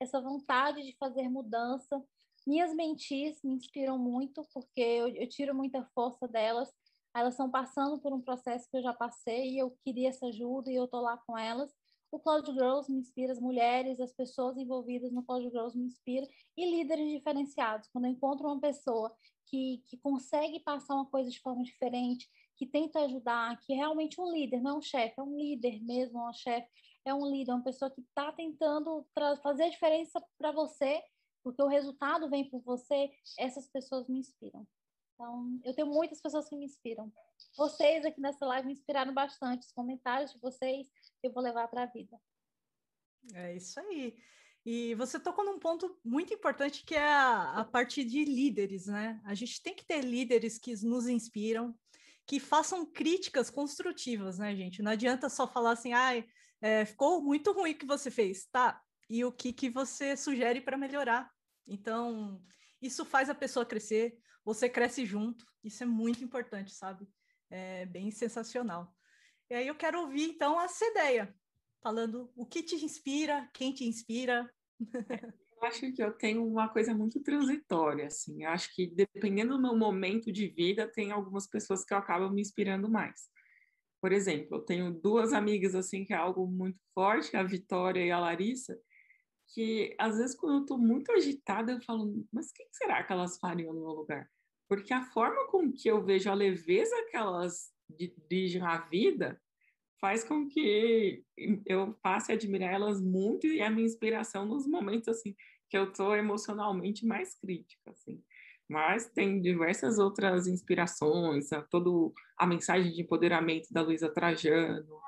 [0.00, 2.02] essa vontade de fazer mudança.
[2.44, 6.74] Minhas mentis me inspiram muito, porque eu, eu tiro muita força delas
[7.14, 10.70] elas estão passando por um processo que eu já passei e eu queria essa ajuda
[10.70, 11.72] e eu estou lá com elas.
[12.10, 16.28] O Cloud Girls me inspira, as mulheres, as pessoas envolvidas no Cloud Girls me inspiram
[16.56, 17.88] e líderes diferenciados.
[17.88, 19.12] Quando eu encontro uma pessoa
[19.46, 24.20] que, que consegue passar uma coisa de forma diferente, que tenta ajudar, que é realmente
[24.20, 26.68] um líder, não é um chefe, é um líder mesmo, é um chefe,
[27.04, 29.04] é um líder, é uma pessoa que está tentando
[29.42, 31.02] fazer a diferença para você,
[31.42, 34.66] porque o resultado vem por você, essas pessoas me inspiram.
[35.14, 37.12] Então, eu tenho muitas pessoas que me inspiram.
[37.56, 39.66] Vocês aqui nessa live me inspiraram bastante.
[39.66, 40.90] Os comentários de vocês
[41.22, 42.20] eu vou levar para a vida.
[43.32, 44.16] É isso aí.
[44.66, 49.20] E você tocou num ponto muito importante que é a, a parte de líderes, né?
[49.24, 51.78] A gente tem que ter líderes que nos inspiram,
[52.26, 54.82] que façam críticas construtivas, né, gente?
[54.82, 56.12] Não adianta só falar assim, ah,
[56.60, 58.80] é, ficou muito ruim o que você fez, tá?
[59.08, 61.30] E o que, que você sugere para melhorar?
[61.66, 62.42] Então,
[62.80, 67.08] isso faz a pessoa crescer, você cresce junto, isso é muito importante, sabe?
[67.50, 68.94] É bem sensacional.
[69.48, 71.34] E aí eu quero ouvir, então, a Cedeia,
[71.82, 74.50] falando o que te inspira, quem te inspira.
[75.56, 78.44] Eu acho que eu tenho uma coisa muito transitória, assim.
[78.44, 82.28] Eu acho que dependendo do meu momento de vida, tem algumas pessoas que eu acabo
[82.28, 83.28] me inspirando mais.
[84.00, 88.10] Por exemplo, eu tenho duas amigas, assim, que é algo muito forte, a Vitória e
[88.10, 88.78] a Larissa,
[89.54, 93.38] que às vezes quando eu estou muito agitada, eu falo, mas quem será que elas
[93.38, 94.30] fariam no meu lugar?
[94.74, 99.40] Porque a forma com que eu vejo a leveza que elas dirigem a vida
[100.00, 101.22] faz com que
[101.64, 105.34] eu passe a admirar elas muito e a minha inspiração nos momentos assim
[105.70, 108.20] que eu estou emocionalmente mais crítica, assim.
[108.68, 115.00] Mas tem diversas outras inspirações, a todo a mensagem de empoderamento da Luísa Trajano,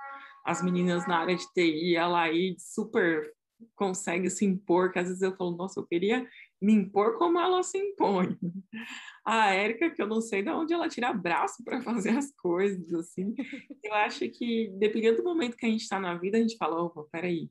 [0.45, 3.33] as meninas na área de TI, a Laíde super
[3.75, 6.27] consegue se impor, que às vezes eu falo, nossa, eu queria
[6.61, 8.39] me impor como ela se impõe.
[9.25, 12.93] A Érica, que eu não sei de onde ela tira braço para fazer as coisas,
[12.95, 13.35] assim.
[13.83, 16.83] Eu acho que, dependendo do momento que a gente está na vida, a gente fala,
[16.83, 17.51] opa, peraí,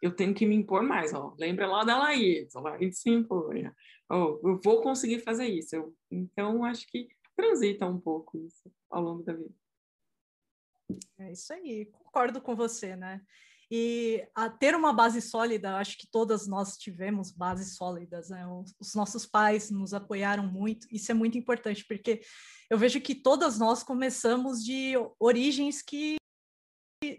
[0.00, 1.34] eu tenho que me impor mais, ó.
[1.38, 3.70] Lembra lá da Laís, a Laís se impõe.
[4.10, 5.76] Eu vou conseguir fazer isso.
[5.76, 9.54] Eu, então, acho que transita um pouco isso ao longo da vida.
[11.18, 13.22] É isso aí, concordo com você, né?
[13.74, 18.46] E a ter uma base sólida, acho que todas nós tivemos bases sólidas, né?
[18.46, 22.20] Os, os nossos pais nos apoiaram muito, isso é muito importante, porque
[22.68, 26.16] eu vejo que todas nós começamos de origens que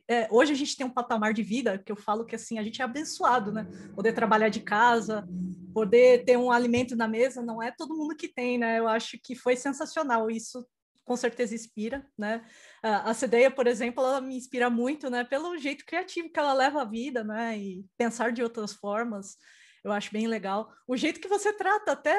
[0.08, 2.64] é, hoje a gente tem um patamar de vida que eu falo que assim a
[2.64, 3.66] gente é abençoado, né?
[3.96, 5.28] Poder trabalhar de casa,
[5.74, 8.78] poder ter um alimento na mesa, não é todo mundo que tem, né?
[8.78, 10.64] Eu acho que foi sensacional isso.
[11.06, 12.46] Com certeza inspira, né?
[12.82, 15.24] A Cedeia, por exemplo, ela me inspira muito, né?
[15.24, 17.58] Pelo jeito criativo que ela leva a vida, né?
[17.58, 19.38] E pensar de outras formas
[19.84, 20.74] eu acho bem legal.
[20.88, 22.16] O jeito que você trata até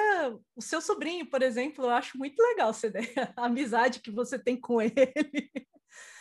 [0.54, 2.92] o seu sobrinho, por exemplo, eu acho muito legal você,
[3.36, 4.92] a amizade que você tem com ele.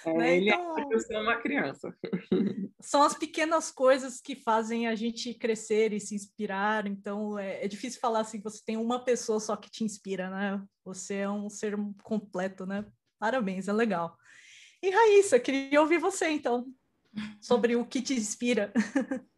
[0.05, 0.37] É, né?
[0.37, 1.95] Ele então, é porque uma criança.
[2.81, 6.85] São as pequenas coisas que fazem a gente crescer e se inspirar.
[6.87, 10.61] Então, é, é difícil falar assim, você tem uma pessoa só que te inspira, né?
[10.83, 12.85] Você é um ser completo, né?
[13.17, 14.17] Parabéns, é legal.
[14.81, 16.65] E Raíssa, queria ouvir você, então,
[17.39, 18.73] sobre o que te inspira.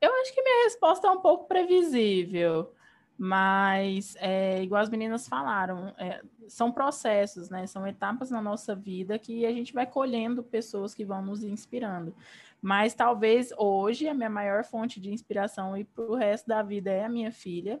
[0.00, 2.74] Eu acho que minha resposta é um pouco previsível,
[3.16, 7.66] mas é, igual as meninas falaram, é, são processos, né?
[7.66, 12.14] São etapas na nossa vida que a gente vai colhendo pessoas que vão nos inspirando.
[12.60, 16.90] Mas talvez hoje a minha maior fonte de inspiração e para o resto da vida
[16.90, 17.80] é a minha filha.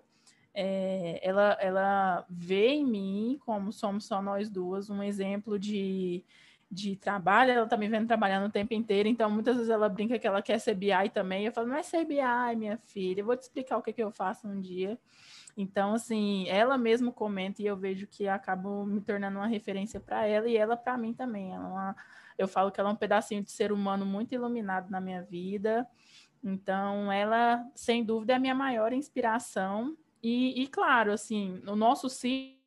[0.54, 6.24] É, ela, ela vê em mim, como somos só nós duas, um exemplo de
[6.74, 10.18] de trabalho, ela tá me vendo trabalhando o tempo inteiro, então muitas vezes ela brinca
[10.18, 11.46] que ela quer ser BI também.
[11.46, 12.16] Eu falo, não é ser BI,
[12.56, 14.98] minha filha, eu vou te explicar o que, que eu faço um dia.
[15.56, 20.26] Então, assim, ela mesmo comenta e eu vejo que acabo me tornando uma referência para
[20.26, 21.52] ela e ela para mim também.
[21.52, 21.96] Ela é uma,
[22.36, 25.86] eu falo que ela é um pedacinho de ser humano muito iluminado na minha vida.
[26.42, 29.96] Então, ela, sem dúvida, é a minha maior inspiração.
[30.22, 32.58] E, e claro, assim, o nosso círculo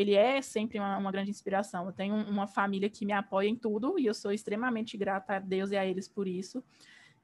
[0.00, 1.86] ele é sempre uma, uma grande inspiração.
[1.86, 5.38] Eu tenho uma família que me apoia em tudo e eu sou extremamente grata a
[5.38, 6.64] Deus e a eles por isso.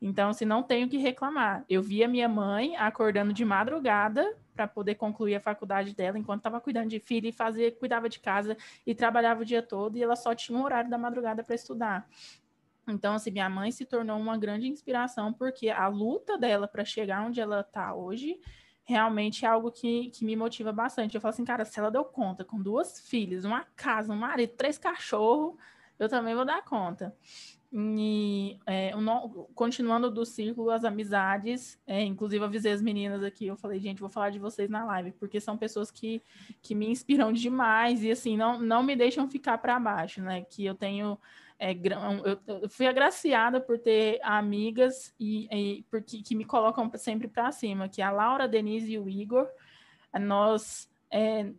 [0.01, 1.65] Então, se assim, não tenho que reclamar.
[1.69, 6.61] Eu via minha mãe acordando de madrugada para poder concluir a faculdade dela, enquanto estava
[6.61, 8.57] cuidando de filho e fazia, cuidava de casa
[8.87, 12.09] e trabalhava o dia todo, e ela só tinha um horário da madrugada para estudar.
[12.89, 17.27] Então, assim, minha mãe se tornou uma grande inspiração, porque a luta dela para chegar
[17.27, 18.39] onde ela está hoje
[18.87, 21.17] realmente é algo que, que me motiva bastante.
[21.17, 24.53] Eu falo assim, cara, se ela deu conta com duas filhas, uma casa, um marido,
[24.57, 25.57] três cachorros,
[25.99, 27.15] eu também vou dar conta.
[27.73, 33.57] E é, no, continuando do círculo, as amizades, é, inclusive avisei as meninas aqui, eu
[33.57, 36.23] falei, gente, vou falar de vocês na live, porque são pessoas que,
[36.63, 40.43] que me inspiram demais e assim, não, não me deixam ficar para baixo, né?
[40.43, 41.19] Que eu tenho
[41.59, 47.51] é, eu, fui agraciada por ter amigas e, e porque que me colocam sempre para
[47.51, 49.49] cima, que a Laura, Denise e o Igor,
[50.21, 51.51] nós é,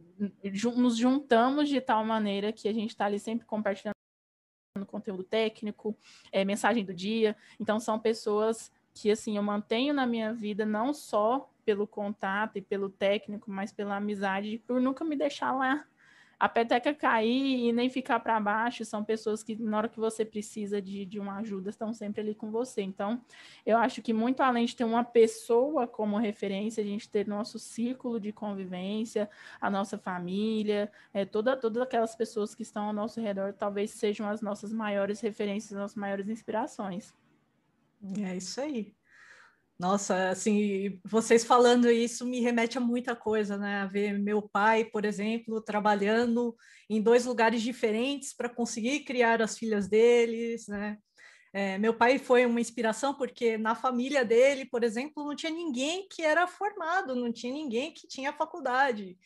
[0.76, 3.95] nos juntamos de tal maneira que a gente está ali sempre compartilhando
[4.85, 5.98] conteúdo técnico,
[6.32, 7.35] é, mensagem do dia.
[7.59, 12.61] Então são pessoas que assim eu mantenho na minha vida não só pelo contato e
[12.61, 15.85] pelo técnico, mas pela amizade, por nunca me deixar lá
[16.40, 20.24] a peteca cair e nem ficar para baixo, são pessoas que, na hora que você
[20.24, 22.82] precisa de, de uma ajuda, estão sempre ali com você.
[22.82, 23.22] Então,
[23.66, 27.57] eu acho que muito além de ter uma pessoa como referência, a gente ter nosso
[27.57, 33.19] círculo de convivência, a nossa família, é, toda, todas aquelas pessoas que estão ao nosso
[33.19, 37.14] redor, talvez sejam as nossas maiores referências, as nossas maiores inspirações.
[38.19, 38.97] É isso aí.
[39.80, 43.81] Nossa, assim, vocês falando isso me remete a muita coisa, né?
[43.81, 46.56] A ver meu pai, por exemplo, trabalhando
[46.89, 50.97] em dois lugares diferentes para conseguir criar as filhas deles, né?
[51.53, 56.07] É, meu pai foi uma inspiração porque na família dele, por exemplo, não tinha ninguém
[56.09, 59.17] que era formado, não tinha ninguém que tinha faculdade.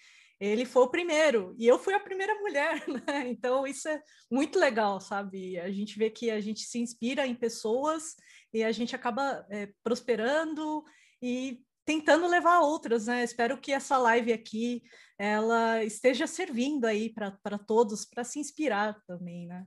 [0.42, 3.30] Ele foi o primeiro e eu fui a primeira mulher, né?
[3.30, 5.60] Então isso é muito legal, sabe?
[5.60, 8.16] A gente vê que a gente se inspira em pessoas
[8.52, 10.84] e a gente acaba é, prosperando
[11.22, 13.24] e tentando levar outras, né?
[13.24, 14.82] Espero que essa live aqui
[15.16, 19.64] ela esteja servindo aí para todos, para se inspirar também, né?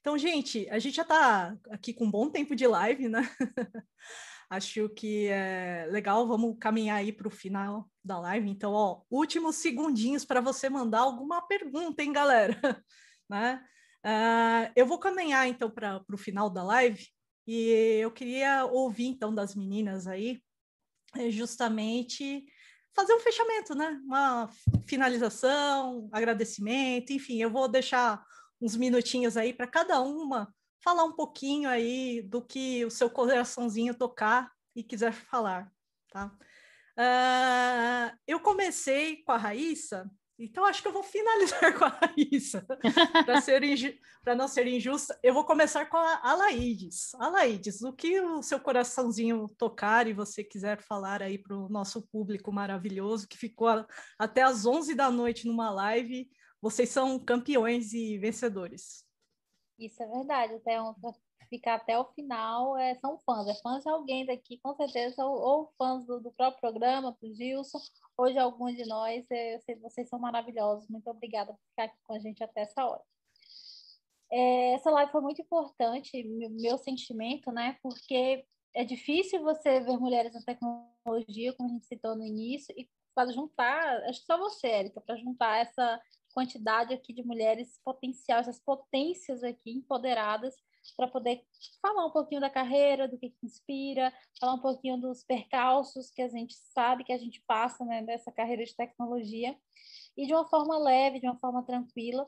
[0.00, 3.28] Então, gente, a gente já está aqui com um bom tempo de live, né?
[4.52, 8.50] Acho que é legal, vamos caminhar aí para o final da live.
[8.50, 12.54] Então, ó, últimos segundinhos para você mandar alguma pergunta, hein, galera?
[13.30, 13.64] né?
[14.04, 17.02] Uh, eu vou caminhar então para o final da live
[17.46, 20.42] e eu queria ouvir, então, das meninas aí,
[21.16, 22.44] eh, justamente
[22.94, 23.98] fazer um fechamento, né?
[24.04, 24.50] Uma
[24.86, 28.22] finalização, agradecimento, enfim, eu vou deixar
[28.60, 33.94] uns minutinhos aí para cada uma falar um pouquinho aí do que o seu coraçãozinho
[33.94, 35.70] tocar e quiser falar,
[36.10, 36.32] tá?
[36.98, 40.10] Uh, eu comecei com a Raíssa
[40.42, 42.66] então, acho que eu vou finalizar com a Raíssa.
[44.24, 47.14] Para não ser injusta, eu vou começar com a Alaides.
[47.14, 52.02] Alaides, o que o seu coraçãozinho tocar e você quiser falar aí para o nosso
[52.08, 53.86] público maravilhoso, que ficou
[54.18, 56.28] até às 11 da noite numa live,
[56.60, 59.04] vocês são campeões e vencedores.
[59.78, 60.78] Isso é verdade, até
[61.52, 65.38] ficar até o final é, são fãs, é fãs de alguém daqui, com certeza, ou,
[65.38, 67.78] ou fãs do, do, próprio programa, do Gilson,
[68.16, 69.26] ou de algum de nós.
[69.26, 70.88] Sei, vocês são maravilhosos.
[70.88, 73.02] Muito obrigada por ficar aqui com a gente até essa hora.
[74.30, 77.76] É, essa live foi muito importante, meu, meu sentimento, né?
[77.82, 82.88] Porque é difícil você ver mulheres na tecnologia, como a gente citou no início, e
[83.14, 86.00] para juntar, acho que só você, Érica, para juntar essa
[86.32, 90.54] quantidade aqui de mulheres potenciais, essas potências aqui empoderadas
[90.96, 91.44] para poder
[91.80, 96.22] falar um pouquinho da carreira, do que, que inspira, falar um pouquinho dos percalços que
[96.22, 99.56] a gente sabe que a gente passa né, nessa carreira de tecnologia,
[100.16, 102.26] e de uma forma leve, de uma forma tranquila.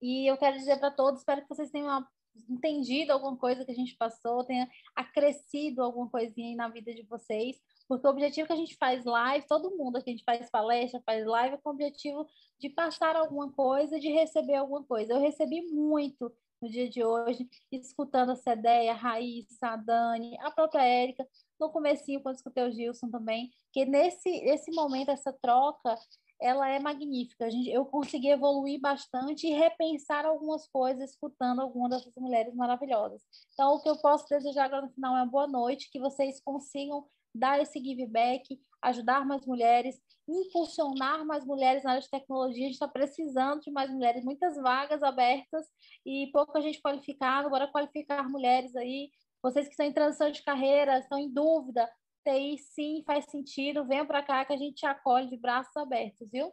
[0.00, 2.06] E eu quero dizer para todos, espero que vocês tenham
[2.48, 7.60] entendido alguma coisa que a gente passou, tenha acrescido alguma coisinha na vida de vocês,
[7.88, 11.02] porque o objetivo que a gente faz live, todo mundo aqui a gente faz palestra,
[11.04, 12.26] faz live, é com o objetivo
[12.58, 15.12] de passar alguma coisa, de receber alguma coisa.
[15.12, 20.50] Eu recebi muito no dia de hoje, escutando a Cedeia, a Raíssa, a Dani, a
[20.50, 21.26] própria Érica,
[21.58, 25.96] no comecinho, quando escutei o Gilson também, que nesse esse momento, essa troca,
[26.40, 27.46] ela é magnífica.
[27.46, 33.22] A gente, eu consegui evoluir bastante e repensar algumas coisas, escutando algumas dessas mulheres maravilhosas.
[33.52, 36.40] Então, o que eu posso desejar agora no final é uma boa noite, que vocês
[36.40, 42.64] consigam dar esse give back, ajudar mais mulheres, impulsionar mais mulheres na área de tecnologia.
[42.64, 45.66] A gente está precisando de mais mulheres, muitas vagas abertas
[46.04, 47.48] e pouca gente qualificada.
[47.48, 49.10] Bora qualificar mulheres aí.
[49.42, 51.88] Vocês que estão em transição de carreira, estão em dúvida,
[52.24, 56.30] TI sim faz sentido, venham para cá que a gente te acolhe de braços abertos,
[56.30, 56.52] viu?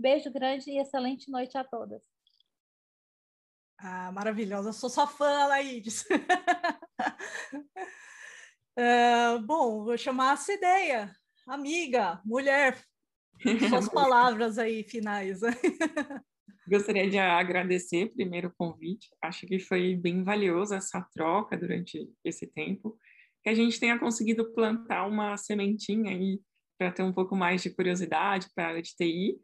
[0.00, 2.02] Beijo grande e excelente noite a todas.
[3.78, 6.04] Ah, maravilhosa, sou sua fã, Laídes.
[8.78, 11.14] uh, bom, vou chamar a Cedeia,
[11.46, 12.82] amiga, mulher,
[13.68, 15.40] suas palavras aí finais.
[16.66, 19.08] Gostaria de agradecer primeiro o convite.
[19.22, 22.98] Acho que foi bem valioso essa troca durante esse tempo,
[23.42, 26.40] que a gente tenha conseguido plantar uma sementinha aí
[26.78, 29.38] para ter um pouco mais de curiosidade para a área de TI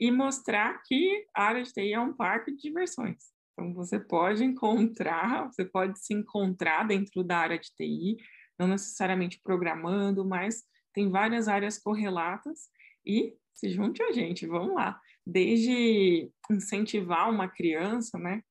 [0.00, 3.32] e mostrar que a área de TI é um parque de diversões.
[3.52, 8.16] Então você pode encontrar, você pode se encontrar dentro da área de TI,
[8.62, 10.62] não necessariamente programando, mas
[10.94, 12.68] tem várias áreas correlatas
[13.04, 15.00] e se junte a gente, vamos lá.
[15.26, 18.42] Desde incentivar uma criança, né,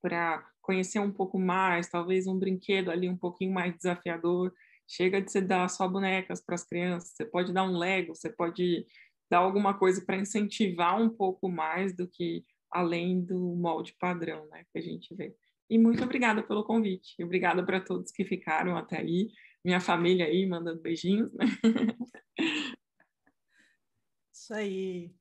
[0.00, 4.52] para conhecer um pouco mais, talvez um brinquedo ali um pouquinho mais desafiador.
[4.86, 8.30] Chega de você dar só bonecas para as crianças, você pode dar um Lego, você
[8.30, 8.86] pode
[9.30, 14.64] dar alguma coisa para incentivar um pouco mais do que além do molde padrão, né,
[14.72, 15.34] que a gente vê.
[15.70, 17.22] E muito obrigada pelo convite.
[17.22, 19.30] Obrigada para todos que ficaram até aí
[19.64, 21.44] minha família aí mandando beijinhos, né?
[24.32, 25.12] Isso aí.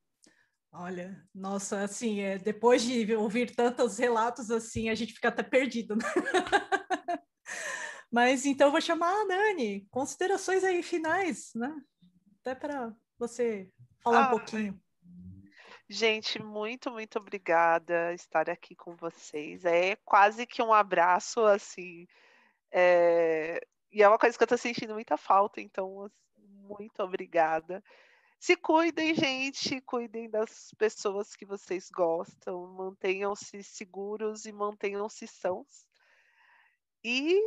[0.72, 5.95] Olha, nossa, assim, é, depois de ouvir tantos relatos assim, a gente fica até perdido,
[5.95, 6.03] né?
[8.11, 9.85] Mas então vou chamar a Dani.
[9.90, 11.75] Considerações aí finais, né?
[12.41, 13.69] Até para você
[14.01, 14.82] falar ah, um pouquinho.
[15.90, 19.66] Gente, muito, muito obrigada estar aqui com vocês.
[19.66, 22.07] É quase que um abraço, assim,
[22.72, 23.59] é,
[23.91, 27.83] e é uma coisa que eu estou sentindo muita falta, então, muito obrigada.
[28.40, 35.88] Se cuidem, gente, cuidem das pessoas que vocês gostam, mantenham-se seguros e mantenham-se sãos.
[37.03, 37.40] E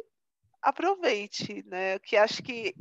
[0.60, 1.98] aproveite, né?
[2.00, 2.74] Que acho que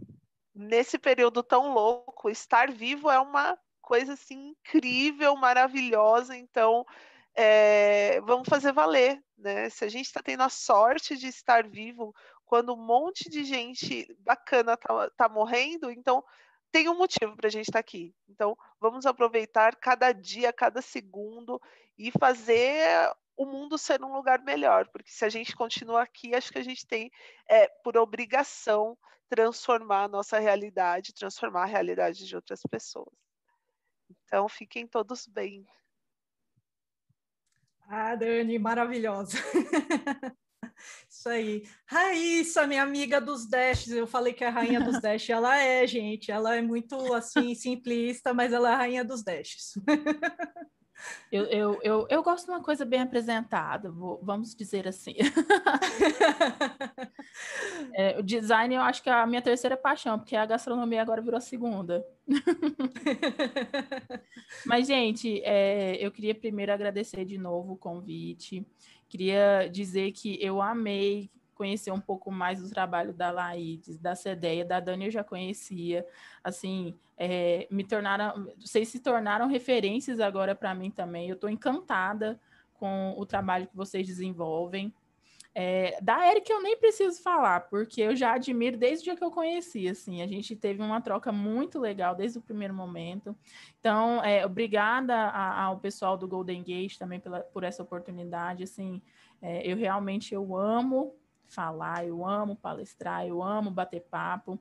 [0.55, 6.35] nesse período tão louco, estar vivo é uma coisa assim incrível, maravilhosa.
[6.35, 6.85] Então,
[7.35, 9.69] é, vamos fazer valer, né?
[9.69, 12.13] Se a gente está tendo a sorte de estar vivo
[12.49, 16.23] quando um monte de gente bacana tá, tá morrendo, então
[16.71, 18.11] tem um motivo para a gente estar tá aqui.
[18.27, 21.61] Então, vamos aproveitar cada dia, cada segundo
[21.95, 26.51] e fazer o mundo ser um lugar melhor, porque se a gente continuar aqui, acho
[26.51, 27.11] que a gente tem,
[27.47, 28.97] é, por obrigação,
[29.29, 33.13] transformar a nossa realidade, transformar a realidade de outras pessoas.
[34.25, 35.67] Então, fiquem todos bem.
[37.87, 39.37] Ah, Dani, maravilhosa.
[41.09, 41.63] Isso aí.
[41.85, 45.85] Raíssa, minha amiga dos dashes, eu falei que é a rainha dos dashes, ela é,
[45.85, 49.73] gente, ela é muito, assim, simplista, mas ela é a rainha dos dashes.
[51.31, 55.15] Eu, eu, eu, eu gosto de uma coisa bem apresentada, vou, vamos dizer assim.
[57.93, 61.21] é, o design eu acho que é a minha terceira paixão, porque a gastronomia agora
[61.21, 62.05] virou a segunda.
[64.65, 68.65] Mas, gente, é, eu queria primeiro agradecer de novo o convite.
[69.09, 71.29] Queria dizer que eu amei
[71.59, 76.07] conhecer um pouco mais do trabalho da Laides, da Cedeia, da Dani eu já conhecia,
[76.41, 82.39] assim, é, me tornaram, vocês se tornaram referências agora para mim também, eu estou encantada
[82.75, 84.93] com o trabalho que vocês desenvolvem,
[85.61, 89.23] É, da Erika eu nem preciso falar, porque eu já admiro desde o dia que
[89.25, 93.35] eu conheci, assim, a gente teve uma troca muito legal desde o primeiro momento.
[93.77, 99.01] Então, é, obrigada a, ao pessoal do Golden Gate também pela, por essa oportunidade, assim,
[99.41, 101.13] é, eu realmente eu amo
[101.49, 104.57] falar, eu amo palestrar, eu amo bater papo.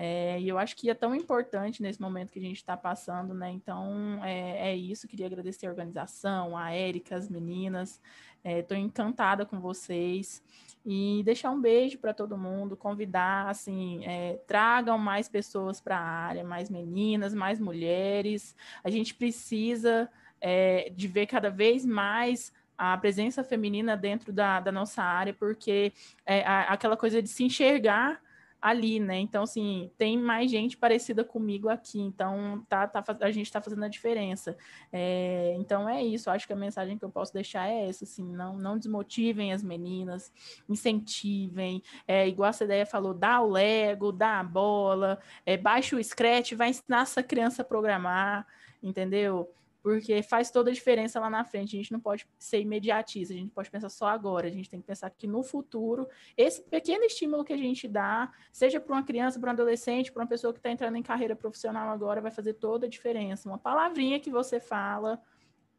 [0.00, 3.34] É, e eu acho que é tão importante nesse momento que a gente está passando,
[3.34, 3.50] né?
[3.50, 5.08] Então é, é, isso.
[5.08, 8.00] Queria agradecer a organização, a Érica, as meninas.
[8.44, 10.40] Estou é, encantada com vocês
[10.86, 16.00] e deixar um beijo para todo mundo, convidar, assim, é, tragam mais pessoas para a
[16.00, 18.54] área, mais meninas, mais mulheres.
[18.84, 20.08] A gente precisa
[20.40, 25.92] é, de ver cada vez mais a presença feminina dentro da, da nossa área, porque
[26.24, 28.22] é aquela coisa de se enxergar
[28.60, 29.18] ali, né?
[29.18, 33.84] Então, assim, tem mais gente parecida comigo aqui, então tá, tá, a gente está fazendo
[33.84, 34.56] a diferença.
[34.92, 38.24] É, então é isso, acho que a mensagem que eu posso deixar é essa, assim,
[38.24, 40.32] não, não desmotivem as meninas,
[40.68, 46.02] incentivem, é, igual a Cedeia falou, dá o Lego, dá a bola, é, baixa o
[46.02, 48.46] Scratch, vai ensinar essa criança a programar,
[48.82, 49.48] entendeu?
[49.88, 51.74] Porque faz toda a diferença lá na frente.
[51.74, 54.82] A gente não pode ser imediatista, a gente pode pensar só agora, a gente tem
[54.82, 59.02] que pensar que no futuro, esse pequeno estímulo que a gente dá, seja para uma
[59.02, 62.30] criança, para um adolescente, para uma pessoa que está entrando em carreira profissional agora, vai
[62.30, 63.48] fazer toda a diferença.
[63.48, 65.18] Uma palavrinha que você fala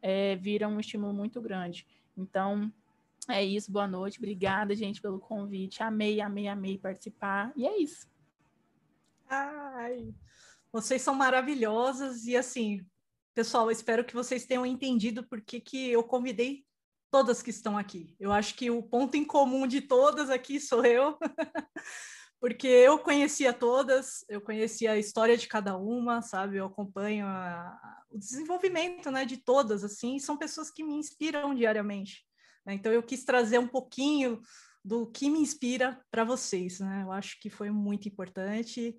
[0.02, 1.86] é, vira um estímulo muito grande.
[2.16, 2.68] Então,
[3.28, 5.84] é isso, boa noite, obrigada, gente, pelo convite.
[5.84, 7.52] Amei, amei, amei participar.
[7.54, 8.10] E é isso.
[9.28, 10.12] Ai,
[10.72, 12.84] vocês são maravilhosas e assim,
[13.34, 16.64] Pessoal, espero que vocês tenham entendido por que, que eu convidei
[17.10, 18.14] todas que estão aqui.
[18.18, 21.16] Eu acho que o ponto em comum de todas aqui sou eu,
[22.40, 26.56] porque eu conhecia todas, eu conhecia a história de cada uma, sabe?
[26.56, 27.78] Eu acompanho a,
[28.10, 32.24] o desenvolvimento né, de todas, assim, são pessoas que me inspiram diariamente.
[32.66, 32.74] Né?
[32.74, 34.40] Então, eu quis trazer um pouquinho
[34.84, 37.02] do que me inspira para vocês, né?
[37.04, 38.96] Eu acho que foi muito importante.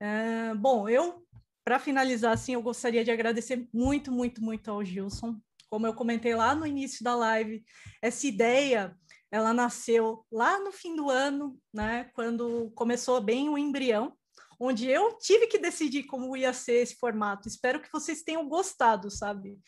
[0.00, 1.26] É, bom, eu
[1.64, 5.40] para finalizar, assim, eu gostaria de agradecer muito, muito, muito ao Gilson.
[5.68, 7.64] Como eu comentei lá no início da live,
[8.02, 8.96] essa ideia
[9.30, 14.16] ela nasceu lá no fim do ano, né, quando começou bem o embrião,
[14.60, 17.48] onde eu tive que decidir como ia ser esse formato.
[17.48, 19.58] Espero que vocês tenham gostado, sabe?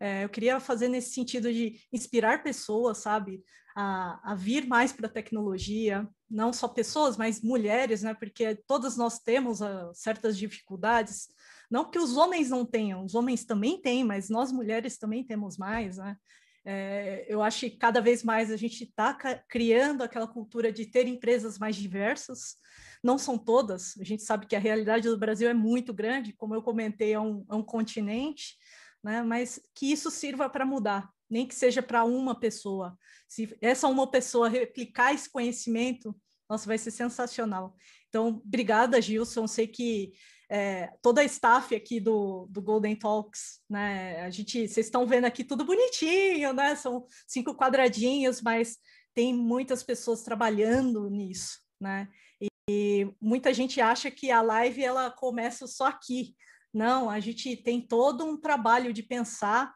[0.00, 3.44] É, eu queria fazer nesse sentido de inspirar pessoas, sabe,
[3.76, 8.14] a, a vir mais para a tecnologia, não só pessoas, mas mulheres, né?
[8.14, 11.28] Porque todas nós temos uh, certas dificuldades
[11.72, 15.56] não que os homens não tenham, os homens também têm, mas nós mulheres também temos
[15.56, 16.18] mais, né?
[16.66, 19.14] É, eu acho que cada vez mais a gente está
[19.48, 22.56] criando aquela cultura de ter empresas mais diversas.
[23.02, 26.54] Não são todas, a gente sabe que a realidade do Brasil é muito grande, como
[26.54, 28.54] eu comentei, é um, é um continente,
[29.02, 29.22] né?
[29.22, 32.98] mas que isso sirva para mudar, nem que seja para uma pessoa.
[33.26, 36.14] Se essa uma pessoa replicar esse conhecimento,
[36.50, 37.74] nossa, vai ser sensacional.
[38.10, 39.46] Então, obrigada, Gilson.
[39.46, 40.12] Sei que
[40.52, 44.20] é, toda a staff aqui do, do Golden Talks, né?
[44.20, 46.76] A gente, vocês estão vendo aqui tudo bonitinho, né?
[46.76, 48.76] São cinco quadradinhos, mas
[49.14, 52.06] tem muitas pessoas trabalhando nisso, né?
[52.38, 56.36] E, e muita gente acha que a live ela começa só aqui.
[56.70, 59.74] Não, a gente tem todo um trabalho de pensar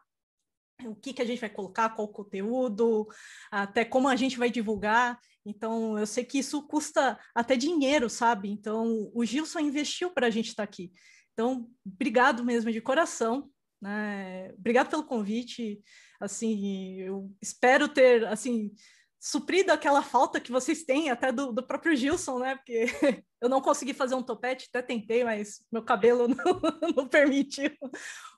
[0.85, 3.07] o que, que a gente vai colocar, qual conteúdo,
[3.51, 5.19] até como a gente vai divulgar.
[5.47, 8.49] Então, eu sei que isso custa até dinheiro, sabe?
[8.49, 10.91] Então, o Gilson investiu para a gente estar tá aqui.
[11.33, 13.49] Então, obrigado mesmo de coração.
[13.81, 14.51] Né?
[14.57, 15.81] Obrigado pelo convite.
[16.19, 18.71] Assim, eu espero ter, assim,
[19.19, 22.55] suprido aquela falta que vocês têm até do, do próprio Gilson, né?
[22.55, 22.85] Porque
[23.41, 26.59] eu não consegui fazer um topete, até tentei, mas meu cabelo não,
[26.95, 27.71] não permitiu.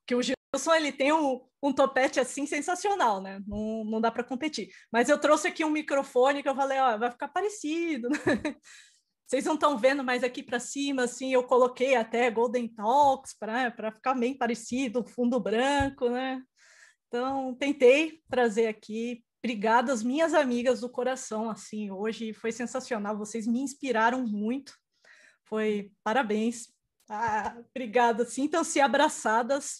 [0.05, 0.38] Que o Gilson
[0.75, 3.41] ele tem um, um topete assim sensacional, né?
[3.47, 4.69] Não, não dá para competir.
[4.91, 8.09] Mas eu trouxe aqui um microfone que eu falei, ó, vai ficar parecido.
[8.09, 8.17] Né?
[9.27, 13.91] Vocês não estão vendo, mas aqui para cima, assim, eu coloquei até Golden Talks para
[13.91, 16.41] ficar bem parecido, fundo branco, né?
[17.07, 19.23] Então, tentei trazer aqui.
[19.43, 23.15] Obrigada às minhas amigas do coração, assim, hoje foi sensacional.
[23.17, 24.73] Vocês me inspiraram muito.
[25.45, 26.73] Foi parabéns.
[27.07, 28.25] Ah, obrigada.
[28.25, 29.77] Sintam-se abraçadas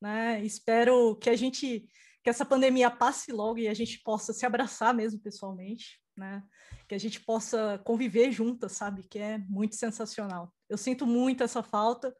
[0.00, 0.42] né?
[0.44, 1.88] Espero que a gente
[2.22, 6.42] que essa pandemia passe logo e a gente possa se abraçar mesmo pessoalmente, né?
[6.86, 9.04] Que a gente possa conviver juntas, sabe?
[9.08, 10.52] Que é muito sensacional.
[10.68, 12.14] Eu sinto muito essa falta,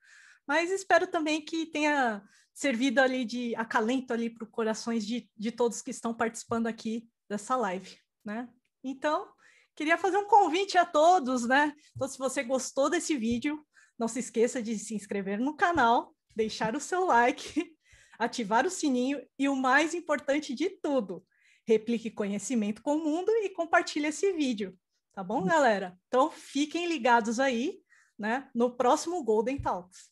[0.46, 2.22] mas espero também que tenha
[2.54, 7.08] servido ali de acalento ali para os corações de, de todos que estão participando aqui
[7.28, 8.48] dessa live, né?
[8.82, 9.28] Então,
[9.76, 11.74] queria fazer um convite a todos, né?
[11.94, 13.64] Então, se você gostou desse vídeo,
[13.98, 17.76] não se esqueça de se inscrever no canal deixar o seu like,
[18.18, 21.22] ativar o sininho e o mais importante de tudo,
[21.66, 24.74] replique conhecimento com o mundo e compartilhe esse vídeo.
[25.12, 25.98] Tá bom, galera?
[26.08, 27.82] Então fiquem ligados aí,
[28.18, 30.10] né, no próximo Golden Talks.